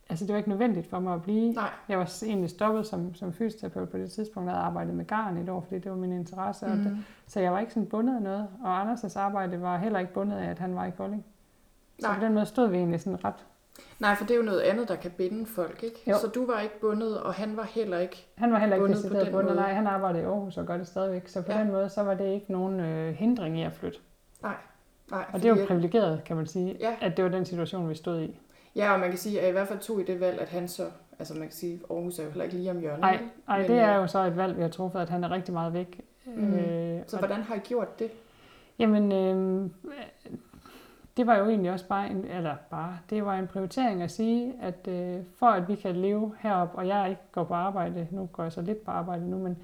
Altså, 0.08 0.24
det 0.24 0.32
var 0.32 0.36
ikke 0.36 0.48
nødvendigt 0.48 0.90
for 0.90 1.00
mig 1.00 1.14
at 1.14 1.22
blive. 1.22 1.52
Nej. 1.52 1.70
Jeg 1.88 1.98
var 1.98 2.22
egentlig 2.24 2.50
stoppet 2.50 2.86
som, 2.86 3.14
som 3.14 3.32
fysioterapeut 3.32 3.88
på 3.88 3.98
det 3.98 4.12
tidspunkt. 4.12 4.46
Jeg 4.46 4.54
havde 4.54 4.66
arbejdet 4.66 4.94
med 4.94 5.04
garn 5.04 5.36
et 5.36 5.48
år, 5.48 5.60
fordi 5.60 5.78
det 5.78 5.90
var 5.90 5.96
min 5.96 6.12
interesse. 6.12 6.66
Mm. 6.66 6.82
det, 6.82 6.98
så 7.26 7.40
jeg 7.40 7.52
var 7.52 7.58
ikke 7.58 7.72
sådan 7.72 7.88
bundet 7.88 8.16
af 8.16 8.22
noget. 8.22 8.48
Og 8.64 8.92
Anders' 8.92 9.18
arbejde 9.18 9.62
var 9.62 9.78
heller 9.78 9.98
ikke 9.98 10.12
bundet 10.12 10.36
af, 10.36 10.50
at 10.50 10.58
han 10.58 10.74
var 10.74 10.84
i 10.84 10.90
Kolding. 10.90 11.24
Så 11.98 12.06
Nej. 12.06 12.18
på 12.18 12.24
den 12.24 12.34
måde 12.34 12.46
stod 12.46 12.68
vi 12.68 12.76
egentlig 12.76 13.00
sådan 13.00 13.24
ret 13.24 13.44
Nej, 13.98 14.14
for 14.14 14.24
det 14.24 14.34
er 14.34 14.38
jo 14.38 14.44
noget 14.44 14.60
andet, 14.60 14.88
der 14.88 14.96
kan 14.96 15.10
binde 15.10 15.46
folk, 15.46 15.82
ikke? 15.82 16.10
Jo. 16.10 16.14
Så 16.18 16.26
du 16.26 16.46
var 16.46 16.60
ikke 16.60 16.80
bundet, 16.80 17.20
og 17.20 17.34
han 17.34 17.56
var 17.56 17.62
heller 17.62 17.98
ikke 17.98 18.26
Han 18.34 18.52
var 18.52 18.58
heller 18.58 18.76
ikke 18.76 18.86
bundet 18.86 19.04
på 19.12 19.18
den 19.18 19.32
bundet. 19.32 19.44
Måde. 19.44 19.56
Nej, 19.56 19.72
han 19.72 19.86
arbejdede 19.86 20.22
i 20.22 20.26
Aarhus 20.26 20.56
og 20.56 20.66
gør 20.66 20.76
det 20.76 20.86
stadigvæk. 20.86 21.28
Så 21.28 21.42
på 21.42 21.52
ja. 21.52 21.58
den 21.58 21.72
måde, 21.72 21.88
så 21.88 22.02
var 22.02 22.14
det 22.14 22.34
ikke 22.34 22.52
nogen 22.52 22.80
øh, 22.80 23.14
hindring 23.14 23.58
i 23.58 23.62
at 23.62 23.72
flytte. 23.72 23.98
Nej. 24.42 24.54
Nej, 25.10 25.24
og 25.32 25.42
det 25.42 25.50
er 25.50 25.56
jo 25.60 25.66
privilegeret, 25.66 26.24
kan 26.24 26.36
man 26.36 26.46
sige, 26.46 26.76
ja. 26.80 26.96
at 27.00 27.16
det 27.16 27.24
var 27.24 27.30
den 27.30 27.44
situation, 27.44 27.88
vi 27.88 27.94
stod 27.94 28.20
i. 28.20 28.40
Ja, 28.76 28.92
og 28.92 29.00
man 29.00 29.08
kan 29.08 29.18
sige, 29.18 29.40
at 29.40 29.48
i 29.48 29.52
hvert 29.52 29.68
fald 29.68 29.78
tog 29.78 30.00
i 30.00 30.04
det 30.04 30.20
valg, 30.20 30.40
at 30.40 30.48
han 30.48 30.68
så, 30.68 30.90
altså 31.18 31.34
man 31.34 31.42
kan 31.42 31.52
sige, 31.52 31.80
Aarhus 31.90 32.18
er 32.18 32.22
jo 32.22 32.28
heller 32.28 32.44
ikke 32.44 32.56
lige 32.56 32.70
om 32.70 32.80
hjørnet. 32.80 33.00
Nej, 33.00 33.18
nej 33.48 33.58
det 33.58 33.78
er 33.78 33.96
øh, 33.96 34.02
jo 34.02 34.06
så 34.06 34.18
et 34.18 34.36
valg, 34.36 34.56
vi 34.56 34.62
har 34.62 34.68
truffet, 34.68 35.00
at 35.00 35.08
han 35.08 35.24
er 35.24 35.30
rigtig 35.30 35.54
meget 35.54 35.72
væk. 35.72 36.00
Mm. 36.26 36.54
Øh, 36.54 37.00
så 37.06 37.16
hvordan 37.16 37.42
har 37.42 37.54
I 37.54 37.58
gjort 37.58 37.98
det? 37.98 38.10
Jamen, 38.78 39.12
øh, 39.12 39.70
det 41.16 41.26
var 41.26 41.36
jo 41.36 41.48
egentlig 41.48 41.72
også 41.72 41.88
bare 41.88 42.10
en, 42.10 42.24
eller 42.24 42.56
bare, 42.70 42.98
det 43.10 43.24
var 43.24 43.34
en 43.34 43.46
prioritering 43.46 44.02
at 44.02 44.10
sige, 44.10 44.54
at 44.62 44.88
øh, 44.88 45.24
for 45.36 45.46
at 45.46 45.68
vi 45.68 45.74
kan 45.74 45.96
leve 45.96 46.34
herop, 46.38 46.70
og 46.74 46.88
jeg 46.88 47.10
ikke 47.10 47.22
går 47.32 47.44
på 47.44 47.54
arbejde, 47.54 48.08
nu 48.10 48.28
går 48.32 48.42
jeg 48.42 48.52
så 48.52 48.60
lidt 48.60 48.84
på 48.84 48.90
arbejde 48.90 49.30
nu, 49.30 49.38
men, 49.38 49.58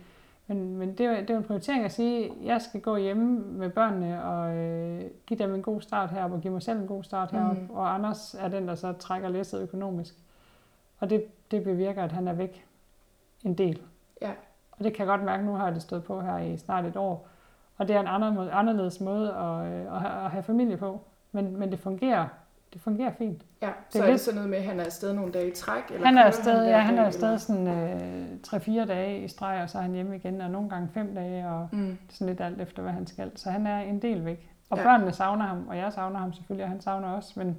men, 0.47 0.77
men 0.77 0.95
det, 0.99 1.09
var, 1.09 1.15
det 1.15 1.29
var 1.29 1.37
en 1.37 1.45
prioritering 1.45 1.85
at 1.85 1.93
sige, 1.93 2.25
at 2.25 2.33
jeg 2.45 2.63
skal 2.63 2.81
gå 2.81 2.97
hjemme 2.97 3.39
med 3.39 3.71
børnene 3.71 4.25
og 4.25 4.57
øh, 4.57 5.05
give 5.27 5.39
dem 5.39 5.55
en 5.55 5.63
god 5.63 5.81
start 5.81 6.11
herop, 6.11 6.33
og 6.33 6.41
give 6.41 6.53
mig 6.53 6.63
selv 6.63 6.81
en 6.81 6.87
god 6.87 7.03
start 7.05 7.31
herop, 7.31 7.57
mm. 7.57 7.71
og 7.71 7.95
Anders 7.95 8.35
er 8.35 8.49
den, 8.49 8.69
der 8.69 8.75
så 8.75 8.93
trækker 8.93 9.29
læsset 9.29 9.63
økonomisk. 9.63 10.15
Og 10.99 11.11
det, 11.11 11.25
det 11.51 11.65
bevirker, 11.65 12.05
at 12.05 12.13
han 12.13 12.29
er 12.29 12.33
væk 12.33 12.67
en 13.45 13.55
del. 13.55 13.83
Ja. 14.23 14.31
Og 14.73 14.85
det 14.85 14.95
kan 14.95 15.07
jeg 15.07 15.17
godt 15.17 15.25
mærke, 15.25 15.45
nu 15.45 15.53
har 15.53 15.71
det 15.71 15.83
stået 15.83 16.05
på 16.05 16.21
her 16.21 16.39
i 16.39 16.57
snart 16.57 16.85
et 16.85 16.97
år, 16.97 17.29
og 17.77 17.89
det 17.89 17.97
er 17.97 18.01
en 18.01 18.51
anderledes 18.53 19.01
måde 19.01 19.35
at, 19.35 19.67
øh, 19.67 19.95
at 19.95 20.31
have 20.31 20.43
familie 20.43 20.77
på. 20.77 21.01
Men, 21.33 21.57
men 21.57 21.71
det 21.71 21.79
fungerer 21.79 22.29
det 22.73 22.81
fungerer 22.81 23.13
fint. 23.19 23.43
Ja, 23.63 23.67
det 23.67 23.75
så 23.89 24.03
er, 24.03 24.07
er 24.07 24.11
det 24.11 24.21
sådan 24.21 24.35
noget 24.35 24.51
med, 24.51 24.59
at 24.59 24.65
han 24.65 24.81
er 24.81 24.85
afsted 24.85 25.13
nogle 25.13 25.33
dage 25.33 25.49
i 25.49 25.55
træk? 25.55 25.83
Eller 25.91 26.07
han 26.07 26.19
er 26.19 26.23
afsted, 26.23 26.57
han 26.57 26.69
ja, 26.69 26.79
han 26.79 26.99
er 26.99 27.05
afsted 27.05 27.39
sådan 27.39 27.67
øh, 27.67 28.27
3-4 28.47 28.87
dage 28.87 29.25
i 29.25 29.29
streg, 29.29 29.63
og 29.63 29.71
så 29.71 29.79
er 29.79 29.83
han 29.83 29.93
hjemme 29.93 30.17
igen, 30.17 30.41
og 30.41 30.51
nogle 30.51 30.69
gange 30.71 30.89
5 30.95 31.15
dage, 31.15 31.49
og 31.49 31.69
mm. 31.73 31.99
sådan 32.09 32.27
lidt 32.27 32.41
alt 32.41 32.61
efter, 32.61 32.83
hvad 32.83 32.93
han 32.93 33.07
skal. 33.07 33.33
Så 33.37 33.51
han 33.51 33.67
er 33.67 33.79
en 33.79 34.03
del 34.03 34.25
væk. 34.25 34.51
Og 34.71 34.79
ja. 34.79 34.83
børnene 34.83 35.13
savner 35.13 35.47
ham, 35.47 35.69
og 35.69 35.77
jeg 35.77 35.93
savner 35.93 36.19
ham 36.19 36.33
selvfølgelig, 36.33 36.65
og 36.65 36.71
han 36.71 36.81
savner 36.81 37.09
også, 37.09 37.33
men, 37.37 37.57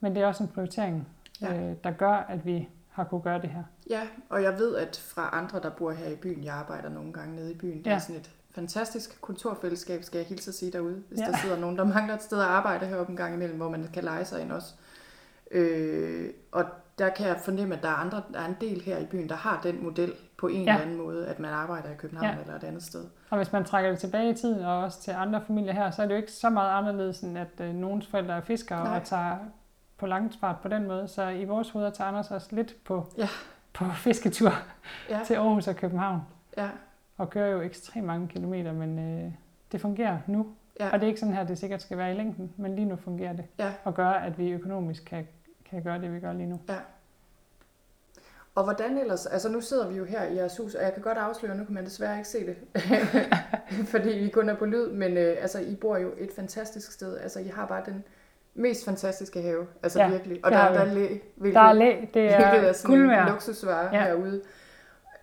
men 0.00 0.14
det 0.14 0.22
er 0.22 0.26
også 0.26 0.42
en 0.42 0.48
prioritering, 0.48 1.08
ja. 1.42 1.54
øh, 1.54 1.76
der 1.84 1.90
gør, 1.90 2.26
at 2.28 2.46
vi 2.46 2.68
har 2.88 3.04
kunne 3.04 3.20
gøre 3.20 3.42
det 3.42 3.50
her. 3.50 3.62
Ja, 3.90 4.00
og 4.28 4.42
jeg 4.42 4.58
ved, 4.58 4.76
at 4.76 5.04
fra 5.14 5.30
andre, 5.32 5.60
der 5.60 5.70
bor 5.70 5.90
her 5.90 6.08
i 6.08 6.16
byen, 6.16 6.44
jeg 6.44 6.54
arbejder 6.54 6.88
nogle 6.88 7.12
gange 7.12 7.36
nede 7.36 7.52
i 7.52 7.56
byen, 7.56 7.78
det 7.78 7.86
ja. 7.86 7.94
er 7.94 7.98
sådan 7.98 8.20
et 8.20 8.30
fantastisk 8.54 9.20
kulturfællesskab, 9.20 10.02
skal 10.02 10.18
jeg 10.18 10.26
hilse 10.26 10.48
at 10.48 10.54
sige 10.54 10.72
derude, 10.72 11.02
hvis 11.08 11.20
ja. 11.20 11.26
der 11.26 11.36
sidder 11.36 11.58
nogen, 11.58 11.76
der 11.76 11.84
mangler 11.84 12.14
et 12.14 12.22
sted 12.22 12.38
at 12.38 12.46
arbejde 12.46 12.86
heroppe 12.86 13.10
en 13.10 13.16
gang 13.16 13.34
imellem, 13.34 13.56
hvor 13.56 13.70
man 13.70 13.88
kan 13.92 14.04
lege 14.04 14.24
sig 14.24 14.42
ind 14.42 14.52
også. 14.52 14.74
Øh, 15.50 16.30
og 16.52 16.64
der 16.98 17.08
kan 17.08 17.26
jeg 17.26 17.36
fornemme, 17.40 17.74
at 17.74 17.82
der 17.82 17.88
er, 17.88 17.94
andre, 17.94 18.22
der 18.32 18.40
er 18.40 18.46
en 18.46 18.56
del 18.60 18.80
her 18.80 18.98
i 18.98 19.04
byen, 19.04 19.28
der 19.28 19.34
har 19.34 19.60
den 19.62 19.84
model 19.84 20.12
på 20.38 20.48
en 20.48 20.64
ja. 20.64 20.72
eller 20.72 20.82
anden 20.82 20.96
måde, 20.96 21.26
at 21.26 21.38
man 21.38 21.50
arbejder 21.50 21.90
i 21.90 21.94
København 21.98 22.36
ja. 22.36 22.40
eller 22.40 22.54
et 22.54 22.64
andet 22.64 22.82
sted. 22.82 23.04
Og 23.30 23.36
hvis 23.36 23.52
man 23.52 23.64
trækker 23.64 23.90
det 23.90 24.00
tilbage 24.00 24.30
i 24.30 24.34
tiden, 24.34 24.64
og 24.64 24.78
også 24.78 25.02
til 25.02 25.10
andre 25.10 25.42
familier 25.46 25.72
her, 25.72 25.90
så 25.90 26.02
er 26.02 26.06
det 26.06 26.14
jo 26.14 26.20
ikke 26.20 26.32
så 26.32 26.50
meget 26.50 26.78
anderledes, 26.78 27.20
end 27.20 27.38
at 27.38 27.60
øh, 27.60 27.74
nogens 27.74 28.06
forældre 28.06 28.34
er 28.34 28.40
fiskere 28.40 28.84
Nej. 28.84 28.96
og 28.96 29.04
tager 29.04 29.36
på 29.98 30.06
langfart 30.06 30.56
på 30.62 30.68
den 30.68 30.86
måde. 30.86 31.08
Så 31.08 31.28
i 31.28 31.44
vores 31.44 31.70
hoveder 31.70 31.90
tager 31.90 32.08
Anders 32.08 32.30
også 32.30 32.48
lidt 32.50 32.84
på, 32.84 33.12
ja. 33.18 33.28
på 33.72 33.84
fisketur 33.94 34.52
ja. 35.10 35.20
til 35.26 35.34
Aarhus 35.34 35.68
og 35.68 35.76
København. 35.76 36.20
Ja 36.56 36.68
og 37.22 37.30
kører 37.30 37.50
jo 37.50 37.60
ekstremt 37.60 38.06
mange 38.06 38.28
kilometer, 38.28 38.72
men 38.72 38.98
øh, 38.98 39.32
det 39.72 39.80
fungerer 39.80 40.18
nu. 40.26 40.46
Ja. 40.80 40.86
Og 40.92 41.00
det 41.00 41.02
er 41.02 41.08
ikke 41.08 41.20
sådan 41.20 41.34
her, 41.34 41.44
det 41.44 41.58
sikkert 41.58 41.82
skal 41.82 41.98
være 41.98 42.12
i 42.12 42.14
længden, 42.14 42.52
men 42.56 42.74
lige 42.74 42.84
nu 42.84 42.96
fungerer 42.96 43.32
det. 43.32 43.44
Ja. 43.58 43.72
Og 43.84 43.94
gør, 43.94 44.08
at 44.08 44.38
vi 44.38 44.50
økonomisk 44.50 45.04
kan, 45.04 45.28
kan 45.70 45.82
gøre 45.82 46.00
det, 46.00 46.14
vi 46.14 46.20
gør 46.20 46.32
lige 46.32 46.48
nu. 46.48 46.60
Ja. 46.68 46.76
Og 48.54 48.64
hvordan 48.64 48.98
ellers, 48.98 49.26
altså 49.26 49.48
nu 49.48 49.60
sidder 49.60 49.88
vi 49.88 49.96
jo 49.96 50.04
her 50.04 50.22
i 50.22 50.36
jeres 50.36 50.56
hus, 50.56 50.74
og 50.74 50.84
jeg 50.84 50.94
kan 50.94 51.02
godt 51.02 51.18
afsløre, 51.18 51.56
nu 51.56 51.64
kan 51.64 51.74
man 51.74 51.84
desværre 51.84 52.16
ikke 52.16 52.28
se 52.28 52.46
det, 52.46 52.56
fordi 53.92 54.08
vi 54.08 54.28
kun 54.28 54.48
er 54.48 54.54
på 54.54 54.64
lyd, 54.64 54.90
men 54.90 55.16
øh, 55.16 55.36
altså 55.40 55.60
I 55.60 55.74
bor 55.74 55.96
jo 55.96 56.12
et 56.18 56.30
fantastisk 56.36 56.92
sted, 56.92 57.18
altså 57.18 57.40
I 57.40 57.48
har 57.48 57.66
bare 57.66 57.82
den 57.86 58.04
mest 58.54 58.84
fantastiske 58.84 59.42
have, 59.42 59.66
altså 59.82 60.00
ja, 60.00 60.10
virkelig, 60.10 60.40
og 60.44 60.50
der, 60.50 60.72
der, 60.72 60.80
er 60.80 60.84
læ, 60.84 61.18
hvilket, 61.36 61.54
der 61.54 61.68
er 61.68 61.72
læ, 61.72 61.96
det 62.14 62.32
er, 62.32 62.38
er 62.38 62.72
sådan 62.72 62.96
en 62.96 63.28
luksusvare 63.28 63.96
ja. 63.96 64.04
herude 64.04 64.42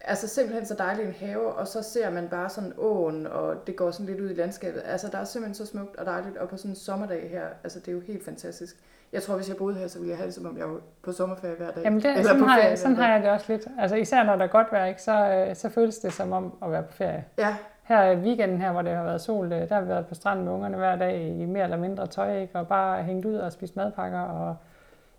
altså 0.01 0.27
simpelthen 0.27 0.65
så 0.65 0.73
dejlig 0.73 1.05
en 1.05 1.13
have, 1.19 1.53
og 1.53 1.67
så 1.67 1.81
ser 1.81 2.09
man 2.09 2.27
bare 2.29 2.49
sådan 2.49 2.73
åen, 2.77 3.27
og 3.27 3.67
det 3.67 3.75
går 3.75 3.91
sådan 3.91 4.05
lidt 4.05 4.19
ud 4.19 4.29
i 4.29 4.33
landskabet. 4.33 4.81
Altså 4.85 5.07
der 5.12 5.17
er 5.17 5.23
simpelthen 5.23 5.55
så 5.55 5.65
smukt 5.65 5.95
og 5.95 6.05
dejligt, 6.05 6.38
og 6.38 6.49
på 6.49 6.57
sådan 6.57 6.71
en 6.71 6.75
sommerdag 6.75 7.29
her, 7.31 7.45
altså 7.63 7.79
det 7.79 7.88
er 7.88 7.91
jo 7.91 7.99
helt 7.99 8.25
fantastisk. 8.25 8.75
Jeg 9.13 9.23
tror, 9.23 9.35
hvis 9.35 9.49
jeg 9.49 9.57
boede 9.57 9.75
her, 9.75 9.88
så 9.88 9.99
ville 9.99 10.09
jeg 10.09 10.17
have 10.17 10.27
det, 10.27 10.33
som 10.33 10.45
om 10.45 10.57
jeg 10.57 10.69
var 10.69 10.79
på 11.01 11.12
sommerferie 11.12 11.55
hver 11.55 11.71
dag. 11.71 11.83
Jamen 11.83 11.99
det, 11.99 12.12
Eller 12.12 12.23
sådan, 12.23 12.41
på 12.41 12.47
har 12.47 12.59
jeg, 12.59 12.79
sådan 12.79 12.97
har 12.97 13.13
jeg 13.13 13.23
det 13.23 13.29
også 13.29 13.45
lidt. 13.49 13.67
Altså 13.79 13.95
især 13.95 14.23
når 14.23 14.35
der 14.35 14.43
er 14.43 14.47
godt 14.47 14.67
vejr, 14.71 14.85
ikke, 14.85 15.01
så, 15.01 15.45
øh, 15.49 15.55
så 15.55 15.69
føles 15.69 15.97
det 15.97 16.13
som 16.13 16.31
om 16.31 16.53
at 16.63 16.71
være 16.71 16.83
på 16.83 16.93
ferie. 16.93 17.25
Ja, 17.38 17.55
Her 17.83 18.03
i 18.03 18.15
weekenden 18.17 18.62
her, 18.62 18.71
hvor 18.71 18.81
det 18.81 18.91
har 18.91 19.03
været 19.03 19.21
sol, 19.21 19.53
øh, 19.53 19.69
der 19.69 19.75
har 19.75 19.81
vi 19.81 19.88
været 19.88 20.07
på 20.07 20.15
stranden 20.15 20.45
med 20.45 20.53
ungerne 20.53 20.77
hver 20.77 20.95
dag 20.95 21.21
i 21.21 21.45
mere 21.45 21.63
eller 21.63 21.77
mindre 21.77 22.07
tøj, 22.07 22.39
ikke? 22.41 22.59
og 22.59 22.67
bare 22.67 23.03
hængt 23.03 23.25
ud 23.25 23.35
og 23.35 23.51
spist 23.51 23.75
madpakker. 23.75 24.19
Og 24.19 24.55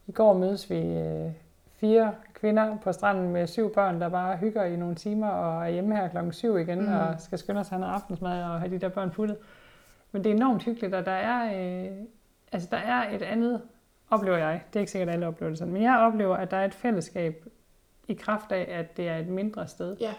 i 0.07 0.13
går 0.13 0.33
mødes 0.33 0.71
vi 0.71 0.77
øh, 0.77 1.31
fire 1.81 2.15
kvinder 2.35 2.77
på 2.77 2.93
stranden 2.93 3.33
med 3.33 3.47
syv 3.47 3.75
børn, 3.75 4.01
der 4.01 4.09
bare 4.09 4.37
hygger 4.37 4.65
i 4.65 4.77
nogle 4.77 4.95
timer 4.95 5.29
og 5.29 5.65
er 5.65 5.69
hjemme 5.69 5.97
her 5.97 6.09
klokken 6.09 6.33
syv 6.33 6.59
igen, 6.59 6.81
mm. 6.81 6.93
og 6.93 7.21
skal 7.21 7.39
skynde 7.39 7.61
at 7.61 7.69
have 7.69 7.81
noget 7.81 7.95
aftensmad 7.95 8.43
og 8.43 8.61
have 8.61 8.71
de 8.71 8.79
der 8.79 8.89
børn 8.89 9.11
puttet. 9.11 9.37
Men 10.13 10.25
det 10.25 10.31
er 10.31 10.37
enormt 10.37 10.63
hyggeligt, 10.63 10.95
og 10.95 11.07
der 11.07 11.13
er, 11.13 11.45
øh, 11.45 11.91
altså 12.53 12.69
der 12.71 12.77
er 12.77 13.15
et 13.15 13.23
andet, 13.23 13.63
oplever 14.11 14.37
jeg, 14.37 14.63
det 14.73 14.77
er 14.77 14.81
ikke 14.81 14.93
sikkert, 14.93 15.09
alle 15.09 15.27
oplever 15.27 15.51
det 15.51 15.59
sådan, 15.59 15.73
men 15.73 15.83
jeg 15.83 15.99
oplever, 15.99 16.37
at 16.37 16.51
der 16.51 16.57
er 16.57 16.65
et 16.65 16.75
fællesskab 16.75 17.45
i 18.09 18.15
kraft 18.15 18.53
af, 18.53 18.67
at 18.79 18.97
det 18.97 19.09
er 19.09 19.17
et 19.17 19.29
mindre 19.29 19.67
sted 19.67 19.97
ja, 20.01 20.13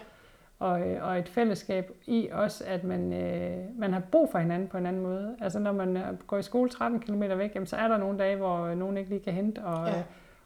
og, 0.58 0.88
øh, 0.88 1.06
og 1.06 1.18
et 1.18 1.28
fællesskab 1.28 1.90
i 2.06 2.28
også, 2.32 2.64
at 2.66 2.84
man, 2.84 3.12
øh, 3.12 3.78
man 3.78 3.92
har 3.92 4.00
brug 4.00 4.28
for 4.32 4.38
hinanden 4.38 4.68
på 4.68 4.78
en 4.78 4.86
anden 4.86 5.02
måde. 5.02 5.36
Altså 5.40 5.58
når 5.58 5.72
man 5.72 5.96
øh, 5.96 6.18
går 6.26 6.38
i 6.38 6.42
skole 6.42 6.70
13 6.70 7.00
km 7.00 7.22
væk, 7.22 7.54
jamen, 7.54 7.66
så 7.66 7.76
er 7.76 7.88
der 7.88 7.96
nogle 7.96 8.18
dage, 8.18 8.36
hvor 8.36 8.58
øh, 8.58 8.78
nogen 8.78 8.96
ikke 8.96 9.10
lige 9.10 9.22
kan 9.22 9.32
hente, 9.32 9.64
og, 9.64 9.88
Ja. 9.88 10.02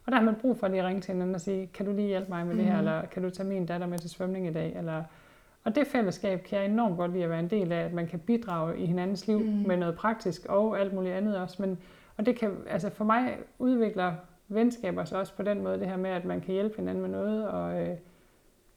Og 0.07 0.12
der 0.12 0.19
har 0.19 0.25
man 0.25 0.35
brug 0.35 0.57
for 0.57 0.69
lige 0.69 0.81
at 0.81 0.87
ringe 0.87 1.01
til 1.01 1.12
hinanden 1.12 1.35
og 1.35 1.40
sige, 1.40 1.66
kan 1.75 1.87
du 1.87 1.92
lige 1.92 2.09
hjælpe 2.09 2.29
mig 2.31 2.47
med 2.47 2.55
mm. 2.55 2.59
det 2.59 2.66
her, 2.66 2.73
Mhm. 2.81 2.87
eller 2.88 3.07
kan 3.07 3.23
du 3.23 3.31
tage 3.31 3.49
min 3.49 3.66
datter 3.66 3.87
med 3.87 3.99
til 3.99 4.11
svømning 4.11 4.47
i 4.47 4.53
dag? 4.53 4.75
Eller, 4.77 5.03
og 5.64 5.75
det 5.75 5.87
fællesskab 5.87 6.42
kan 6.42 6.59
jeg 6.59 6.66
enormt 6.66 6.97
godt 6.97 7.12
lide 7.12 7.25
at 7.25 7.31
være 7.31 7.40
en 7.40 7.51
del 7.51 7.73
af, 7.73 7.81
at 7.85 7.92
man 7.92 8.07
kan 8.07 8.19
bidrage 8.19 8.79
i 8.79 8.87
hinandens 8.87 9.27
liv 9.27 9.38
mm. 9.40 9.47
med 9.66 9.77
noget 9.77 9.95
praktisk 9.97 10.47
og 10.49 10.81
alt 10.81 10.92
muligt 10.92 11.14
andet 11.14 11.37
også. 11.38 11.62
Men, 11.62 11.79
og 12.16 12.27
det 12.27 12.38
kan, 12.38 12.51
altså 12.71 12.90
for 12.90 13.05
mig 13.05 13.37
udvikler 13.59 14.12
venskaber 14.49 15.05
sig 15.05 15.19
også 15.19 15.35
på 15.37 15.42
den 15.42 15.62
måde, 15.62 15.79
det 15.81 15.87
her 15.88 15.97
med, 15.97 16.11
at 16.11 16.25
man 16.25 16.40
kan 16.40 16.55
hjælpe 16.55 16.77
hinanden 16.77 17.03
med 17.03 17.11
noget, 17.11 17.49
og 17.49 17.81
øh, 17.83 17.97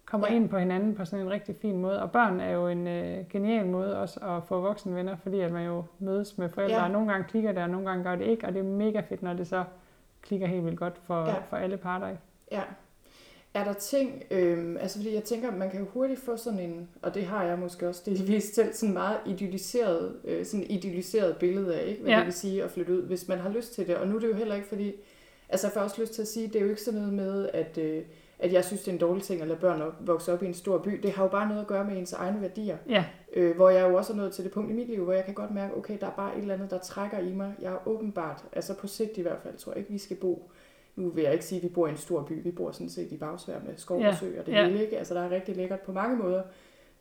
kommer 0.06 0.28
Ja. 0.30 0.36
ind 0.36 0.50
på 0.50 0.58
hinanden 0.58 0.96
på 0.96 1.06
sådan 1.06 1.26
en 1.26 1.32
rigtig 1.32 1.56
fin 1.62 1.78
måde. 1.78 2.02
Og 2.02 2.12
børn 2.12 2.39
er 2.39 2.52
jo 2.52 2.68
en 2.68 2.88
øh, 2.88 3.18
genial 3.30 3.65
måde 3.65 3.98
også 3.98 4.20
at 4.20 4.44
få 4.44 4.62
voksenvenner, 4.62 5.15
fordi 5.15 5.39
at 5.39 5.52
man 5.52 5.65
jo 5.65 5.84
mødes 6.00 6.38
med 6.38 6.50
forældre, 6.50 6.76
ja. 6.78 6.84
og 6.84 6.92
nogle 6.92 7.12
gange 7.12 7.24
klikker 7.28 7.52
det, 7.52 7.63
og 7.63 7.70
nogle 7.70 7.88
gange 7.89 8.04
gør 8.04 8.15
det 8.15 8.26
ikke, 8.26 8.48
og 8.48 8.54
det 8.54 8.60
er 8.60 8.63
mega 8.63 9.00
fedt, 9.00 9.24
når 9.24 9.34
det 9.34 9.48
så 9.48 9.63
klikker 10.30 10.48
helt 10.48 10.65
vildt 10.65 10.80
godt 10.80 10.98
for, 11.08 11.28
Ja. 11.28 11.36
for 11.50 11.58
alle 11.58 11.78
parter. 11.78 12.15
Ja. 12.52 12.62
Er 13.54 13.63
der 13.63 13.74
ting, 13.74 14.24
øhm, 14.32 14.78
altså 14.78 14.98
fordi 15.00 15.13
jeg 15.13 15.24
tænker, 15.24 15.52
man 15.52 15.70
kan 15.70 15.80
jo 15.80 15.86
hurtigt 15.86 16.20
få 16.20 16.38
sådan 16.38 16.60
en, 16.60 16.89
og 17.02 17.13
det 17.15 17.26
har 17.26 17.44
jeg 17.44 17.60
måske 17.60 17.88
også 17.88 18.02
delvis 18.06 18.44
selv, 18.56 18.74
sådan 18.74 18.94
meget 18.94 19.18
idylliseret, 19.26 20.15
øh, 20.26 20.46
sådan 20.46 20.65
idylliseret 20.70 21.38
billede 21.38 21.76
af, 21.80 21.88
ikke? 21.88 22.02
hvad. 22.02 22.12
Ja. 22.12 22.18
det 22.18 22.26
vil 22.26 22.34
sige 22.34 22.63
at 22.63 22.72
flytte 22.72 22.94
ud, 22.94 23.02
hvis 23.02 23.28
man 23.28 23.38
har 23.38 23.50
lyst 23.50 23.74
til 23.74 23.88
det. 23.88 23.96
Og 23.96 24.08
nu 24.08 24.15
er 24.15 24.20
det 24.20 24.28
jo 24.28 24.34
heller 24.34 24.56
ikke 24.56 24.68
fordi, 24.68 24.94
altså 25.50 25.68
jeg 25.68 25.74
får 25.74 25.82
også 25.82 26.02
lyst 26.02 26.13
til 26.13 26.22
at 26.22 26.28
sige, 26.28 26.48
det 26.48 26.56
er 26.56 26.60
jo 26.63 26.70
ikke 26.70 26.82
sådan 26.82 27.00
noget 27.00 27.13
med, 27.13 27.50
at, 27.54 27.78
øh, 27.78 28.04
at 28.39 28.54
jeg 28.54 28.65
synes, 28.65 28.82
det 28.82 28.88
er 28.88 28.93
en 28.93 28.99
dårlig 28.99 29.23
ting 29.23 29.41
at 29.41 29.47
lade 29.47 29.60
børn 29.60 29.82
vokse 29.99 30.34
op 30.34 30.43
i 30.43 30.45
en 30.45 30.54
stor 30.54 30.78
by. 30.78 30.99
Det 31.04 31.12
har 31.12 31.23
jo 31.23 31.30
bare 31.30 31.47
noget 31.47 31.62
at 31.62 31.67
gøre 31.67 31.86
med 31.86 31.97
ens 31.97 32.13
egne 32.13 32.41
værdier. 32.41 32.78
Ja, 32.89 33.06
Øh, 33.34 33.56
hvor 33.56 33.69
jeg 33.69 33.89
jo 33.89 33.97
også 33.97 34.13
er 34.13 34.17
nået 34.17 34.32
til 34.32 34.43
det 34.43 34.52
punkt 34.52 34.71
i 34.71 34.73
mit 34.73 34.88
liv, 34.88 35.04
hvor 35.04 35.13
jeg 35.13 35.25
kan 35.25 35.34
godt 35.34 35.52
mærke, 35.52 35.78
okay, 35.78 35.97
der 36.02 36.08
er 36.08 36.12
bare 36.12 36.36
et 36.36 36.41
eller 36.41 36.54
andet, 36.54 36.71
der 36.71 36.78
trækker 36.78 37.19
i 37.19 37.34
mig. 37.34 37.56
Jeg 37.62 37.73
er 37.73 37.88
åbenbart, 37.88 38.45
altså 38.54 38.73
på 38.73 38.88
sigt 38.88 39.17
i 39.17 39.21
hvert 39.21 39.39
fald, 39.43 39.58
tror 39.58 39.71
jeg 39.71 39.80
ikke, 39.80 39.91
vi 39.91 39.97
skal 39.97 40.17
bo. 40.17 40.52
Nu 40.95 41.10
vil 41.10 41.23
jeg 41.23 41.34
ikke 41.34 41.45
sige, 41.45 41.60
at 41.60 41.63
vi 41.63 41.69
bor 41.69 41.88
i 41.88 41.89
en 41.89 41.97
stor 41.97 42.23
by. 42.23 42.43
Vi 42.43 42.52
bor 42.52 42.71
sådan 42.71 42.89
set 42.89 43.12
i 43.12 43.17
Bagsvær 43.17 43.60
med 43.65 43.73
skov 43.78 44.02
og 44.02 44.15
sø 44.15 44.39
og 44.39 44.45
det 44.45 44.52
ja. 44.52 44.67
hele, 44.67 44.84
ikke? 44.84 44.97
Altså 44.97 45.13
der 45.13 45.21
er 45.21 45.30
rigtig 45.30 45.56
lækkert 45.56 45.80
på 45.80 45.91
mange 45.91 46.17
måder. 46.17 46.41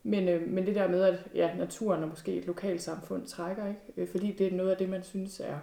Men, 0.02 0.28
øh, 0.28 0.48
men 0.48 0.66
det 0.66 0.74
der 0.74 0.88
med, 0.88 1.02
at 1.02 1.14
ja, 1.34 1.54
naturen 1.54 2.02
og 2.02 2.08
måske 2.08 2.34
et 2.34 2.46
lokalsamfund 2.46 3.26
trækker, 3.26 3.66
ikke? 3.68 3.80
Øh, 3.96 4.08
fordi 4.08 4.32
det 4.32 4.46
er 4.46 4.56
noget 4.56 4.70
af 4.70 4.76
det, 4.76 4.88
man 4.88 5.02
synes 5.02 5.40
er... 5.40 5.58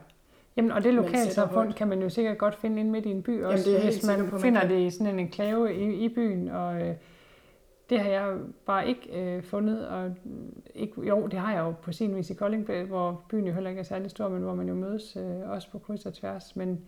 Jamen, 0.58 0.72
og 0.72 0.84
det 0.84 0.94
Man 0.94 1.04
lokalsamfund 1.04 1.74
kan 1.74 1.88
man 1.88 2.02
jo 2.02 2.10
sikkert 2.10 2.38
godt 2.38 2.56
finde 2.56 2.80
ind 2.80 2.90
midt 2.90 3.06
i 3.06 3.10
en 3.12 3.24
by 3.24 3.44
også, 3.44 3.70
Jamen, 3.70 3.82
det 3.84 3.92
hvis 3.94 4.08
man 4.08 4.26
på, 4.26 4.32
man 4.32 4.42
finder 4.42 4.62
kan. 4.62 4.70
det 4.70 4.80
i 4.82 4.90
sådan 4.90 5.14
en 5.14 5.20
enklave 5.20 5.76
i, 5.76 6.06
i 6.06 6.10
byen. 6.10 6.50
Og 6.50 6.82
øh, 6.82 6.94
det 7.90 8.00
har 8.00 8.10
jeg 8.10 8.38
bare 8.66 8.88
ikke 8.88 9.22
øh, 9.36 9.44
fundet. 9.44 9.88
Og, 9.88 10.12
mm, 10.24 10.62
ikke, 10.76 11.08
jo, 11.08 11.28
det 11.28 11.40
har 11.40 11.54
jeg 11.54 11.60
jo 11.62 11.74
på 11.82 11.92
sin 11.92 12.16
vis 12.16 12.30
i 12.30 12.34
Kolding, 12.34 12.66
hvor 12.88 13.22
byen 13.30 13.48
jo 13.48 13.54
heller 13.54 13.70
ikke 13.70 13.80
er 13.80 13.84
særlig 13.84 14.10
stor, 14.12 14.30
men 14.30 14.42
hvor 14.42 14.56
man 14.56 14.68
jo 14.68 14.74
mødes 14.76 15.16
øh, 15.16 15.50
også 15.50 15.72
på 15.72 15.80
kryds 15.80 16.06
og 16.06 16.14
tværs. 16.14 16.56
Men 16.56 16.82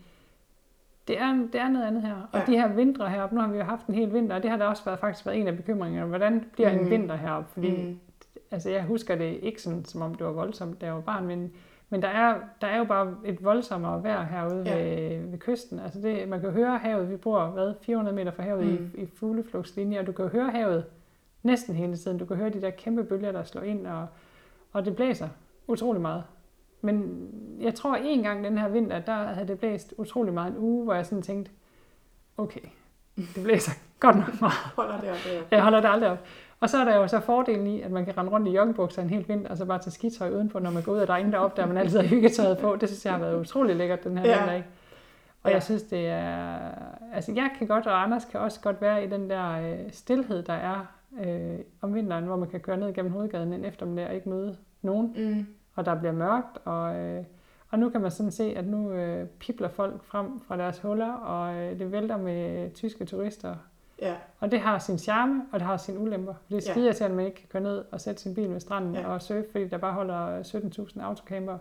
det 1.08 1.20
er, 1.20 1.34
det 1.54 1.62
er 1.62 1.70
noget 1.70 1.86
andet 1.88 2.02
her. 2.02 2.16
Og 2.32 2.40
Ja. 2.40 2.44
de 2.52 2.58
her 2.58 2.74
vintre 2.74 3.10
heroppe, 3.10 3.36
nu 3.36 3.42
har 3.42 3.48
vi 3.52 3.58
jo 3.58 3.64
haft 3.64 3.88
en 3.88 3.96
hel 3.96 4.14
vinter, 4.14 4.36
og 4.36 4.44
det 4.44 4.52
har 4.52 4.58
da 4.58 4.66
også 4.66 4.86
været, 4.86 5.00
faktisk 5.00 5.26
været 5.26 5.40
en 5.42 5.48
af 5.48 5.56
bekymringerne. 5.58 6.08
Hvordan 6.08 6.46
bliver 6.54 6.72
Mhm. 6.74 6.80
en 6.86 6.90
vinter 6.90 7.16
heroppe? 7.16 7.50
Fordi 7.54 7.72
Mm, 7.72 8.00
altså 8.52 8.70
jeg 8.70 8.84
husker 8.84 9.16
det 9.16 9.40
ikke 9.42 9.62
sådan, 9.62 9.86
som 9.86 10.02
om 10.02 10.16
det 10.16 10.26
var 10.26 10.32
voldsomt, 10.32 10.82
da 10.82 10.86
jeg 10.86 10.96
var 10.96 11.02
barn, 11.02 11.26
men, 11.28 11.52
men 11.90 12.02
der, 12.02 12.08
er, 12.08 12.36
der 12.62 12.68
er 12.68 12.78
jo 12.78 12.84
bare 12.84 13.16
et 13.26 13.44
voldsommere 13.44 14.04
vejr 14.04 14.24
herude 14.24 14.64
Ja. 14.66 14.76
ved, 15.18 15.30
ved 15.32 15.38
kysten. 15.40 15.80
Altså 15.80 16.02
det, 16.02 16.28
man 16.30 16.42
kan 16.42 16.52
høre 16.52 16.78
havet, 16.78 17.10
vi 17.10 17.16
bor 17.18 17.46
hvad, 17.46 17.74
400 17.82 18.16
meter 18.16 18.32
fra 18.32 18.44
havet 18.44 18.66
Mm. 18.66 18.92
i, 18.98 19.02
i 19.02 19.06
fugleflugtslinje, 19.16 20.00
og 20.00 20.08
du 20.08 20.12
kan 20.12 20.26
jo 20.26 20.32
høre 20.32 20.50
havet 20.52 20.86
næsten 21.44 21.76
hele 21.76 21.98
tiden. 21.98 22.18
Du 22.18 22.26
kan 22.26 22.38
høre 22.38 22.50
de 22.50 22.62
der 22.62 22.70
kæmpe 22.70 23.04
bølger, 23.04 23.32
der 23.32 23.44
slår 23.44 23.62
ind, 23.62 23.88
og, 23.88 24.08
og 24.74 24.86
det 24.86 24.96
blæser 24.96 25.28
utrolig 25.68 26.02
meget. 26.02 26.24
Men 26.82 27.28
jeg 27.62 27.76
tror 27.76 27.96
en 27.96 28.24
gang 28.24 28.44
den 28.44 28.58
her 28.58 28.68
vinter, 28.70 29.00
der 29.00 29.14
havde 29.14 29.48
det 29.48 29.60
blæst 29.60 29.94
utrolig 29.98 30.34
meget 30.34 30.52
en 30.52 30.58
uge, 30.58 30.84
hvor 30.84 30.94
jeg 30.94 31.06
sådan 31.06 31.22
tænkte, 31.22 31.52
okay, 32.38 32.60
det 33.16 33.44
blæser 33.44 33.72
godt 34.00 34.16
nok 34.16 34.42
meget. 34.42 34.54
holder 34.76 35.00
det 35.02 35.10
op, 35.10 35.52
Jeg 35.52 35.64
holder 35.64 35.82
det 35.82 35.90
aldrig 35.90 36.10
op. 36.12 36.18
Og 36.60 36.70
så 36.70 36.78
er 36.78 36.86
der 36.86 36.96
jo 36.96 37.08
så 37.08 37.20
fordelen 37.20 37.68
i, 37.68 37.82
at 37.82 37.92
man 37.92 38.06
kan 38.06 38.18
rende 38.18 38.32
rundt 38.32 38.48
i 38.48 38.52
joggingbukser 38.52 39.02
en 39.02 39.10
hel 39.10 39.28
vinter, 39.28 39.50
og 39.50 39.58
så 39.58 39.66
bare 39.66 39.80
tage 39.80 39.92
skitøj 39.92 40.30
udenpå, 40.32 40.60
når 40.60 40.72
man 40.72 40.84
går 40.84 40.92
ud, 40.92 40.98
og 40.98 41.08
der 41.08 41.14
er 41.14 41.18
ingen, 41.18 41.34
der 41.34 41.40
opdager, 41.40 41.68
at 41.68 41.74
man 41.74 41.84
altid 41.84 42.00
har 42.00 42.08
hyggetøjet 42.08 42.58
på. 42.58 42.76
Det 42.82 42.90
synes 42.90 43.06
jeg 43.06 43.14
har 43.14 43.20
været 43.20 43.40
utrolig 43.40 43.76
lækkert, 43.76 44.04
den 44.04 44.18
her 44.18 44.26
Ja. 44.30 44.38
vinter, 44.38 44.54
ikke? 44.54 44.68
Og 45.44 45.50
Ja. 45.50 45.56
jeg 45.56 45.64
synes, 45.64 45.84
det 45.84 46.08
er... 46.08 46.58
Altså, 47.14 47.32
jeg 47.36 47.50
kan 47.58 47.68
godt, 47.68 47.88
og 47.88 48.04
Anders 48.04 48.26
kan 48.26 48.40
også 48.40 48.60
godt 48.62 48.82
være 48.82 49.04
i 49.04 49.08
den 49.08 49.30
der 49.30 49.52
øh, 49.52 49.92
stillhed, 49.92 50.44
der 50.44 50.54
er 50.54 50.86
øh, 51.26 51.60
om 51.82 51.96
vinteren, 51.96 52.24
hvor 52.26 52.36
man 52.36 52.50
kan 52.50 52.60
køre 52.60 52.78
ned 52.78 52.94
gennem 52.94 53.12
hovedgaden 53.12 53.54
en 53.54 53.66
eftermiddag 53.66 54.08
og 54.08 54.16
ikke 54.16 54.30
møde 54.30 54.58
nogen, 54.82 55.14
Mm, 55.18 55.46
og 55.76 55.86
der 55.86 55.96
bliver 55.96 56.12
mørkt, 56.14 56.58
og, 56.66 56.96
øh, 56.96 57.24
og 57.70 57.80
nu 57.80 57.90
kan 57.90 58.02
man 58.02 58.12
sådan 58.12 58.32
se, 58.32 58.44
at 58.58 58.68
nu 58.68 58.92
øh, 58.92 59.26
pipler 59.28 59.70
folk 59.70 60.04
frem 60.04 60.40
fra 60.48 60.58
deres 60.58 60.80
huller, 60.80 61.14
og 61.14 61.56
øh, 61.56 61.80
det 61.80 61.92
vælter 61.92 62.18
med 62.18 62.72
tyske 62.74 63.06
turister 63.06 63.56
ja, 64.02 64.16
og 64.40 64.52
det 64.52 64.60
har 64.60 64.80
sin 64.80 64.98
charme, 64.98 65.42
og 65.52 65.60
det 65.60 65.68
har 65.68 65.78
sin 65.78 65.98
ulemper. 65.98 66.34
Det 66.50 66.56
er 66.58 66.62
Ja. 66.68 66.72
skide 66.74 66.94
til, 66.94 67.04
at 67.04 67.12
man 67.12 67.26
ikke 67.26 67.38
kan 67.38 67.48
køre 67.52 67.64
ned 67.64 67.86
og 67.92 68.02
sætte 68.02 68.22
sin 68.22 68.34
bil 68.36 68.50
ved 68.54 68.60
stranden 68.60 68.96
Ja. 68.96 69.02
ja. 69.02 69.08
og 69.08 69.22
surfe, 69.22 69.46
fordi 69.52 69.68
der 69.68 69.78
bare 69.78 69.94
holder 69.94 70.44
17.000 70.44 71.02
autocamper. 71.02 71.58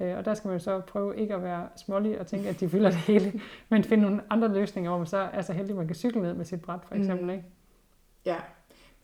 Øh, 0.00 0.16
Og 0.18 0.24
der 0.24 0.34
skal 0.34 0.48
man 0.48 0.58
jo 0.58 0.64
så 0.64 0.80
prøve 0.80 1.16
ikke 1.16 1.34
at 1.34 1.42
være 1.42 1.68
smålig 1.76 2.20
og 2.20 2.26
tænke, 2.26 2.48
at 2.48 2.60
de 2.60 2.68
fylder 2.68 2.90
det 2.90 2.98
hele, 2.98 3.32
men 3.68 3.84
finde 3.84 4.04
nogle 4.04 4.22
andre 4.30 4.48
løsninger, 4.48 4.90
hvor 4.90 4.98
man 4.98 5.06
så 5.06 5.28
er 5.32 5.42
så 5.42 5.52
heldig, 5.52 5.70
at 5.72 5.76
man 5.76 5.86
kan 5.86 5.96
cykle 5.96 6.22
ned 6.22 6.34
med 6.34 6.44
sit 6.44 6.62
bræt, 6.62 6.80
for 6.88 6.94
eksempel. 6.94 7.24
Mm. 7.24 7.30
Ikke? 7.30 7.44
ja. 8.24 8.36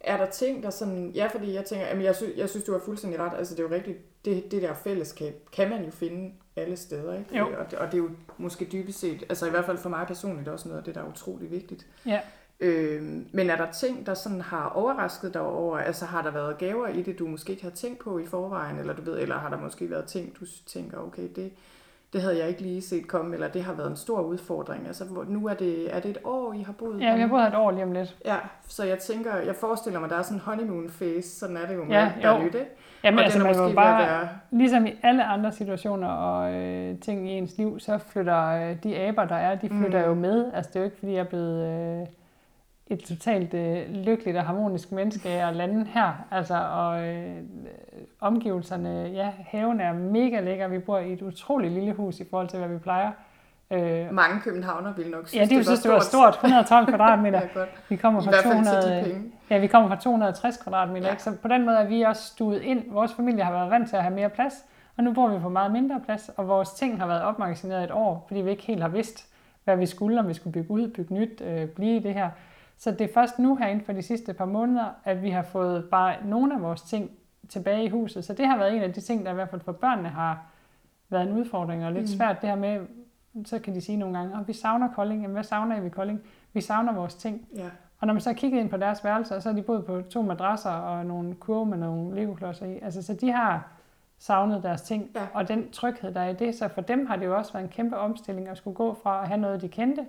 Er 0.01 0.17
der 0.17 0.27
ting, 0.27 0.63
der 0.63 0.71
sådan... 0.71 1.11
Ja, 1.15 1.27
fordi 1.27 1.55
jeg 1.55 1.65
tænker... 1.65 1.87
Jamen, 1.87 2.05
jeg, 2.05 2.17
synes, 2.17 2.37
jeg 2.37 2.49
synes, 2.49 2.65
du 2.65 2.73
har 2.73 2.79
fuldstændig 2.79 3.21
ret. 3.21 3.33
Altså, 3.39 3.55
det 3.55 3.65
er 3.65 3.69
jo 3.69 3.75
rigtigt. 3.75 4.25
Det, 4.25 4.51
det 4.53 4.63
der 4.63 4.75
fællesskab 4.75 5.49
kan 5.53 5.71
man 5.71 5.85
jo 5.85 5.91
finde 5.91 6.33
alle 6.59 6.77
steder, 6.77 7.19
ikke? 7.19 7.39
Jo. 7.39 7.47
Og, 7.59 7.71
det, 7.71 7.79
og 7.79 7.87
det 7.87 7.95
er 7.95 7.99
jo 7.99 8.11
måske 8.39 8.69
dybest 8.73 8.99
set... 8.99 9.25
Altså, 9.29 9.47
i 9.47 9.51
hvert 9.51 9.65
fald 9.65 9.79
for 9.79 9.89
mig 9.89 10.07
personligt 10.07 10.49
også 10.49 10.69
noget 10.69 10.79
af 10.79 10.85
det, 10.85 10.95
der 10.95 11.01
er 11.01 11.09
utrolig 11.09 11.51
vigtigt. 11.51 11.87
Ja. 12.07 12.21
Øhm, 12.61 13.29
men 13.33 13.51
er 13.51 13.57
der 13.57 13.73
ting, 13.73 14.07
der 14.07 14.15
sådan 14.15 14.41
har 14.41 14.69
overrasket 14.69 15.35
dig 15.35 15.43
over? 15.43 15.79
Altså, 15.79 16.05
har 16.05 16.23
der 16.23 16.31
været 16.31 16.59
gaver 16.59 16.89
i 16.89 17.03
det, 17.03 17.19
du 17.19 17.27
måske 17.27 17.51
ikke 17.51 17.63
har 17.63 17.71
tænkt 17.71 17.99
på 17.99 18.19
i 18.19 18.27
forvejen? 18.27 18.79
Eller 18.79 18.93
du 18.93 19.03
ved, 19.03 19.19
eller 19.19 19.39
har 19.39 19.51
der 19.51 19.61
måske 19.61 19.91
været 19.91 20.05
ting, 20.05 20.37
du 20.41 20.47
tænker, 20.67 20.99
okay, 20.99 21.29
det, 21.37 21.53
det 22.13 22.23
havde 22.23 22.39
jeg 22.39 22.49
ikke 22.49 22.61
lige 22.61 22.83
set 22.83 23.07
komme, 23.07 23.35
eller 23.35 23.49
det 23.49 23.63
har 23.63 23.73
været 23.73 23.91
en 23.91 23.97
stor 23.97 24.21
udfordring. 24.21 24.87
Altså, 24.87 25.05
nu 25.29 25.49
er 25.49 25.55
det, 25.55 25.97
er 25.97 26.01
det 26.01 26.11
et 26.11 26.19
år, 26.25 26.53
I 26.53 26.63
har 26.63 26.73
boet 26.73 27.01
Ja, 27.01 27.15
vi 27.15 27.21
har 27.21 27.29
boet 27.29 27.43
her 27.43 27.49
et 27.49 27.57
år 27.57 27.71
lige 27.71 27.83
om 27.83 27.93
lidt. 27.93 28.17
Ja, 28.25 28.37
så 28.69 28.85
jeg 28.85 28.99
tænker, 28.99 29.37
jeg 29.37 29.55
forestiller 29.55 30.01
mig, 30.01 30.11
der 30.11 30.17
er 30.17 30.23
sådan 30.23 30.37
en 30.37 30.41
honeymoon 30.41 30.91
phase, 30.99 31.39
sådan 31.39 31.57
er 31.57 31.67
det 31.67 31.75
jo 31.75 31.85
med 31.85 31.93
Ja, 31.93 32.13
alt, 32.15 32.23
der 32.23 32.29
er 32.29 32.39
jo. 32.39 32.45
nyt, 32.45 32.55
ikke? 32.55 32.71
Jamen, 33.05 33.19
og 33.19 33.25
altså, 33.25 33.39
man 33.39 33.47
måske 33.47 33.75
bare, 33.75 34.07
være... 34.07 34.29
ligesom 34.51 34.87
i 34.87 34.91
alle 35.03 35.25
andre 35.25 35.53
situationer 35.53 36.09
og 36.09 36.55
øh, 36.55 36.99
ting 36.99 37.31
i 37.31 37.33
ens 37.33 37.59
liv, 37.59 37.81
så 37.81 37.99
flytter 37.99 38.47
øh, 38.47 38.77
de 38.83 38.97
aber, 38.97 39.25
der 39.25 39.35
er, 39.35 39.55
de 39.55 39.69
flytter 39.69 40.01
mm. 40.03 40.09
jo 40.09 40.15
med. 40.15 40.53
Altså, 40.55 40.71
det 40.71 40.77
er 40.77 40.81
jo 40.81 40.85
ikke, 40.85 40.99
fordi 40.99 41.13
jeg 41.13 41.21
er 41.21 41.25
blevet 41.25 41.67
øh, 41.67 42.07
et 42.91 42.99
totalt 43.05 43.55
øh, 43.55 43.91
lykkeligt 43.91 44.37
og 44.37 44.45
harmonisk 44.45 44.93
menneske 44.93 45.29
at 45.29 45.57
lande 45.57 45.87
her. 45.87 46.13
Altså, 46.31 46.55
og 46.73 47.07
øh, 47.09 47.35
omgivelserne, 48.21 49.11
ja, 49.15 49.31
haven 49.47 49.81
er 49.81 49.93
mega 49.93 50.41
lækker. 50.41 50.69
Vi 50.69 50.79
bor 50.79 50.99
i 50.99 51.13
et 51.13 51.23
utroligt 51.23 51.73
lille 51.73 51.93
hus 51.93 52.21
i 52.21 52.25
forhold 52.31 52.49
til, 52.49 52.59
hvad 52.59 52.69
vi 52.69 52.79
plejer. 52.79 53.11
Øh, 53.71 54.07
Mange 54.15 54.41
københavner 54.41 54.93
vil 54.93 55.11
nok 55.11 55.29
synes, 55.29 55.51
ja, 55.51 55.57
det, 55.57 55.65
synes, 55.67 55.81
det 55.81 55.91
var 55.93 56.01
stort. 56.01 56.35
112 56.35 56.87
kvadratmeter. 56.95 57.41
ja, 57.41 57.47
godt. 57.61 57.69
Vi 57.89 57.97
kommer 57.97 58.21
fra 58.21 58.31
hvert 58.31 58.43
fald 58.43 58.57
til 58.57 58.65
200, 58.65 59.01
de 59.01 59.05
penge. 59.13 59.33
Ja, 59.51 59.59
vi 59.59 59.67
kommer 59.67 59.89
fra 59.89 59.97
260 59.97 60.57
kvadratmeter, 60.57 61.01
Ja. 61.03 61.07
ja. 61.07 61.13
ikke? 61.13 61.23
så 61.23 61.37
på 61.43 61.49
den 61.49 61.65
måde 61.65 61.77
er 61.77 61.87
vi 61.87 62.03
også 62.03 62.23
stuet 62.23 62.63
ind. 62.63 62.83
Vores 62.91 63.13
familie 63.15 63.45
har 63.45 63.53
været 63.53 63.71
vant 63.71 63.89
til 63.89 63.97
at 63.97 64.03
have 64.03 64.15
mere 64.15 64.29
plads, 64.29 64.55
og 64.97 65.05
nu 65.05 65.13
bor 65.13 65.29
vi 65.29 65.39
på 65.39 65.49
meget 65.49 65.73
mindre 65.73 66.01
plads, 66.05 66.31
og 66.37 66.49
vores 66.49 66.71
ting 66.71 67.01
har 67.01 67.07
været 67.07 67.23
opmagasineret 67.23 67.85
et 67.85 67.91
år, 67.91 68.25
fordi 68.29 68.41
vi 68.41 68.51
ikke 68.51 68.63
helt 68.63 68.83
har 68.83 68.89
vidst, 68.89 69.27
hvad 69.65 69.77
vi 69.77 69.87
skulle, 69.87 70.21
om 70.21 70.29
vi 70.29 70.35
skulle 70.35 70.53
bygge 70.53 70.71
ud, 70.71 70.89
bygge 70.89 71.15
nyt, 71.15 71.41
øh, 71.47 71.67
blive 71.67 71.97
i 71.97 71.99
det 72.03 72.15
her. 72.15 72.31
Så 72.79 72.91
det 72.91 73.01
er 73.01 73.15
først 73.15 73.39
nu 73.39 73.57
her 73.57 73.67
inden 73.67 73.85
for 73.85 73.93
de 73.93 74.03
sidste 74.03 74.33
par 74.35 74.45
måneder, 74.45 74.85
at 75.05 75.23
vi 75.23 75.31
har 75.31 75.43
fået 75.43 75.85
bare 75.91 76.15
nogle 76.25 76.55
af 76.55 76.63
vores 76.63 76.83
ting 76.83 77.11
tilbage 77.49 77.85
i 77.85 77.89
huset. 77.89 78.25
Så 78.25 78.33
det 78.35 78.47
har 78.47 78.59
været 78.59 78.77
en 78.77 78.83
af 78.83 78.93
de 78.93 79.01
ting, 79.01 79.25
der 79.25 79.31
i 79.31 79.35
hvert 79.35 79.49
fald 79.51 79.61
for 79.61 79.73
børnene 79.73 80.09
har 80.09 80.43
været 81.09 81.29
en 81.29 81.33
udfordring 81.39 81.85
og 81.87 81.93
lidt 81.93 82.03
Mm. 82.03 82.07
svært, 82.07 82.41
det 82.41 82.49
her 82.49 82.57
med, 82.57 82.81
så 83.45 83.59
kan 83.59 83.75
de 83.75 83.81
sige 83.81 83.97
nogle 83.99 84.19
gange, 84.19 84.39
at 84.41 84.49
vi 84.49 84.53
savner 84.53 84.89
Kolding. 84.95 85.23
Jamen, 85.23 85.35
hvad 85.35 85.45
savner 85.45 85.77
I 85.77 85.83
ved 85.83 85.91
Kolding? 85.91 86.21
Vi 86.53 86.61
savner 86.61 86.93
vores 86.93 87.15
ting. 87.15 87.49
Ja. 87.57 87.65
Og 88.01 88.07
når 88.07 88.15
man 88.15 88.21
så 88.21 88.33
kigger 88.35 88.61
ind 88.61 88.71
på 88.71 88.77
deres 88.77 89.05
værelser, 89.05 89.41
så 89.41 89.49
har 89.49 89.57
de 89.57 89.63
boet 89.63 89.85
på 89.87 90.03
to 90.11 90.23
madrasser 90.23 90.71
og 90.71 91.07
nogle 91.07 91.35
kurve 91.35 91.67
med 91.67 91.79
nogle 91.79 92.15
legoklodser 92.15 92.67
i. 92.67 92.79
Altså, 92.83 93.03
så 93.03 93.15
de 93.15 93.31
har 93.33 93.69
savnet 94.19 94.63
deres 94.63 94.83
ting, 94.83 95.11
Ja. 95.15 95.21
og 95.35 95.49
den 95.49 95.71
tryghed, 95.71 96.15
der 96.15 96.21
er 96.21 96.29
i 96.29 96.35
det. 96.35 96.55
Så 96.55 96.69
for 96.69 96.81
dem 96.81 97.07
har 97.07 97.17
det 97.17 97.27
jo 97.27 97.37
også 97.37 97.53
været 97.53 97.65
en 97.65 97.71
kæmpe 97.71 97.97
omstilling 97.97 98.49
at 98.49 98.57
skulle 98.57 98.75
gå 98.75 98.95
fra 99.03 99.23
at 99.23 99.29
have 99.29 99.41
noget, 99.41 99.61
de 99.63 99.69
kendte, 99.69 100.07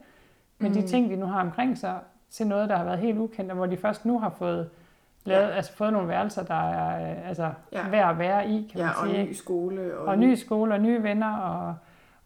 med 0.60 0.70
mm. 0.70 0.76
de 0.76 0.88
ting, 0.88 1.10
de 1.10 1.16
nu 1.16 1.26
har 1.26 1.42
omkring 1.42 1.78
sig, 1.78 2.00
til 2.32 2.48
noget, 2.48 2.70
der 2.70 2.78
har 2.78 2.84
været 2.84 3.00
helt 3.00 3.18
ukendt, 3.18 3.52
og 3.52 3.58
hvor 3.58 3.66
de 3.66 3.78
først 3.78 4.06
nu 4.06 4.20
har 4.20 4.30
fået 4.30 4.70
lavet, 5.26 5.48
Ja. 5.50 5.56
altså 5.56 5.74
fået 5.74 5.94
nogle 5.94 6.08
værelser, 6.08 6.44
der 6.44 6.70
er 6.70 7.12
øh, 7.12 7.28
altså, 7.28 7.52
Ja. 7.72 7.90
værd 7.90 8.10
at 8.10 8.20
være 8.20 8.50
i, 8.50 8.68
kan 8.72 8.80
ja, 8.80 8.86
man 8.86 8.96
og 9.02 9.08
sige. 9.08 9.24
ny 9.24 9.34
skole. 9.34 9.98
Og, 9.98 10.06
Og 10.08 10.18
ny 10.20 10.36
skole 10.36 10.74
og 10.74 10.80
nye 10.82 11.04
venner 11.04 11.38
og, 11.38 11.76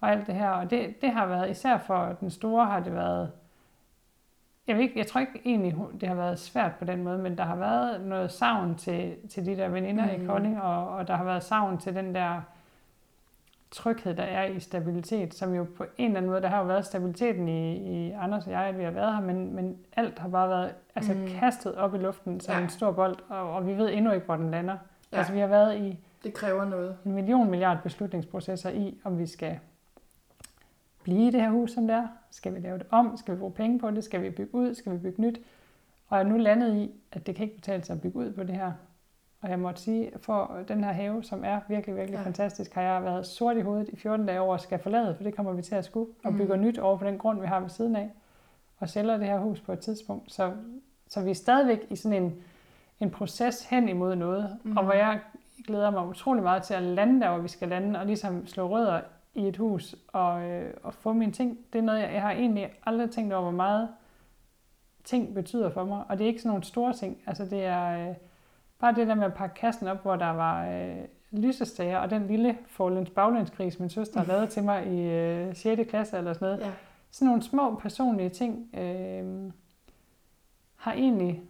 og 0.01 0.11
alt 0.11 0.27
det 0.27 0.35
her. 0.35 0.49
Og 0.49 0.69
det, 0.69 1.01
det 1.01 1.09
har 1.11 1.25
været, 1.25 1.49
især 1.49 1.77
for 1.77 2.15
den 2.19 2.29
store, 2.29 2.65
har 2.65 2.79
det 2.79 2.93
været, 2.95 3.31
jeg, 4.67 4.75
ved 4.75 4.83
ikke, 4.83 4.99
jeg 4.99 5.07
tror 5.07 5.19
ikke 5.21 5.41
egentlig, 5.45 5.75
det 6.01 6.07
har 6.09 6.15
været 6.15 6.39
svært 6.39 6.71
på 6.79 6.85
den 6.85 7.03
måde, 7.03 7.17
men 7.17 7.37
der 7.37 7.43
har 7.43 7.55
været 7.55 8.01
noget 8.01 8.31
savn 8.31 8.75
til, 8.75 9.15
til 9.29 9.45
de 9.45 9.55
der 9.57 9.67
veninder 9.67 10.05
mm. 10.17 10.23
I 10.23 10.25
Kolding, 10.25 10.61
og, 10.61 10.89
og 10.89 11.07
der 11.07 11.15
har 11.15 11.23
været 11.23 11.43
savn 11.43 11.77
til 11.77 11.95
den 11.95 12.15
der 12.15 12.41
tryghed, 13.73 14.15
der 14.15 14.23
er 14.23 14.45
i 14.45 14.59
stabilitet, 14.59 15.33
som 15.33 15.53
jo 15.53 15.67
på 15.77 15.85
en 15.97 16.05
eller 16.05 16.17
anden 16.17 16.29
måde, 16.31 16.41
der 16.41 16.47
har 16.47 16.59
jo 16.59 16.65
været 16.65 16.85
stabiliteten 16.85 17.47
i, 17.47 17.75
i 18.07 18.11
Anders 18.11 18.45
og 18.45 18.51
jeg, 18.51 18.61
at 18.63 18.77
vi 18.77 18.83
har 18.83 18.91
været 18.91 19.15
her, 19.15 19.21
men, 19.21 19.55
men 19.55 19.77
alt 19.95 20.19
har 20.19 20.29
bare 20.29 20.49
været 20.49 20.73
altså, 20.95 21.13
mm. 21.13 21.27
kastet 21.27 21.75
op 21.75 21.95
i 21.95 21.97
luften 21.97 22.39
som 22.39 22.55
Ja. 22.55 22.61
en 22.63 22.69
stor 22.69 22.91
bold, 22.91 23.15
og, 23.29 23.53
og 23.53 23.67
vi 23.67 23.77
ved 23.77 23.89
endnu 23.93 24.11
ikke, 24.11 24.25
hvor 24.25 24.35
den 24.35 24.51
lander. 24.51 24.77
Ja. 25.11 25.17
Altså 25.17 25.33
vi 25.33 25.39
har 25.39 25.47
været 25.47 25.77
i 25.77 25.99
Det 26.23 26.33
kræver 26.33 26.65
noget. 26.65 26.97
en 27.05 27.11
million 27.11 27.49
milliard 27.49 27.77
beslutningsprocesser 27.83 28.69
i, 28.69 28.97
om 29.03 29.19
vi 29.19 29.25
skal 29.25 29.59
blive 31.03 31.27
i 31.27 31.31
det 31.31 31.41
her 31.41 31.49
hus, 31.49 31.71
som 31.71 31.87
det 31.87 31.95
er. 31.95 32.07
Skal 32.31 32.55
vi 32.55 32.59
lave 32.59 32.77
det 32.77 32.87
om? 32.91 33.17
Skal 33.17 33.33
vi 33.33 33.39
bruge 33.39 33.51
penge 33.51 33.79
på 33.79 33.91
det? 33.91 34.03
Skal 34.03 34.21
vi 34.21 34.29
bygge 34.29 34.55
ud? 34.55 34.73
Skal 34.73 34.91
vi 34.91 34.97
bygge 34.97 35.21
nyt? 35.21 35.39
Og 36.09 36.17
jeg 36.17 36.25
er 36.25 36.29
nu 36.29 36.37
landet 36.37 36.75
i, 36.75 36.91
at 37.11 37.27
det 37.27 37.35
kan 37.35 37.43
ikke 37.43 37.55
betale 37.55 37.83
sig 37.83 37.93
at 37.93 38.01
bygge 38.01 38.17
ud 38.19 38.31
på 38.33 38.43
det 38.43 38.55
her. 38.55 38.71
Og 39.43 39.49
jeg 39.49 39.59
måtte 39.59 39.81
sige, 39.81 40.11
for 40.21 40.57
den 40.67 40.83
her 40.83 40.91
have, 40.91 41.23
som 41.23 41.43
er 41.45 41.59
virkelig, 41.67 41.95
virkelig 41.95 42.17
Ja. 42.17 42.23
fantastisk, 42.25 42.73
har 42.73 42.81
jeg 42.81 43.03
været 43.03 43.25
sort 43.25 43.57
i 43.57 43.61
hovedet 43.61 43.89
i 43.89 43.95
14 43.95 44.25
dage 44.25 44.41
over 44.41 44.55
at 44.55 44.61
skal 44.61 44.79
forlade, 44.79 45.15
for 45.15 45.23
det 45.23 45.35
kommer 45.35 45.51
vi 45.53 45.61
til 45.61 45.75
at 45.75 45.85
skue, 45.85 46.07
og 46.23 46.31
Mm. 46.31 46.37
bygger 46.37 46.55
nyt 46.55 46.77
over 46.79 46.97
på 46.97 47.05
den 47.05 47.17
grund, 47.17 47.41
vi 47.41 47.47
har 47.47 47.59
ved 47.59 47.69
siden 47.69 47.95
af, 47.95 48.09
og 48.79 48.89
sælger 48.89 49.17
det 49.17 49.27
her 49.27 49.39
hus 49.39 49.59
på 49.61 49.71
et 49.73 49.79
tidspunkt. 49.79 50.31
Så, 50.33 50.51
så 51.07 51.21
vi 51.21 51.29
er 51.29 51.35
stadigvæk 51.35 51.79
i 51.89 51.95
sådan 51.95 52.23
en, 52.23 52.35
en 52.99 53.11
proces 53.11 53.65
hen 53.69 53.89
imod 53.89 54.15
noget, 54.15 54.57
mm. 54.63 54.77
og 54.77 54.83
hvor 54.83 54.93
jeg 54.93 55.19
glæder 55.67 55.89
mig 55.89 56.07
utrolig 56.07 56.43
meget 56.43 56.63
til 56.63 56.73
at 56.73 56.83
lande 56.83 57.21
der, 57.21 57.29
hvor 57.31 57.39
vi 57.41 57.47
skal 57.47 57.67
lande, 57.69 57.99
og 57.99 58.05
ligesom 58.05 58.47
slå 58.47 58.67
rødder 58.69 59.01
i 59.35 59.47
et 59.47 59.57
hus 59.57 59.95
og, 60.07 60.41
øh, 60.43 60.73
og 60.83 60.93
få 60.93 61.13
mine 61.13 61.31
ting. 61.31 61.57
Det 61.73 61.79
er 61.79 61.83
noget, 61.83 61.99
jeg, 61.99 62.13
jeg 62.13 62.21
har 62.21 62.31
egentlig 62.31 62.71
aldrig 62.85 63.11
tænkt 63.11 63.33
over, 63.33 63.41
hvor 63.41 63.51
meget 63.51 63.89
ting 65.03 65.33
betyder 65.33 65.69
for 65.69 65.83
mig. 65.85 66.03
Og 66.09 66.17
det 66.17 66.23
er 66.23 66.27
ikke 66.27 66.39
sådan 66.41 66.49
nogle 66.49 66.63
store 66.63 66.93
ting. 66.93 67.17
Altså 67.27 67.45
det 67.45 67.65
er 67.65 68.09
øh, 68.09 68.15
bare 68.83 68.95
det 68.95 69.07
der 69.07 69.15
med 69.15 69.23
at 69.25 69.33
pakke 69.33 69.55
kassen 69.55 69.87
op, 69.87 70.01
hvor 70.01 70.15
der 70.15 70.29
var 70.29 70.67
øh, 70.67 70.95
lysestager, 71.31 71.97
og 71.97 72.09
den 72.09 72.27
lille 72.27 72.57
forlæns 72.67 73.09
baglændskris, 73.09 73.79
min 73.79 73.89
søster 73.89 74.19
har 74.19 74.27
lavet 74.27 74.49
til 74.49 74.63
mig 74.63 74.87
i 74.87 75.01
øh, 75.01 75.55
6. 75.55 75.89
klasse 75.89 76.17
eller 76.17 76.33
sådan 76.33 76.45
noget. 76.45 76.59
Ja. 76.59 76.71
Sådan 77.11 77.25
nogle 77.25 77.41
små 77.43 77.75
personlige 77.75 78.29
ting 78.29 78.69
øh, 78.79 79.51
har 80.75 80.93
egentlig, 80.93 81.41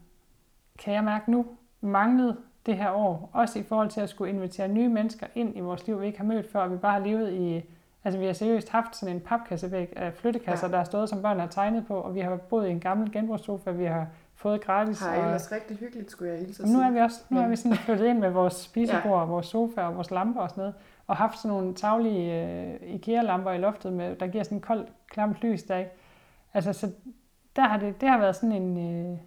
kan 0.80 0.94
jeg 0.94 1.04
mærke 1.04 1.32
nu, 1.32 1.46
manglet 1.82 2.38
det 2.66 2.78
her 2.78 2.92
år. 2.92 3.30
Også 3.34 3.60
i 3.60 3.64
forhold 3.64 3.90
til 3.90 4.02
at 4.02 4.10
skulle 4.10 4.34
invitere 4.34 4.68
nye 4.68 4.90
mennesker 4.90 5.28
ind 5.36 5.58
i 5.58 5.60
vores 5.60 5.88
liv, 5.88 6.02
vi 6.02 6.06
ikke 6.06 6.18
har 6.18 6.26
mødt 6.26 6.52
før. 6.52 6.68
Vi 6.68 6.78
bare 6.78 7.00
har 7.00 7.08
levet 7.08 7.34
i... 7.34 7.64
Altså 8.04 8.20
vi 8.20 8.26
har 8.26 8.34
seriøst 8.34 8.70
haft 8.70 8.96
sådan 8.96 9.16
en 9.16 9.22
papkassevæg 9.22 9.94
af 9.96 10.14
flyttekasser, 10.14 10.68
Ja. 10.68 10.74
der 10.74 10.80
er 10.80 10.84
stået, 10.84 11.10
som 11.10 11.22
børn 11.22 11.40
har 11.40 11.48
tegnet 11.48 11.88
på, 11.88 11.96
og 11.96 12.16
vi 12.16 12.20
har 12.20 12.36
boet 12.36 12.68
i 12.68 12.72
en 12.72 12.80
gammel 12.80 13.12
genbrugssofa, 13.12 13.72
vi 13.72 13.86
har 13.86 14.08
fået 14.44 14.62
gratis. 14.62 15.00
Har 15.00 15.18
og, 15.18 15.26
ellers 15.26 15.52
rigtig 15.52 15.78
hyggeligt, 15.78 16.12
skulle 16.12 16.32
jeg 16.32 16.40
hilse 16.40 16.74
nu 16.74 16.80
er 16.80 16.92
vi 16.92 17.00
også 17.00 17.20
nu 17.30 17.40
er 17.40 17.48
vi 17.48 17.56
sådan 17.56 17.78
flyttet 17.78 18.06
ind 18.06 18.20
med 18.20 18.30
vores 18.30 18.54
spisebord, 18.54 19.22
og 19.22 19.30
vores 19.30 19.46
sofa 19.46 19.82
og 19.82 19.96
vores 19.96 20.12
lamper 20.12 20.42
og 20.42 20.50
sådan 20.50 20.62
noget, 20.62 20.76
og 21.08 21.16
haft 21.16 21.38
sådan 21.38 21.58
nogle 21.58 21.76
taglige 21.76 22.48
øh, 22.48 22.96
IKEA-lamper 22.96 23.52
i 23.52 23.58
loftet, 23.58 23.94
med, 23.94 24.16
der 24.16 24.28
giver 24.28 24.44
sådan 24.44 24.58
en 24.58 24.62
koldt, 24.62 24.90
klamt 25.10 25.38
lys 25.42 25.64
der, 25.64 25.78
ikke? 25.78 25.92
Altså, 26.54 26.74
så 26.74 26.92
der 27.56 27.62
har 27.62 27.78
det, 27.78 28.02
det 28.02 28.10
har 28.10 28.18
været 28.18 28.36
sådan 28.36 28.52
en... 28.52 28.96
Øh, 29.12 29.18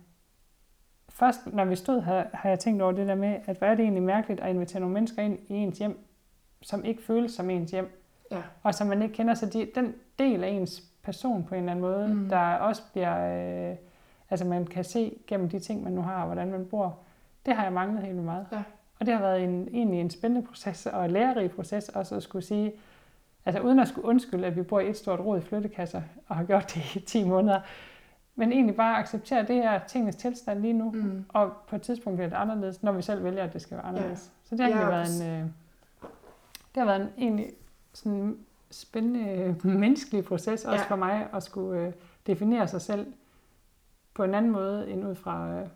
først, 1.09 1.41
når 1.53 1.65
vi 1.65 1.77
stod 1.77 2.03
her, 2.03 2.25
har 2.33 2.49
jeg 2.49 2.59
tænkt 2.59 2.83
over 2.83 2.93
det 2.93 3.07
der 3.09 3.15
med, 3.15 3.37
at 3.47 3.59
hvor 3.59 3.67
er 3.67 3.75
det 3.75 3.83
egentlig 3.83 4.03
mærkeligt 4.03 4.41
at 4.41 4.51
invitere 4.51 4.81
nogle 4.81 4.95
mennesker 4.95 5.23
ind 5.23 5.39
i 5.49 5.55
ens 5.55 5.79
hjem, 5.79 6.07
som 6.63 6.85
ikke 6.85 7.03
føles 7.03 7.33
som 7.33 7.51
ens 7.51 7.71
hjem, 7.71 8.03
Ja. 8.31 8.43
og 8.63 8.75
som 8.75 8.87
man 8.87 9.03
ikke 9.03 9.15
kender. 9.15 9.35
Så 9.35 9.47
de, 9.47 9.69
den 9.75 9.95
del 10.19 10.45
af 10.45 10.49
ens 10.49 10.83
person 11.03 11.45
på 11.45 11.55
en 11.55 11.61
eller 11.61 11.71
anden 11.73 11.83
måde, 11.83 12.09
mm. 12.09 12.29
der 12.29 12.55
også 12.55 12.83
bliver... 12.93 13.71
Øh, 13.71 13.77
altså 14.31 14.45
man 14.47 14.67
kan 14.67 14.85
se 14.85 15.17
gennem 15.27 15.49
de 15.49 15.59
ting, 15.59 15.83
man 15.85 15.93
nu 15.93 16.03
har, 16.03 16.21
og 16.21 16.27
hvordan 16.27 16.51
man 16.51 16.67
bor. 16.67 16.99
Det 17.47 17.55
har 17.55 17.63
jeg 17.63 17.73
manglet 17.73 18.03
helt 18.03 18.15
vildt 18.15 18.25
meget. 18.25 18.47
Ja. 18.53 18.63
Og 19.01 19.07
det 19.07 19.15
har 19.15 19.21
været 19.21 19.45
en, 19.45 19.69
egentlig 19.73 20.01
en 20.01 20.11
spændende 20.11 20.47
proces 20.47 20.87
og 20.87 21.05
en 21.05 21.11
lærerig 21.11 21.51
proces 21.51 21.89
også 21.89 22.15
at 22.17 22.23
skulle 22.23 22.45
sige, 22.45 22.73
altså 23.45 23.61
uden 23.63 23.79
at 23.79 23.89
skulle 23.89 24.07
undskylde, 24.09 24.47
at 24.47 24.57
vi 24.57 24.63
bor 24.63 24.81
i 24.81 24.89
et 24.91 24.97
stort 24.97 25.21
rod 25.21 25.39
i 25.39 25.41
flyttekasser 25.41 26.03
og 26.29 26.37
har 26.37 26.45
gjort 26.45 26.75
det 26.75 26.95
i 26.97 27.01
10 27.01 27.25
måneder, 27.29 27.61
men 28.37 28.53
egentlig 28.53 28.77
bare 28.77 28.97
acceptere, 28.99 29.39
at 29.41 29.49
det 29.49 29.57
er 29.57 29.79
tingens 29.89 30.17
tilstand 30.17 30.61
lige 30.61 30.73
nu, 30.73 30.91
Mm. 30.91 31.25
og 31.29 31.53
på 31.69 31.77
et 31.77 31.83
tidspunkt 31.83 32.17
bliver 32.17 32.29
det 32.29 32.37
anderledes, 32.37 32.83
når 32.83 32.93
vi 32.93 33.03
selv 33.03 33.25
vælger, 33.25 33.45
at 33.45 33.53
det 33.53 33.63
skal 33.63 33.77
være 33.77 33.87
anderledes. 33.87 34.33
Ja. 34.43 34.49
Så 34.49 34.57
det 34.57 34.61
har 34.61 34.69
Ja, 34.71 34.77
egentlig 34.77 34.87
og 34.87 34.93
været 35.21 35.39
en, 35.39 35.43
øh, 35.45 35.49
det 36.75 36.83
har 36.83 36.85
været 36.85 37.01
en 37.01 37.09
egentlig 37.19 37.47
sådan 37.93 38.37
spændende 38.71 39.31
øh, 39.31 39.67
menneskelig 39.81 40.25
proces 40.25 40.65
også 40.65 40.71
Ja. 40.83 40.83
for 40.89 40.97
mig 40.97 41.27
at 41.35 41.43
skulle 41.43 41.81
øh, 41.81 41.93
definere 42.27 42.69
sig 42.69 42.81
selv 42.81 43.07
på 44.17 44.25
en 44.25 44.35
anden 44.35 44.53
måde 44.53 44.91
end 44.91 45.09
ud 45.09 45.15
fra 45.15 45.61
øh, 45.61 45.67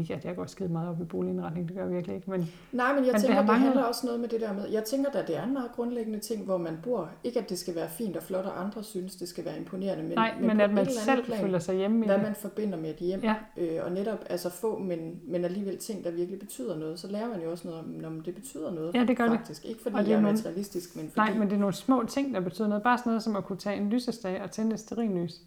ikke 0.00 0.14
at 0.14 0.24
jeg 0.24 0.36
går 0.36 0.46
skide 0.46 0.68
meget 0.68 0.88
op 0.88 1.00
i 1.00 1.04
boligindretning, 1.04 1.68
det 1.68 1.76
gør 1.76 1.82
jeg 1.84 1.92
virkelig 1.94 2.16
ikke, 2.16 2.30
men 2.30 2.40
Nej, 2.72 2.94
men 2.94 3.04
jeg 3.04 3.12
Men 3.12 3.14
det 3.14 3.20
tænker, 3.20 3.26
det, 3.28 3.42
det 3.42 3.46
manglet- 3.46 3.60
handler 3.66 3.82
også 3.82 4.06
noget 4.06 4.20
med 4.20 4.28
det 4.28 4.40
der 4.40 4.52
med, 4.52 4.68
jeg 4.68 4.84
tænker 4.84 5.10
da, 5.10 5.22
det 5.26 5.36
er 5.36 5.44
en 5.44 5.52
meget 5.52 5.70
grundlæggende 5.72 6.18
ting, 6.18 6.44
hvor 6.44 6.56
man 6.58 6.78
bor. 6.82 7.10
Ikke 7.24 7.40
at 7.40 7.50
det 7.50 7.58
skal 7.58 7.74
være 7.74 7.88
fint 7.88 8.16
og 8.16 8.22
flot, 8.22 8.44
og 8.44 8.60
andre 8.64 8.82
synes, 8.82 9.16
det 9.16 9.28
skal 9.28 9.44
være 9.44 9.58
imponerende, 9.58 10.02
men, 10.04 10.12
nej, 10.12 10.34
men, 10.38 10.46
men 10.46 10.60
at 10.60 10.72
man 10.74 10.86
selv 10.90 11.24
plan, 11.24 11.38
føler 11.40 11.58
sig 11.58 11.76
hjemme 11.76 12.04
i 12.04 12.06
hvad 12.08 12.14
det. 12.16 12.24
man 12.24 12.34
forbinder 12.34 12.78
med 12.78 12.90
et 12.90 12.96
hjem. 12.96 13.20
Ja, 13.22 13.34
Øh, 13.56 13.78
og 13.84 13.92
netop 13.92 14.18
altså 14.30 14.50
få, 14.50 14.78
men, 14.78 15.20
men 15.24 15.44
alligevel 15.44 15.78
ting, 15.78 16.04
der 16.04 16.10
virkelig 16.10 16.38
betyder 16.40 16.78
noget. 16.78 16.98
Så 16.98 17.08
lærer 17.10 17.28
man 17.28 17.42
jo 17.42 17.50
også 17.50 17.68
noget 17.68 17.80
om, 17.84 17.88
når 17.88 18.10
det 18.24 18.34
betyder 18.34 18.70
noget. 18.74 18.94
Ja, 18.94 19.04
det 19.04 19.16
gør 19.16 19.24
det. 19.28 19.38
faktisk. 19.38 19.64
Ikke 19.64 19.82
fordi 19.82 19.94
Og 19.96 20.00
det 20.02 20.08
jeg 20.08 20.14
er 20.14 20.18
er 20.18 20.22
nogle- 20.22 20.36
materialistisk, 20.36 20.96
men 20.96 21.04
fordi... 21.10 21.16
nej, 21.30 21.38
men 21.38 21.48
det 21.48 21.54
er 21.54 21.60
nogle 21.60 21.74
små 21.74 22.04
ting, 22.08 22.34
der 22.34 22.40
betyder 22.40 22.68
noget. 22.68 22.82
Bare 22.82 22.98
sådan 22.98 23.10
noget 23.10 23.22
som 23.22 23.36
at 23.36 23.44
kunne 23.44 23.58
tage 23.58 23.76
en 23.76 23.88
lysestage 23.90 24.42
og 24.42 24.50
tænde 24.50 24.74
et 24.74 24.80
sterinlys. 24.80 25.40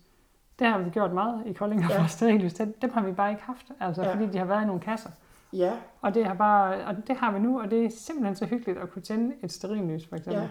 Det 0.60 0.68
har 0.68 0.78
vi 0.80 0.90
gjort 0.90 1.14
meget 1.14 1.44
i 1.46 1.54
Kolding, 1.54 1.84
og 1.86 1.90
Ja. 1.90 2.08
sterinlys. 2.08 2.54
Dem 2.54 2.92
har 2.94 3.02
vi 3.04 3.12
bare 3.12 3.30
ikke 3.32 3.44
haft, 3.44 3.66
altså, 3.80 4.04
Ja. 4.04 4.14
fordi 4.14 4.26
de 4.26 4.38
har 4.38 4.46
været 4.46 4.64
i 4.64 4.66
nogle 4.66 4.82
kasser. 4.82 5.10
Ja, 5.54 5.72
Og 6.02 6.14
det, 6.14 6.26
har 6.26 6.34
bare, 6.34 6.86
og 6.86 6.96
det 7.08 7.18
har 7.18 7.32
vi 7.32 7.40
nu, 7.40 7.62
og 7.62 7.72
det 7.72 7.86
er 7.86 7.90
simpelthen 7.98 8.36
så 8.36 8.46
hyggeligt 8.46 8.78
at 8.80 8.92
kunne 8.92 9.02
tænde 9.02 9.36
et 9.44 9.52
sterinlys, 9.52 10.08
for 10.08 10.16
eksempel. 10.16 10.42
ja. 10.42 10.48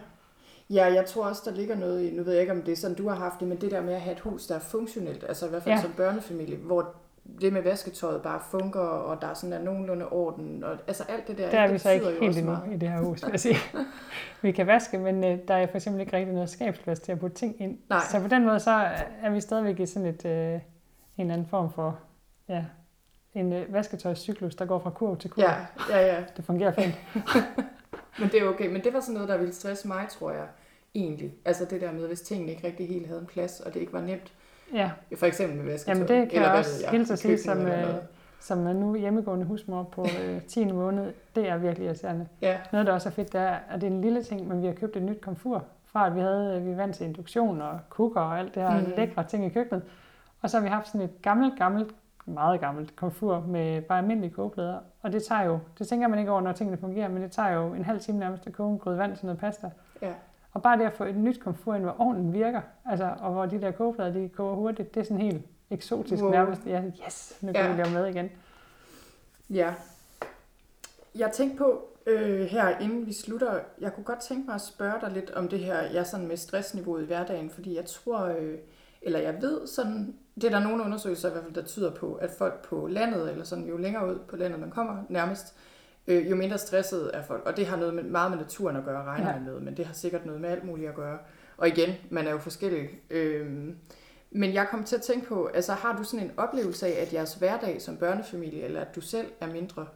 Ja, 0.70 0.94
jeg 0.94 1.06
tror 1.06 1.24
også, 1.26 1.42
der 1.44 1.50
ligger 1.56 1.76
noget 1.76 2.02
i, 2.02 2.16
nu 2.16 2.22
ved 2.22 2.32
jeg 2.32 2.40
ikke, 2.40 2.52
om 2.52 2.62
det 2.62 2.72
er 2.72 2.76
sådan, 2.76 2.96
du 2.96 3.08
har 3.08 3.16
haft 3.16 3.40
det, 3.40 3.48
men 3.48 3.60
det 3.60 3.70
der 3.70 3.82
med 3.82 3.94
at 3.94 4.00
have 4.00 4.12
et 4.16 4.20
hus, 4.20 4.46
der 4.46 4.54
er 4.54 4.58
funktionelt, 4.58 5.24
altså 5.28 5.46
i 5.46 5.48
hvert 5.50 5.62
fald. 5.62 5.74
Ja. 5.74 5.80
som 5.82 5.92
børnefamilie, 5.96 6.56
hvor 6.56 6.94
det 7.40 7.52
med 7.52 7.62
vasketøjet 7.62 8.22
bare 8.22 8.40
funker, 8.50 8.80
og 8.80 9.22
der 9.22 9.28
er 9.28 9.34
sådan 9.34 9.52
der 9.52 9.62
nogenlunde 9.62 10.08
orden, 10.08 10.64
og 10.64 10.76
altså 10.86 11.04
alt 11.08 11.28
det 11.28 11.38
der, 11.38 11.50
Der 11.50 11.58
er 11.58 11.66
det 11.66 11.74
vi 11.74 11.78
så 11.78 11.90
ikke 11.90 12.06
helt 12.06 12.18
også 12.22 12.40
endnu 12.40 12.52
meget. 12.52 12.72
i 12.74 12.76
det 12.76 12.88
her 12.88 13.00
hus, 13.00 13.22
vil 13.22 13.30
jeg 13.30 13.40
sige. 13.40 13.56
vi 14.42 14.52
kan 14.52 14.66
vaske, 14.66 14.98
men 14.98 15.24
øh, 15.24 15.38
der 15.48 15.54
er 15.54 15.66
for 15.66 15.76
eksempel 15.76 16.00
ikke 16.00 16.16
rigtig 16.16 16.34
noget 16.34 16.50
skabsplads 16.50 17.00
til 17.00 17.12
at 17.12 17.20
putte 17.20 17.36
ting 17.36 17.60
ind. 17.60 17.78
Nej. 17.88 18.00
Så 18.10 18.20
på 18.20 18.28
den 18.28 18.44
måde, 18.44 18.60
så 18.60 18.70
er 19.22 19.30
vi 19.30 19.40
stadigvæk 19.40 19.80
i 19.80 19.86
sådan 19.86 20.08
et, 20.08 20.24
øh, 20.24 20.32
en 20.32 20.60
eller 21.18 21.34
anden 21.34 21.46
form 21.48 21.72
for, 21.72 21.98
ja, 22.48 22.64
en 23.34 23.52
øh, 23.52 23.72
vasketøjscyklus, 23.72 24.54
der 24.54 24.64
går 24.64 24.78
fra 24.78 24.90
kurv 24.90 25.16
til 25.16 25.30
kurv. 25.30 25.44
Ja, 25.44 25.54
ja, 25.90 26.14
ja. 26.14 26.24
Det 26.36 26.44
fungerer 26.44 26.72
fint. 26.72 26.94
Men 28.18 28.28
det 28.28 28.42
er 28.42 28.48
okay. 28.48 28.72
Men 28.72 28.84
det 28.84 28.92
var 28.94 29.00
sådan 29.00 29.14
noget, 29.14 29.28
der 29.28 29.36
ville 29.36 29.54
stresse 29.54 29.88
mig, 29.88 30.06
tror 30.10 30.30
jeg, 30.30 30.46
egentlig. 30.94 31.34
Altså 31.44 31.64
det 31.64 31.80
der 31.80 31.92
med, 31.92 32.06
hvis 32.06 32.20
tingene 32.20 32.52
ikke 32.52 32.66
rigtig 32.66 32.88
helt 32.88 33.06
havde 33.06 33.20
en 33.20 33.26
plads, 33.26 33.60
og 33.60 33.74
det 33.74 33.80
ikke 33.80 33.92
var 33.92 34.00
nemt. 34.00 34.32
Ja, 34.74 34.90
For 35.16 35.26
eksempel 35.26 35.56
med 35.56 35.72
vasketøj. 35.72 35.94
Jamen, 35.94 36.08
det 36.08 36.30
kan 36.30 36.38
eller 36.38 36.48
jeg 36.48 36.58
også 36.58 36.82
ved 36.82 36.88
hilse 36.98 37.12
at 37.12 37.18
sige, 37.18 37.38
som, 37.38 37.66
øh, 37.66 37.84
som 38.40 38.66
er 38.66 38.72
nu 38.72 38.96
hjemmegående 38.96 39.46
husmor 39.46 39.82
på 39.82 40.06
øh, 40.24 40.42
10. 40.42 40.64
måned. 40.64 41.12
Det 41.36 41.48
er 41.48 41.56
virkelig 41.56 41.86
irriterende. 41.86 42.26
Ja, 42.42 42.58
Noget, 42.72 42.86
der 42.86 42.92
også 42.92 43.08
er 43.08 43.12
fedt, 43.12 43.32
det 43.32 43.40
er, 43.40 43.56
at 43.70 43.80
det 43.80 43.86
er 43.86 43.90
en 43.90 44.00
lille 44.00 44.22
ting, 44.22 44.48
men 44.48 44.62
vi 44.62 44.66
har 44.66 44.74
købt 44.74 44.96
et 44.96 45.02
nyt 45.02 45.20
komfur. 45.20 45.64
Fra 45.86 46.06
at 46.06 46.14
vi 46.14 46.20
havde, 46.20 46.62
vi 46.62 46.70
var 46.70 46.76
vant 46.76 46.96
til 46.96 47.06
induktion 47.06 47.60
og 47.60 47.78
cooker 47.90 48.20
og 48.20 48.38
alt 48.38 48.54
det 48.54 48.62
her 48.62 48.80
mm. 48.80 48.92
lækre 48.96 49.24
ting 49.24 49.44
i 49.46 49.48
køkkenet. 49.48 49.82
Og 50.42 50.50
så 50.50 50.56
har 50.56 50.62
vi 50.64 50.68
haft 50.68 50.86
sådan 50.86 51.00
et 51.00 51.22
gammelt, 51.22 51.58
gammelt, 51.58 51.94
meget 52.26 52.60
gammelt 52.60 52.96
komfur 52.96 53.44
med 53.48 53.82
bare 53.82 53.98
almindelige 53.98 54.32
kogeplader. 54.32 54.78
Og 55.02 55.12
det 55.12 55.22
tager 55.22 55.42
jo, 55.42 55.58
det 55.78 55.88
tænker 55.88 56.08
man 56.08 56.18
ikke 56.18 56.30
over, 56.30 56.40
når 56.40 56.52
tingene 56.52 56.76
fungerer, 56.76 57.08
men 57.08 57.22
det 57.22 57.30
tager 57.32 57.48
jo 57.50 57.74
en 57.74 57.84
halv 57.84 58.00
time 58.00 58.18
nærmest 58.18 58.46
at 58.46 58.52
koge 58.52 58.72
en 58.72 58.78
gryde 58.78 58.98
vand 58.98 59.16
til 59.16 59.26
noget 59.26 59.40
pasta. 59.40 59.70
ja. 60.02 60.12
Og 60.56 60.62
bare 60.62 60.78
det 60.78 60.84
at 60.84 60.92
få 60.92 61.04
et 61.04 61.16
nyt 61.16 61.40
komfur 61.40 61.74
ind, 61.74 61.82
hvor 61.82 61.96
ovnen 61.98 62.32
virker, 62.32 62.60
altså, 62.84 63.10
og 63.20 63.32
hvor 63.32 63.46
de 63.46 63.60
der 63.60 63.70
kogeplader, 63.70 64.12
de 64.12 64.28
koger 64.28 64.54
hurtigt, 64.54 64.94
det 64.94 65.00
er 65.00 65.04
sådan 65.04 65.20
helt 65.20 65.42
eksotisk 65.70 66.22
Wow. 66.22 66.30
nærmest. 66.30 66.66
Ja, 66.66 66.82
yes, 67.06 67.38
nu 67.40 67.52
kan 67.52 67.64
Ja. 67.64 67.72
vi 67.72 67.82
lave 67.82 67.90
mad 67.94 68.06
igen. 68.06 68.30
Ja. 69.50 69.74
jeg 71.14 71.30
tænkte 71.32 71.58
på 71.58 71.88
øh, 72.06 72.40
her, 72.40 72.78
inden 72.78 73.06
vi 73.06 73.12
slutter, 73.12 73.58
jeg 73.80 73.94
kunne 73.94 74.04
godt 74.04 74.18
tænke 74.20 74.46
mig 74.46 74.54
at 74.54 74.60
spørge 74.60 75.00
dig 75.00 75.10
lidt 75.10 75.30
om 75.30 75.48
det 75.48 75.58
her, 75.58 75.82
ja, 75.92 76.04
sådan 76.04 76.28
med 76.28 76.36
stressniveauet 76.36 77.02
i 77.02 77.06
hverdagen, 77.06 77.50
fordi 77.50 77.76
jeg 77.76 77.84
tror, 77.84 78.20
øh, 78.24 78.58
eller 79.02 79.18
jeg 79.18 79.42
ved 79.42 79.66
sådan, 79.66 80.14
det 80.34 80.44
er 80.44 80.50
der 80.50 80.60
nogle 80.60 80.84
undersøgelser 80.84 81.28
i 81.28 81.32
hvert 81.32 81.44
fald, 81.44 81.54
der 81.54 81.62
tyder 81.64 81.94
på, 81.94 82.14
at 82.14 82.30
folk 82.30 82.68
på 82.68 82.86
landet, 82.86 83.30
eller 83.30 83.44
sådan 83.44 83.64
jo 83.64 83.76
længere 83.76 84.06
ud 84.14 84.18
på 84.28 84.36
landet 84.36 84.60
man 84.60 84.70
kommer 84.70 84.96
nærmest, 85.08 85.54
øh, 85.56 85.75
jo 86.08 86.36
mindre 86.36 86.58
stresset 86.58 87.10
er 87.14 87.22
folk. 87.22 87.46
Og 87.46 87.56
det 87.56 87.66
har 87.66 87.76
noget 87.76 87.94
med, 87.94 88.02
meget 88.02 88.30
med 88.30 88.38
naturen 88.38 88.76
at 88.76 88.84
gøre, 88.84 89.04
regner 89.04 89.34
ja. 89.34 89.40
med, 89.40 89.60
men 89.60 89.76
det 89.76 89.86
har 89.86 89.94
sikkert 89.94 90.26
noget 90.26 90.40
med 90.40 90.50
alt 90.50 90.64
muligt 90.64 90.88
at 90.88 90.94
gøre. 90.94 91.18
Og 91.56 91.68
igen, 91.68 91.94
man 92.10 92.26
er 92.26 92.30
jo 92.30 92.38
forskellig. 92.38 92.88
Øh, 93.10 93.46
men 94.30 94.54
jeg 94.54 94.66
kom 94.70 94.84
til 94.84 94.96
at 94.96 95.02
tænke 95.02 95.26
på, 95.26 95.46
altså 95.54 95.72
har 95.72 95.96
du 95.96 96.04
sådan 96.04 96.26
en 96.26 96.32
oplevelse 96.36 96.86
af, 96.86 97.02
at 97.02 97.12
jeres 97.12 97.34
hverdag 97.34 97.82
som 97.82 97.96
børnefamilie, 97.96 98.62
eller 98.62 98.80
at 98.80 98.94
du 98.94 99.00
selv 99.00 99.26
er 99.40 99.46
mindre 99.46 99.86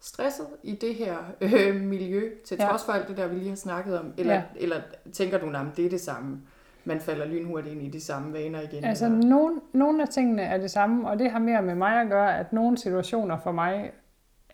stresset 0.00 0.46
i 0.62 0.74
det 0.74 0.94
her 0.94 1.16
øh, 1.40 1.80
miljø, 1.80 2.30
til 2.44 2.56
ja. 2.60 2.68
trods 2.68 2.84
for 2.84 2.92
alt 2.92 3.08
det 3.08 3.16
der, 3.16 3.26
vi 3.26 3.36
lige 3.36 3.48
har 3.48 3.56
snakket 3.56 3.98
om? 3.98 4.12
Eller, 4.18 4.34
ja. 4.34 4.42
eller 4.56 4.76
tænker 5.12 5.38
du, 5.38 5.46
at 5.46 5.76
det 5.76 5.86
er 5.86 5.90
det 5.90 6.00
samme? 6.00 6.40
Man 6.84 7.00
falder 7.00 7.26
lynhurtigt 7.26 7.74
ind 7.74 7.82
i 7.82 7.88
de 7.90 8.00
samme 8.00 8.32
vaner 8.32 8.60
igen? 8.60 8.84
Altså, 8.84 9.08
nogle, 9.08 9.60
nogle 9.72 10.02
af 10.02 10.08
tingene 10.08 10.42
er 10.42 10.58
det 10.58 10.70
samme, 10.70 11.08
og 11.08 11.18
det 11.18 11.30
har 11.30 11.38
mere 11.38 11.62
med 11.62 11.74
mig 11.74 12.00
at 12.00 12.08
gøre, 12.08 12.38
at 12.38 12.52
nogle 12.52 12.78
situationer 12.78 13.38
for 13.38 13.52
mig 13.52 13.92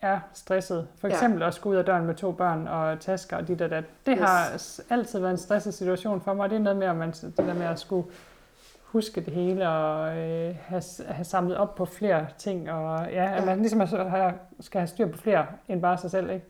er 0.05 0.19
stresset. 0.33 0.87
For 0.99 1.07
eksempel 1.07 1.41
ja. 1.41 1.47
at 1.47 1.53
skulle 1.53 1.73
ud 1.73 1.79
af 1.79 1.85
døren 1.85 2.05
med 2.05 2.15
to 2.15 2.31
børn 2.31 2.67
og 2.67 2.99
tasker 2.99 3.37
og 3.37 3.47
dit 3.47 3.61
og 3.61 3.69
dat. 3.69 3.83
Det 4.05 4.17
yes. 4.17 4.19
har 4.19 4.93
altid 4.93 5.19
været 5.19 5.31
en 5.31 5.37
stresset 5.37 5.73
situation 5.73 6.21
for 6.21 6.33
mig. 6.33 6.49
Det 6.49 6.55
er 6.55 6.59
noget 6.59 6.77
med, 6.77 6.87
at 6.87 6.95
man, 6.95 7.11
det 7.11 7.37
der 7.37 7.53
med 7.53 7.65
at 7.65 7.79
skulle 7.79 8.07
huske 8.83 9.21
det 9.21 9.33
hele 9.33 9.69
og 9.69 10.17
øh, 10.17 10.55
have, 10.61 10.83
have 11.07 11.23
samlet 11.23 11.57
op 11.57 11.75
på 11.75 11.85
flere 11.85 12.25
ting. 12.37 12.71
Og 12.71 13.07
ja, 13.11 13.23
ja. 13.23 13.37
at 13.37 13.45
man 13.45 13.59
ligesom 13.59 13.79
have, 13.79 14.33
skal 14.59 14.79
have 14.79 14.87
styr 14.87 15.07
på 15.07 15.17
flere 15.17 15.45
end 15.67 15.81
bare 15.81 15.97
sig 15.97 16.11
selv. 16.11 16.29
Ikke? 16.29 16.45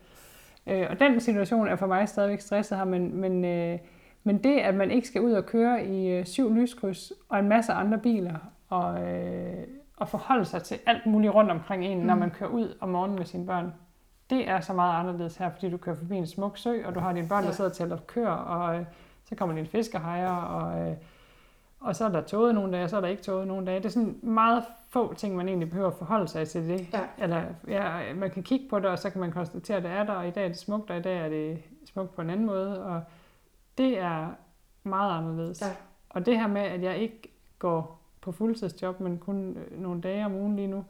Øh, 0.66 0.86
og 0.90 1.00
den 1.00 1.20
situation 1.20 1.68
er 1.68 1.76
for 1.76 1.86
mig 1.86 2.08
stadigvæk 2.08 2.40
stresset 2.40 2.78
her, 2.78 2.84
men, 2.84 3.16
men, 3.16 3.44
øh, 3.44 3.78
men 4.24 4.38
det, 4.44 4.58
at 4.58 4.74
man 4.74 4.90
ikke 4.90 5.08
skal 5.08 5.20
ud 5.20 5.32
og 5.32 5.46
køre 5.46 5.86
i 5.86 6.08
øh, 6.08 6.24
syv 6.24 6.54
lyskryds 6.54 7.12
og 7.28 7.38
en 7.38 7.48
masse 7.48 7.72
andre 7.72 7.98
biler, 7.98 8.38
og, 8.68 9.02
øh, 9.02 9.64
og 9.96 10.08
forholde 10.08 10.44
sig 10.44 10.62
til 10.62 10.78
alt 10.86 11.06
muligt 11.06 11.34
rundt 11.34 11.50
omkring 11.50 11.84
en, 11.84 12.00
mm. 12.00 12.06
når 12.06 12.14
man 12.14 12.30
kører 12.30 12.50
ud 12.50 12.76
om 12.80 12.88
morgenen 12.88 13.18
med 13.18 13.26
sine 13.26 13.46
børn, 13.46 13.74
det 14.30 14.48
er 14.48 14.60
så 14.60 14.72
meget 14.72 15.00
anderledes 15.00 15.36
her, 15.36 15.50
fordi 15.50 15.70
du 15.70 15.76
kører 15.76 15.96
forbi 15.96 16.16
en 16.16 16.26
smuk 16.26 16.58
sø, 16.58 16.86
og 16.86 16.94
du 16.94 17.00
har 17.00 17.12
dine 17.12 17.28
børn, 17.28 17.42
ja. 17.42 17.48
der 17.48 17.54
sidder 17.54 17.70
til 17.70 17.92
at 17.92 18.06
køre, 18.06 18.38
og 18.38 18.76
øh, 18.76 18.84
så 19.24 19.34
kommer 19.34 19.54
din 19.54 19.66
fiskehejer, 19.66 20.32
og... 20.32 20.80
Øh, 20.80 20.96
og 21.80 21.96
så 21.96 22.04
er 22.04 22.08
der 22.08 22.20
toget 22.20 22.54
nogle 22.54 22.72
dage, 22.72 22.84
og 22.84 22.90
så 22.90 22.96
er 22.96 23.00
der 23.00 23.08
ikke 23.08 23.22
toget 23.22 23.46
nogle 23.46 23.66
dage. 23.66 23.78
Det 23.78 23.84
er 23.84 23.90
sådan 23.90 24.18
meget 24.22 24.64
få 24.88 25.14
ting, 25.14 25.36
man 25.36 25.48
egentlig 25.48 25.70
behøver 25.70 25.90
at 25.90 25.96
forholde 25.96 26.28
sig 26.28 26.48
til 26.48 26.68
det. 26.68 26.88
Ja. 26.92 27.00
Eller 27.18 27.42
ja, 27.68 28.14
man 28.14 28.30
kan 28.30 28.42
kigge 28.42 28.68
på 28.68 28.78
det, 28.78 28.86
og 28.86 28.98
så 28.98 29.10
kan 29.10 29.20
man 29.20 29.32
konstatere, 29.32 29.76
at 29.76 29.82
det 29.82 29.90
er 29.90 30.04
der, 30.04 30.12
og 30.12 30.28
i 30.28 30.30
dag 30.30 30.44
er 30.44 30.48
det 30.48 30.58
smukt, 30.58 30.90
og 30.90 30.96
i 30.96 31.02
dag 31.02 31.18
er 31.18 31.28
det 31.28 31.62
smukt 31.84 32.14
på 32.14 32.22
en 32.22 32.30
anden 32.30 32.46
måde. 32.46 32.84
Og 32.84 33.02
det 33.78 33.98
er 33.98 34.28
meget 34.82 35.18
anderledes. 35.18 35.62
Ja. 35.62 35.66
Og 36.08 36.26
det 36.26 36.38
her 36.38 36.46
med, 36.46 36.62
at 36.62 36.82
jeg 36.82 36.96
ikke 36.96 37.32
går 37.58 37.95
på 38.26 38.32
fuldtidsjob, 38.32 39.00
men 39.00 39.18
kun 39.18 39.56
øh, 39.56 39.82
nogle 39.82 40.00
dage 40.00 40.24
om 40.24 40.34
ugen 40.34 40.56
lige 40.56 40.68
nu, 40.68 40.84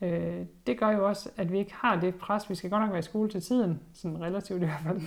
øh, 0.00 0.46
det 0.66 0.78
gør 0.78 0.90
jo 0.90 1.08
også, 1.08 1.30
at 1.36 1.52
vi 1.52 1.58
ikke 1.58 1.74
har 1.74 2.00
det 2.00 2.14
pres. 2.14 2.50
Vi 2.50 2.54
skal 2.54 2.70
godt 2.70 2.82
nok 2.82 2.90
være 2.90 2.98
i 2.98 3.02
skole 3.02 3.30
til 3.30 3.42
tiden, 3.42 3.80
sådan 3.92 4.20
relativt 4.20 4.62
i 4.62 4.64
hvert 4.64 4.80
fald. 4.86 5.00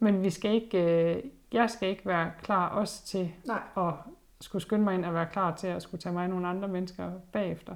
Men 0.00 0.22
vi 0.22 0.30
skal 0.30 0.54
ikke, 0.54 1.14
øh, 1.14 1.22
jeg 1.52 1.70
skal 1.70 1.88
ikke 1.88 2.06
være 2.06 2.30
klar 2.42 2.68
også 2.68 3.06
til 3.06 3.32
Nej. 3.46 3.62
at 3.76 3.92
skulle 4.40 4.62
skynde 4.62 4.84
mig 4.84 4.94
ind 4.94 5.04
og 5.04 5.14
være 5.14 5.26
klar 5.26 5.56
til 5.56 5.66
at 5.66 5.82
skulle 5.82 6.00
tage 6.00 6.12
mig 6.12 6.28
nogle 6.28 6.48
andre 6.48 6.68
mennesker 6.68 7.12
bagefter. 7.32 7.74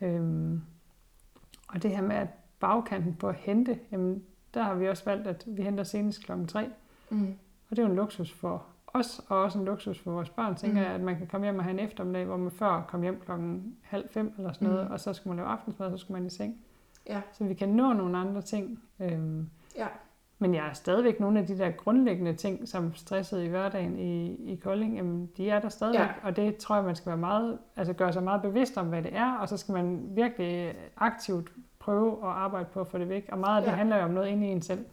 Øhm, 0.00 0.62
og 1.68 1.82
det 1.82 1.90
her 1.90 2.02
med, 2.02 2.16
at 2.16 2.28
bagkanten 2.60 3.14
på 3.14 3.28
at 3.28 3.34
hente, 3.34 3.78
jamen, 3.92 4.24
der 4.54 4.62
har 4.62 4.74
vi 4.74 4.88
også 4.88 5.04
valgt, 5.04 5.26
at 5.26 5.44
vi 5.46 5.62
henter 5.62 5.84
senest 5.84 6.24
klokken 6.24 6.46
3. 6.46 6.70
Mm. 7.10 7.34
Og 7.70 7.76
det 7.76 7.78
er 7.78 7.82
jo 7.82 7.90
en 7.90 7.96
luksus 7.96 8.32
for 8.32 8.66
os, 8.94 9.20
og 9.28 9.42
også 9.42 9.58
en 9.58 9.64
luksus 9.64 9.98
for 9.98 10.10
vores 10.10 10.30
børn, 10.30 10.54
tænker 10.54 10.76
mm. 10.76 10.82
jeg, 10.82 10.94
at 10.94 11.00
man 11.00 11.16
kan 11.16 11.26
komme 11.26 11.46
hjem 11.46 11.58
og 11.58 11.64
have 11.64 11.80
en 11.80 11.86
eftermiddag, 11.86 12.24
hvor 12.24 12.36
man 12.36 12.50
før 12.50 12.84
kom 12.88 13.02
hjem 13.02 13.20
klokken 13.24 13.76
halv 13.82 14.08
fem 14.10 14.32
eller 14.38 14.52
sådan 14.52 14.68
noget, 14.68 14.86
mm. 14.86 14.92
og 14.92 15.00
så 15.00 15.12
skulle 15.12 15.36
man 15.36 15.36
lave 15.36 15.48
aftensmad, 15.48 15.86
og 15.86 15.98
så 15.98 16.04
skulle 16.04 16.18
man 16.20 16.26
i 16.26 16.30
seng. 16.30 16.56
Ja. 17.08 17.20
Så 17.32 17.44
vi 17.44 17.54
kan 17.54 17.68
nå 17.68 17.92
nogle 17.92 18.18
andre 18.18 18.42
ting. 18.42 18.82
Øhm, 19.00 19.50
ja. 19.76 19.86
Men 20.38 20.54
jeg 20.54 20.68
er 20.68 20.72
stadigvæk 20.72 21.20
nogle 21.20 21.38
af 21.38 21.46
de 21.46 21.58
der 21.58 21.70
grundlæggende 21.70 22.34
ting, 22.34 22.68
som 22.68 22.94
stressede 22.94 23.44
i 23.44 23.48
hverdagen 23.48 23.98
i, 23.98 24.34
i 24.52 24.56
Kolding, 24.56 24.96
jamen, 24.96 25.30
de 25.36 25.50
er 25.50 25.60
der 25.60 25.68
stadigvæk, 25.68 26.00
ja. 26.00 26.12
og 26.22 26.36
det 26.36 26.56
tror 26.56 26.74
jeg, 26.74 26.84
man 26.84 26.96
skal 26.96 27.10
være 27.10 27.16
meget, 27.16 27.58
altså 27.76 27.92
gøre 27.92 28.12
sig 28.12 28.22
meget 28.22 28.42
bevidst 28.42 28.76
om, 28.76 28.86
hvad 28.86 29.02
det 29.02 29.16
er, 29.16 29.32
og 29.32 29.48
så 29.48 29.56
skal 29.56 29.72
man 29.72 30.02
virkelig 30.10 30.74
aktivt 30.96 31.52
prøve 31.78 32.12
at 32.12 32.28
arbejde 32.28 32.68
på 32.72 32.80
at 32.80 32.88
få 32.88 32.98
det 32.98 33.08
væk. 33.08 33.28
Og 33.32 33.38
meget 33.38 33.56
af 33.56 33.62
det 33.62 33.70
ja. 33.70 33.76
handler 33.76 33.96
jo 33.96 34.02
om 34.02 34.10
noget 34.10 34.28
inde 34.28 34.46
i 34.46 34.50
en 34.50 34.62
selv. 34.62 34.84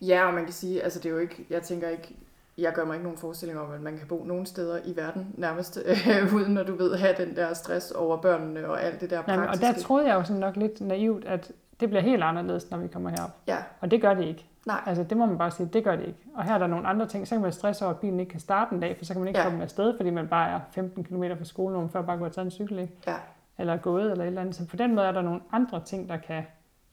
Ja, 0.00 0.26
og 0.26 0.34
man 0.34 0.44
kan 0.44 0.52
sige, 0.52 0.82
altså 0.82 0.98
det 0.98 1.06
er 1.06 1.12
jo 1.12 1.18
ikke, 1.18 1.46
jeg 1.50 1.62
tænker 1.62 1.88
ikke, 1.88 2.16
jeg 2.58 2.72
gør 2.72 2.84
mig 2.84 2.94
ikke 2.94 3.04
nogen 3.04 3.18
forestilling 3.18 3.60
om, 3.60 3.72
at 3.72 3.80
man 3.80 3.98
kan 3.98 4.08
bo 4.08 4.24
nogen 4.24 4.46
steder 4.46 4.78
i 4.84 4.96
verden 4.96 5.34
nærmest, 5.34 5.78
øh, 5.86 6.34
uden 6.34 6.58
at 6.58 6.66
du 6.66 6.74
ved, 6.74 6.96
have 6.96 7.14
den 7.18 7.36
der 7.36 7.54
stress 7.54 7.90
over 7.90 8.16
børnene 8.16 8.68
og 8.68 8.82
alt 8.82 9.00
det 9.00 9.10
der 9.10 9.16
praktiske. 9.16 9.40
Jamen, 9.40 9.48
og 9.48 9.60
der 9.60 9.82
troede 9.82 10.06
jeg 10.06 10.14
jo 10.14 10.24
sådan 10.24 10.40
nok 10.40 10.56
lidt 10.56 10.80
naivt, 10.80 11.24
at 11.24 11.52
det 11.80 11.88
bliver 11.88 12.02
helt 12.02 12.22
anderledes, 12.22 12.70
når 12.70 12.78
vi 12.78 12.88
kommer 12.88 13.10
herop. 13.10 13.30
Ja. 13.46 13.56
Og 13.80 13.90
det 13.90 14.00
gør 14.00 14.14
det 14.14 14.24
ikke. 14.24 14.46
Nej. 14.66 14.80
Altså 14.86 15.02
det 15.02 15.16
må 15.16 15.26
man 15.26 15.38
bare 15.38 15.50
sige, 15.50 15.70
det 15.72 15.84
gør 15.84 15.96
det 15.96 16.06
ikke. 16.06 16.18
Og 16.34 16.44
her 16.44 16.54
er 16.54 16.58
der 16.58 16.66
nogle 16.66 16.86
andre 16.86 17.06
ting. 17.06 17.28
Så 17.28 17.34
kan 17.34 17.42
man 17.42 17.52
stresse 17.52 17.84
over, 17.84 17.94
at 17.94 18.00
bilen 18.00 18.20
ikke 18.20 18.30
kan 18.30 18.40
starte 18.40 18.74
en 18.74 18.80
dag, 18.80 18.96
for 18.98 19.04
så 19.04 19.12
kan 19.12 19.20
man 19.20 19.28
ikke 19.28 19.40
ja. 19.40 19.44
komme 19.44 19.62
afsted, 19.62 19.96
fordi 19.96 20.10
man 20.10 20.28
bare 20.28 20.50
er 20.50 20.60
15 20.72 21.04
km 21.04 21.22
fra 21.38 21.44
skolen, 21.44 21.76
og 21.76 21.90
før 21.90 22.02
bare 22.02 22.18
gå 22.18 22.24
og 22.24 22.32
tage 22.32 22.44
en 22.44 22.50
cykel, 22.50 22.78
ikke? 22.78 22.92
Ja. 23.06 23.14
Eller 23.58 23.76
gået 23.76 24.10
eller 24.10 24.24
et 24.24 24.26
eller 24.26 24.40
andet. 24.40 24.54
Så 24.54 24.66
på 24.66 24.76
den 24.76 24.94
måde 24.94 25.06
er 25.06 25.12
der 25.12 25.22
nogle 25.22 25.40
andre 25.52 25.80
ting, 25.84 26.08
der 26.08 26.16
kan 26.16 26.42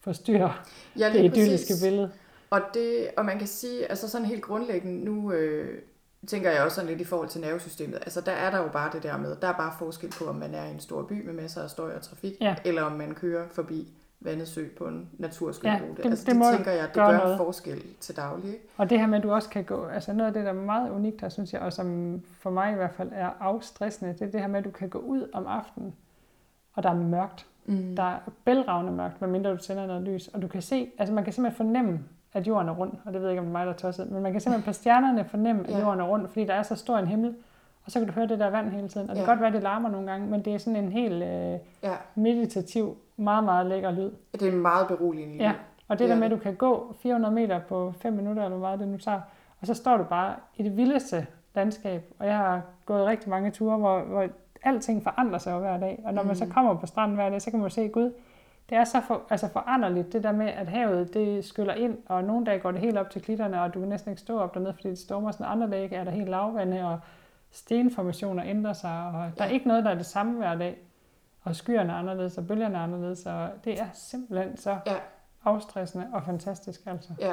forstyrre 0.00 0.52
ja, 0.98 1.06
det 1.12 1.24
idylliske 1.24 1.72
præcis. 1.72 1.82
billede. 1.82 2.10
Og, 2.54 2.60
det, 2.74 3.08
og 3.16 3.24
man 3.24 3.38
kan 3.38 3.46
sige, 3.46 3.90
altså 3.90 4.08
sådan 4.08 4.26
helt 4.26 4.42
grundlæggende, 4.42 5.04
nu 5.04 5.32
øh, 5.32 5.78
tænker 6.26 6.50
jeg 6.50 6.62
også 6.62 6.74
sådan 6.74 6.90
lidt 6.90 7.00
i 7.00 7.04
forhold 7.04 7.28
til 7.28 7.40
nervesystemet, 7.40 7.94
altså 7.96 8.20
der 8.20 8.32
er 8.32 8.50
der 8.50 8.58
jo 8.58 8.68
bare 8.68 8.90
det 8.92 9.02
der 9.02 9.16
med, 9.16 9.36
der 9.36 9.48
er 9.48 9.52
bare 9.52 9.72
forskel 9.78 10.12
på, 10.18 10.24
om 10.24 10.34
man 10.34 10.54
er 10.54 10.64
i 10.64 10.70
en 10.70 10.80
stor 10.80 11.02
by 11.02 11.26
med 11.26 11.34
masser 11.34 11.62
af 11.62 11.70
støj 11.70 11.94
og 11.94 12.02
trafik, 12.02 12.32
ja. 12.40 12.56
eller 12.64 12.82
om 12.82 12.92
man 12.92 13.14
kører 13.14 13.48
forbi 13.52 13.88
vandet 14.20 14.48
sø 14.48 14.64
på 14.78 14.86
en 14.86 15.08
naturskøn 15.18 15.70
ja, 15.70 15.78
det, 15.96 16.04
altså, 16.04 16.26
det, 16.26 16.34
det 16.34 16.54
tænker 16.54 16.72
jeg, 16.72 16.88
det 16.88 16.94
gør 16.94 17.18
noget. 17.18 17.36
forskel 17.36 17.82
til 18.00 18.16
daglig. 18.16 18.48
Ikke? 18.48 18.64
Og 18.76 18.90
det 18.90 19.00
her 19.00 19.06
med, 19.06 19.18
at 19.18 19.24
du 19.24 19.32
også 19.32 19.48
kan 19.48 19.64
gå, 19.64 19.86
altså 19.86 20.12
noget 20.12 20.28
af 20.28 20.34
det, 20.34 20.44
der 20.44 20.50
er 20.50 20.54
meget 20.54 20.90
unikt 20.90 21.20
her, 21.20 21.28
synes 21.28 21.52
jeg, 21.52 21.60
og 21.60 21.72
som 21.72 22.20
for 22.40 22.50
mig 22.50 22.72
i 22.72 22.74
hvert 22.74 22.94
fald 22.94 23.10
er 23.12 23.30
afstressende, 23.40 24.12
det 24.12 24.22
er 24.22 24.30
det 24.30 24.40
her 24.40 24.48
med, 24.48 24.58
at 24.58 24.64
du 24.64 24.70
kan 24.70 24.88
gå 24.88 24.98
ud 24.98 25.30
om 25.32 25.46
aftenen, 25.46 25.94
og 26.74 26.82
der 26.82 26.90
er 26.90 26.94
mørkt. 26.94 27.46
Mm. 27.66 27.96
Der 27.96 28.02
er 28.02 28.18
bælragende 28.44 28.92
mørkt, 28.92 29.20
medmindre 29.20 29.50
du 29.50 29.56
tænder 29.56 29.86
noget 29.86 30.02
lys, 30.02 30.28
og 30.28 30.42
du 30.42 30.48
kan 30.48 30.62
se, 30.62 30.90
altså 30.98 31.14
man 31.14 31.24
kan 31.24 31.32
simpelthen 31.32 31.56
fornemme, 31.56 32.00
at 32.34 32.46
jorden 32.46 32.68
er 32.68 32.72
rund, 32.72 32.92
og 33.04 33.12
det 33.12 33.20
ved 33.20 33.28
jeg 33.28 33.32
ikke, 33.32 33.40
om 33.40 33.46
det 33.46 33.50
er 33.50 33.58
mig, 33.58 33.66
der 33.66 33.72
er 33.72 33.76
tosset, 33.76 34.10
men 34.10 34.22
man 34.22 34.32
kan 34.32 34.40
simpelthen 34.40 34.66
på 34.66 34.72
stjernerne 34.72 35.24
fornemme, 35.24 35.68
at 35.68 35.70
ja. 35.70 35.80
jorden 35.80 36.00
er 36.00 36.04
rund, 36.04 36.28
fordi 36.28 36.44
der 36.44 36.54
er 36.54 36.62
så 36.62 36.76
stor 36.76 36.98
en 36.98 37.06
himmel, 37.06 37.34
og 37.84 37.90
så 37.90 37.98
kan 37.98 38.08
du 38.08 38.14
høre 38.14 38.26
det 38.26 38.38
der 38.38 38.50
vand 38.50 38.70
hele 38.70 38.88
tiden. 38.88 39.10
Og 39.10 39.16
det 39.16 39.24
kan 39.24 39.32
godt 39.32 39.40
være, 39.40 39.48
at 39.48 39.54
det 39.54 39.62
larmer 39.62 39.88
nogle 39.88 40.10
gange, 40.10 40.26
men 40.26 40.44
det 40.44 40.54
er 40.54 40.58
sådan 40.58 40.84
en 40.84 40.92
helt 40.92 41.22
øh, 41.22 41.58
ja. 41.82 41.94
meditativ, 42.14 42.96
meget, 43.16 43.44
meget 43.44 43.66
lækker 43.66 43.90
lyd. 43.90 44.10
Det 44.32 44.42
er 44.42 44.52
en 44.52 44.62
meget 44.62 44.88
beroligende 44.88 45.34
lyd. 45.34 45.40
Ja, 45.40 45.52
og 45.88 45.98
det 45.98 46.04
ja. 46.04 46.10
der 46.10 46.16
med, 46.16 46.24
at 46.24 46.30
du 46.30 46.36
kan 46.36 46.54
gå 46.54 46.94
400 47.02 47.34
meter 47.34 47.60
på 47.68 47.94
5 48.00 48.12
minutter, 48.12 48.44
eller 48.44 48.56
hvad 48.56 48.78
det 48.78 48.88
nu 48.88 48.98
tager, 48.98 49.20
og 49.60 49.66
så 49.66 49.74
står 49.74 49.96
du 49.96 50.04
bare 50.04 50.34
i 50.56 50.62
det 50.62 50.76
vildeste 50.76 51.26
landskab. 51.54 52.14
Og 52.18 52.26
jeg 52.26 52.36
har 52.36 52.62
gået 52.86 53.06
rigtig 53.06 53.30
mange 53.30 53.50
ture, 53.50 53.76
hvor, 53.76 54.00
hvor 54.00 54.26
alting 54.62 55.02
forandrer 55.02 55.38
sig 55.38 55.58
hver 55.58 55.78
dag. 55.78 56.02
Og 56.04 56.14
når 56.14 56.22
mm. 56.22 56.26
man 56.26 56.36
så 56.36 56.44
mm. 56.44 56.50
kommer 56.50 56.74
på 56.74 56.86
stranden 56.86 57.16
hver 57.16 57.30
dag, 57.30 57.42
så 57.42 57.50
kan 57.50 57.60
man 57.60 57.70
se, 57.70 57.88
Gud, 57.88 58.12
det 58.68 58.78
er 58.78 58.84
så 58.84 59.00
for, 59.00 59.22
altså 59.30 59.48
foranderligt, 59.48 60.12
det 60.12 60.22
der 60.22 60.32
med, 60.32 60.46
at 60.46 60.68
havet 60.68 61.14
det 61.14 61.44
skyller 61.44 61.74
ind, 61.74 61.98
og 62.06 62.24
nogle 62.24 62.46
dage 62.46 62.58
går 62.58 62.70
det 62.70 62.80
helt 62.80 62.98
op 62.98 63.10
til 63.10 63.22
klitterne, 63.22 63.62
og 63.62 63.74
du 63.74 63.80
kan 63.80 63.88
næsten 63.88 64.10
ikke 64.10 64.20
stå 64.20 64.38
op 64.40 64.54
dernede, 64.54 64.74
fordi 64.74 64.88
det 64.88 64.98
stormer 64.98 65.30
sådan 65.30 65.46
andre 65.46 65.70
dage, 65.70 65.94
er 65.94 66.04
der 66.04 66.10
helt 66.10 66.28
lavvande, 66.28 66.84
og 66.84 66.98
stenformationer 67.50 68.44
ændrer 68.46 68.72
sig, 68.72 69.06
og 69.06 69.38
der 69.38 69.44
er 69.44 69.48
ikke 69.48 69.68
noget, 69.68 69.84
der 69.84 69.90
er 69.90 69.94
det 69.94 70.06
samme 70.06 70.38
hver 70.38 70.54
dag. 70.54 70.78
Og 71.42 71.56
skyerne 71.56 71.92
er 71.92 71.96
anderledes, 71.96 72.38
og 72.38 72.46
bølgerne 72.46 72.78
er 72.78 72.82
anderledes, 72.82 73.26
og 73.26 73.48
det 73.64 73.80
er 73.80 73.86
simpelthen 73.92 74.56
så 74.56 74.78
ja. 74.86 74.96
afstressende 75.44 76.06
og 76.12 76.22
fantastisk 76.22 76.80
altså. 76.86 77.12
Ja. 77.20 77.32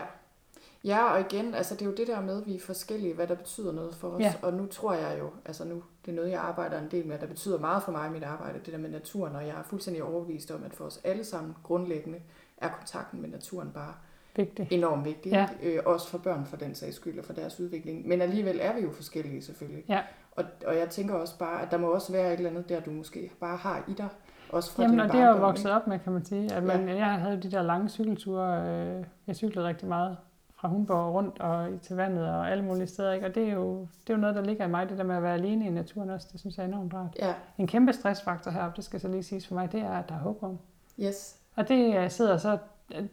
Ja, 0.83 1.13
og 1.13 1.19
igen, 1.19 1.53
altså 1.53 1.73
det 1.73 1.81
er 1.81 1.85
jo 1.85 1.95
det 1.95 2.07
der 2.07 2.21
med, 2.21 2.41
at 2.41 2.47
vi 2.47 2.55
er 2.55 2.59
forskellige, 2.59 3.13
hvad 3.13 3.27
der 3.27 3.35
betyder 3.35 3.71
noget 3.71 3.95
for 3.95 4.07
os. 4.07 4.21
Ja. 4.21 4.33
Og 4.41 4.53
nu 4.53 4.65
tror 4.65 4.93
jeg 4.93 5.19
jo, 5.19 5.29
altså 5.45 5.65
nu, 5.65 5.83
det 6.05 6.11
er 6.11 6.15
noget, 6.15 6.31
jeg 6.31 6.39
arbejder 6.39 6.79
en 6.79 6.87
del 6.91 7.07
med, 7.07 7.19
der 7.19 7.27
betyder 7.27 7.59
meget 7.59 7.83
for 7.83 7.91
mig 7.91 8.07
i 8.07 8.11
mit 8.11 8.23
arbejde, 8.23 8.59
det 8.65 8.73
der 8.73 8.79
med 8.79 8.89
naturen, 8.89 9.35
og 9.35 9.47
jeg 9.47 9.55
er 9.55 9.63
fuldstændig 9.63 10.03
overbevist 10.03 10.51
om, 10.51 10.63
at 10.63 10.73
for 10.73 10.85
os 10.85 11.01
alle 11.03 11.23
sammen 11.23 11.55
grundlæggende 11.63 12.19
er 12.57 12.69
kontakten 12.69 13.21
med 13.21 13.29
naturen 13.29 13.71
bare 13.73 13.93
vigtig. 14.35 14.67
enormt 14.71 15.05
vigtig. 15.05 15.31
Ja. 15.31 15.47
Øh, 15.63 15.79
også 15.85 16.07
for 16.07 16.17
børn 16.17 16.45
for 16.45 16.57
den 16.57 16.75
sags 16.75 16.95
skyld 16.95 17.19
og 17.19 17.25
for 17.25 17.33
deres 17.33 17.59
udvikling. 17.59 18.07
Men 18.07 18.21
alligevel 18.21 18.59
er 18.61 18.73
vi 18.73 18.81
jo 18.81 18.91
forskellige 18.91 19.41
selvfølgelig. 19.41 19.83
Ja. 19.89 20.01
Og, 20.31 20.43
og 20.67 20.77
jeg 20.77 20.89
tænker 20.89 21.15
også 21.15 21.37
bare, 21.37 21.61
at 21.61 21.71
der 21.71 21.77
må 21.77 21.87
også 21.87 22.11
være 22.11 22.33
et 22.33 22.37
eller 22.37 22.49
andet 22.49 22.69
der, 22.69 22.79
du 22.79 22.91
måske 22.91 23.31
bare 23.39 23.57
har 23.57 23.83
i 23.87 23.93
dig. 23.93 24.07
Også 24.49 24.71
fra 24.71 24.83
Jamen, 24.83 24.99
og 24.99 25.11
det 25.11 25.19
er 25.19 25.29
jo 25.29 25.37
vokset 25.37 25.71
op 25.71 25.87
med, 25.87 25.99
kan 25.99 26.13
man 26.13 26.25
sige. 26.25 26.53
At 26.53 26.63
man, 26.63 26.89
ja. 26.89 26.95
Jeg 26.95 27.13
havde 27.13 27.41
de 27.41 27.51
der 27.51 27.61
lange 27.61 27.89
cykelture. 27.89 28.69
Øh, 28.69 29.03
jeg 29.27 29.35
cyklede 29.35 29.67
rigtig 29.67 29.87
meget 29.87 30.17
fra 30.61 30.67
Humborg 30.67 31.13
rundt 31.13 31.39
og 31.39 31.81
til 31.81 31.95
vandet 31.95 32.29
og 32.29 32.51
alle 32.51 32.63
mulige 32.63 32.87
steder. 32.87 33.13
Ikke? 33.13 33.25
Og 33.25 33.35
det 33.35 33.47
er, 33.47 33.53
jo, 33.53 33.79
det 33.79 34.09
er 34.09 34.13
jo 34.13 34.21
noget, 34.21 34.35
der 34.35 34.43
ligger 34.43 34.65
i 34.65 34.69
mig, 34.69 34.89
det 34.89 34.97
der 34.97 35.03
med 35.03 35.15
at 35.15 35.23
være 35.23 35.33
alene 35.33 35.67
i 35.67 35.69
naturen 35.69 36.09
også. 36.09 36.27
Det 36.31 36.39
synes 36.39 36.57
jeg 36.57 36.63
er 36.63 36.67
enormt 36.67 36.93
rart. 36.93 37.15
Ja. 37.19 37.33
En 37.57 37.67
kæmpe 37.67 37.93
stressfaktor 37.93 38.51
heroppe, 38.51 38.75
det 38.75 38.83
skal 38.83 38.99
så 38.99 39.07
lige 39.07 39.23
siges 39.23 39.47
for 39.47 39.55
mig, 39.55 39.71
det 39.71 39.79
er, 39.79 39.91
at 39.91 40.09
der 40.09 40.15
er 40.15 40.19
håb 40.19 40.43
om. 40.43 40.59
Yes. 40.99 41.35
Og 41.55 41.67
det 41.67 42.11
sidder 42.11 42.37
så 42.37 42.57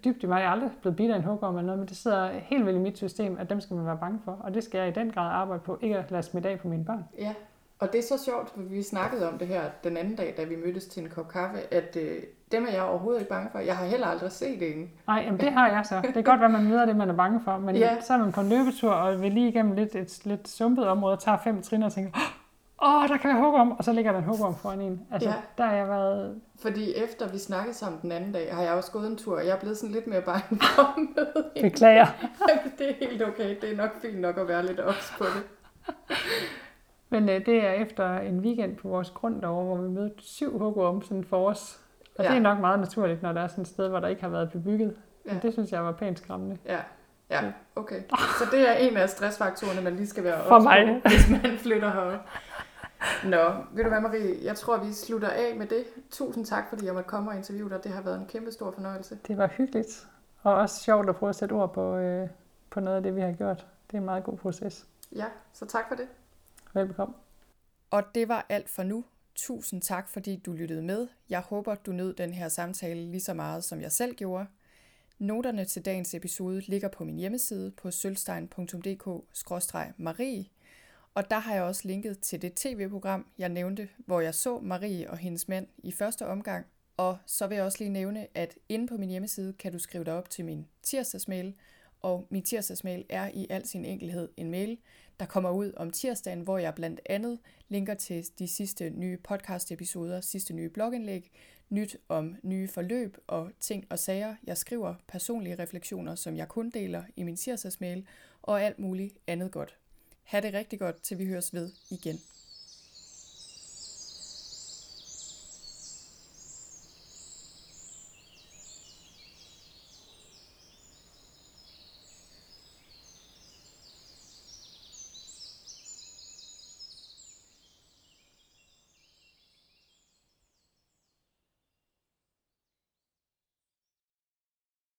dybt 0.05 0.23
i 0.23 0.27
mig. 0.27 0.41
Jeg 0.41 0.47
er 0.47 0.51
aldrig 0.51 0.71
blevet 0.81 0.97
bidt 0.97 1.11
af 1.11 1.17
en 1.17 1.25
hugorm 1.25 1.55
eller 1.55 1.67
noget, 1.67 1.79
men 1.79 1.89
det 1.89 1.97
sidder 1.97 2.29
helt 2.29 2.67
vildt 2.67 2.79
i 2.79 2.83
mit 2.83 2.97
system, 2.97 3.37
at 3.39 3.51
dem 3.51 3.61
skal 3.61 3.77
man 3.77 3.87
være 3.87 3.99
bange 4.01 4.21
for. 4.25 4.33
Og 4.33 4.55
det 4.55 4.65
skal 4.65 4.79
jeg 4.79 4.89
i 4.89 4.93
den 4.93 5.11
grad 5.11 5.31
arbejde 5.33 5.63
på, 5.63 5.79
ikke 5.83 5.99
at 5.99 6.11
lade 6.11 6.23
smidt 6.23 6.47
af 6.47 6.59
på 6.59 6.69
mine 6.69 6.85
børn. 6.85 7.05
Ja, 7.19 7.35
og 7.79 7.93
det 7.93 7.99
er 7.99 8.03
så 8.03 8.25
sjovt, 8.25 8.51
for 8.51 8.61
vi 8.61 8.83
snakkede 8.83 9.29
om 9.29 9.39
det 9.39 9.49
her 9.49 9.71
den 9.85 9.97
anden 9.97 10.17
dag, 10.17 10.35
da 10.37 10.45
vi 10.45 10.57
mødtes 10.57 10.87
til 10.87 11.03
en 11.03 11.09
kop 11.09 11.29
kaffe, 11.29 11.75
at 11.75 11.97
øh, 11.97 12.23
dem 12.53 12.67
er 12.67 12.73
jeg 12.73 12.83
overhovedet 12.83 13.21
ikke 13.21 13.29
bange 13.31 13.49
for. 13.53 13.59
Jeg 13.59 13.77
har 13.77 13.85
heller 13.85 14.07
aldrig 14.07 14.33
set 14.33 14.75
en. 14.75 14.91
Nej, 15.07 15.23
jamen 15.27 15.41
det 15.41 15.53
har 15.53 15.69
jeg 15.69 15.87
så. 15.87 16.01
Det 16.03 16.17
er 16.17 16.23
godt, 16.23 16.43
at 16.43 16.51
man 16.51 16.65
møder 16.65 16.87
det, 16.87 16.97
man 16.97 17.11
er 17.11 17.15
bange 17.17 17.41
for, 17.45 17.59
men 17.59 17.77
ja. 17.77 18.01
så 18.01 18.13
er 18.13 18.19
man 18.19 18.33
på 18.33 18.41
en 18.41 18.49
løbetur, 18.49 18.93
og 18.93 19.23
vil 19.23 19.33
lige 19.33 19.49
igennem 19.49 19.73
lidt, 19.73 19.95
et 19.95 20.21
lidt 20.25 20.49
sumpet 20.49 20.87
område, 20.87 21.17
tager 21.17 21.39
fem 21.45 21.63
trin 21.63 21.83
og 21.83 21.93
tænker, 21.93 22.11
åh, 22.83 23.09
der 23.09 23.17
kan 23.17 23.31
være 23.31 23.45
hugorm, 23.45 23.71
og 23.71 23.85
så 23.85 23.93
ligger 23.93 24.13
der 24.13 24.19
en 24.19 24.25
hugorm 24.25 24.55
foran 24.55 24.81
en. 24.81 25.01
Altså, 25.13 25.29
ja. 25.29 25.35
der 25.59 25.65
har 25.65 25.77
jeg 25.77 25.89
været... 25.89 26.41
Fordi 26.59 26.95
efter 26.95 27.29
vi 27.29 27.39
snakkede 27.39 27.75
sammen 27.75 28.01
den 28.03 28.13
anden 28.13 28.33
dag, 28.33 28.55
har 28.55 28.63
jeg 28.63 28.73
også 28.73 28.93
gået 28.93 29.07
en 29.07 29.17
tur, 29.17 29.37
og 29.37 29.47
jeg 29.47 29.57
er 29.57 29.61
blevet 29.61 29.77
sådan 29.79 29.95
lidt 29.95 30.07
mere 30.07 30.23
bange 30.23 30.43
for 30.63 30.99
møde 30.99 31.51
Beklager. 31.63 32.07
det 32.79 32.91
er 32.91 32.95
helt 33.01 33.23
okay. 33.23 33.57
Det 33.61 33.73
er 33.73 33.77
nok 33.77 34.01
fint 34.03 34.21
nok 34.21 34.39
at 34.39 34.49
være 34.49 34.67
lidt 34.67 34.81
ops 34.81 35.15
på 35.19 35.25
det. 35.25 35.43
Men 37.11 37.29
øh, 37.29 37.47
det 37.47 37.65
er 37.65 37.73
efter 37.73 38.19
en 38.19 38.41
weekend 38.41 38.77
på 38.77 38.89
vores 38.89 39.11
grund 39.11 39.43
derovre, 39.43 39.65
hvor 39.65 39.77
vi 39.77 39.89
mødte 39.89 40.15
syv 40.19 40.59
hugorm 40.59 41.03
sådan 41.03 41.25
for 41.25 41.49
os. 41.49 41.81
Og 42.19 42.25
ja. 42.25 42.31
det 42.31 42.37
er 42.37 42.41
nok 42.41 42.59
meget 42.59 42.81
naturligt, 42.81 43.23
når 43.23 43.33
der 43.33 43.41
er 43.41 43.49
sådan 43.49 43.63
et 43.63 43.69
sted, 43.69 43.89
hvor 43.89 44.01
der 44.01 44.09
ikke 44.09 44.23
har 44.23 44.29
været 44.29 44.53
bebygget. 44.53 44.97
Ja. 45.27 45.33
Men 45.33 45.43
det 45.43 45.53
synes 45.53 45.73
jeg 45.73 45.85
var 45.85 45.93
pænt 45.93 46.19
skræmmende. 46.19 46.59
Ja. 46.65 46.79
Ja, 47.31 47.53
okay. 47.77 48.03
Så 48.39 48.45
det 48.51 48.69
er 48.69 48.73
en 48.73 48.97
af 48.97 49.09
stressfaktorerne, 49.09 49.81
man 49.81 49.97
lige 49.97 50.07
skal 50.07 50.25
være 50.25 50.45
For 50.49 50.59
mig. 50.59 51.01
hvis 51.05 51.31
man 51.43 51.59
flytter 51.59 51.91
herop. 51.91 52.21
Nå, 53.25 53.55
ved 53.73 53.85
du 53.85 53.89
hvad 53.91 54.01
Marie, 54.01 54.45
jeg 54.45 54.57
tror 54.57 54.77
vi 54.77 54.93
slutter 54.93 55.29
af 55.29 55.55
med 55.57 55.67
det. 55.67 55.85
Tusind 56.11 56.45
tak, 56.45 56.65
fordi 56.69 56.87
jeg 56.87 56.95
måtte 56.95 57.09
komme 57.09 57.31
og 57.31 57.37
interviewe 57.37 57.71
dig. 57.71 57.85
Det 57.85 57.93
har 57.93 58.03
været 58.03 58.21
en 58.21 58.27
kæmpe 58.27 58.53
stor 58.53 58.71
fornøjelse. 58.71 59.19
Det 59.29 59.39
var 59.39 59.47
hyggeligt, 59.47 60.09
og 60.43 60.55
også 60.55 60.81
sjovt 60.81 61.09
at 61.09 61.17
prøve 61.17 61.31
at 61.31 61.37
sætte 61.37 61.53
ord 61.53 61.73
på, 61.75 61.97
øh, 61.97 62.29
på 62.71 62.81
noget 62.81 62.97
af 62.97 63.03
det, 63.03 63.17
vi 63.17 63.21
har 63.21 63.33
gjort. 63.33 63.67
Det 63.87 63.95
er 63.95 63.99
en 63.99 64.05
meget 64.05 64.25
god 64.25 64.37
proces. 64.37 64.87
Ja, 65.13 65.25
så 65.53 65.67
tak 65.67 65.85
for 65.89 65.95
det. 65.95 66.09
Velbekomme. 66.75 67.15
Og 67.91 68.03
det 68.15 68.29
var 68.29 68.47
alt 68.49 68.69
for 68.71 68.83
nu. 68.83 69.05
Tusind 69.39 69.83
tak, 69.83 70.09
fordi 70.09 70.37
du 70.37 70.53
lyttede 70.53 70.83
med. 70.83 71.09
Jeg 71.29 71.41
håber, 71.41 71.75
du 71.75 71.93
nød 71.93 72.15
den 72.15 72.35
her 72.35 72.49
samtale 72.49 73.11
lige 73.11 73.21
så 73.21 73.35
meget, 73.35 73.65
som 73.65 73.81
jeg 73.81 73.93
selv 73.93 74.15
gjorde. 74.15 74.47
Noterne 75.19 75.65
til 75.65 75.85
dagens 75.85 76.15
episode 76.15 76.61
ligger 76.61 76.89
på 76.89 77.05
min 77.05 77.17
hjemmeside 77.17 77.71
på 77.71 77.91
sølvstein.dk-marie. 77.91 80.45
Og 81.15 81.31
der 81.31 81.39
har 81.39 81.55
jeg 81.55 81.63
også 81.63 81.83
linket 81.85 82.21
til 82.21 82.43
det 82.43 82.55
tv-program, 82.55 83.27
jeg 83.39 83.49
nævnte, 83.49 83.89
hvor 83.97 84.21
jeg 84.21 84.35
så 84.35 84.61
Marie 84.61 85.11
og 85.11 85.19
hendes 85.19 85.49
mand 85.49 85.67
i 85.79 85.93
første 85.93 86.27
omgang. 86.27 86.67
Og 86.97 87.19
så 87.27 87.47
vil 87.47 87.55
jeg 87.55 87.65
også 87.65 87.79
lige 87.79 87.91
nævne, 87.91 88.27
at 88.35 88.55
inde 88.69 88.87
på 88.87 88.97
min 88.97 89.09
hjemmeside 89.09 89.53
kan 89.53 89.73
du 89.73 89.79
skrive 89.79 90.05
dig 90.05 90.13
op 90.13 90.31
til 90.31 90.45
min 90.45 90.67
tirsdagsmail, 90.83 91.55
og 92.01 92.27
min 92.31 92.43
tirsdagsmail 92.43 93.05
er 93.09 93.31
i 93.35 93.47
al 93.51 93.67
sin 93.67 93.85
enkelhed 93.85 94.29
en 94.37 94.51
mail, 94.51 94.79
der 95.21 95.27
kommer 95.27 95.51
ud 95.51 95.73
om 95.77 95.91
tirsdagen, 95.91 96.41
hvor 96.41 96.59
jeg 96.59 96.75
blandt 96.75 97.01
andet 97.07 97.39
linker 97.69 97.95
til 97.95 98.27
de 98.39 98.49
sidste 98.49 98.91
nye 98.91 99.17
podcast-episoder, 99.17 100.21
sidste 100.21 100.55
nye 100.55 100.69
blogindlæg, 100.69 101.31
nyt 101.71 101.97
om 102.09 102.37
nye 102.43 102.69
forløb 102.69 103.17
og 103.27 103.51
ting 103.61 103.87
og 103.91 103.99
sager. 103.99 104.35
Jeg 104.45 104.57
skriver 104.57 104.95
personlige 105.09 105.59
refleksioner, 105.59 106.15
som 106.15 106.37
jeg 106.37 106.49
kun 106.49 106.71
deler 106.71 107.03
i 107.17 107.23
min 107.23 107.37
tirsdagsmail, 107.37 108.07
og 108.43 108.63
alt 108.63 108.79
muligt 108.79 109.19
andet 109.27 109.53
godt. 109.53 109.77
Ha' 110.23 110.41
det 110.41 110.55
rigtig 110.55 110.79
godt, 110.79 111.03
til 111.03 111.19
vi 111.19 111.27
høres 111.27 111.55
ved 111.55 111.71
igen. 111.91 112.21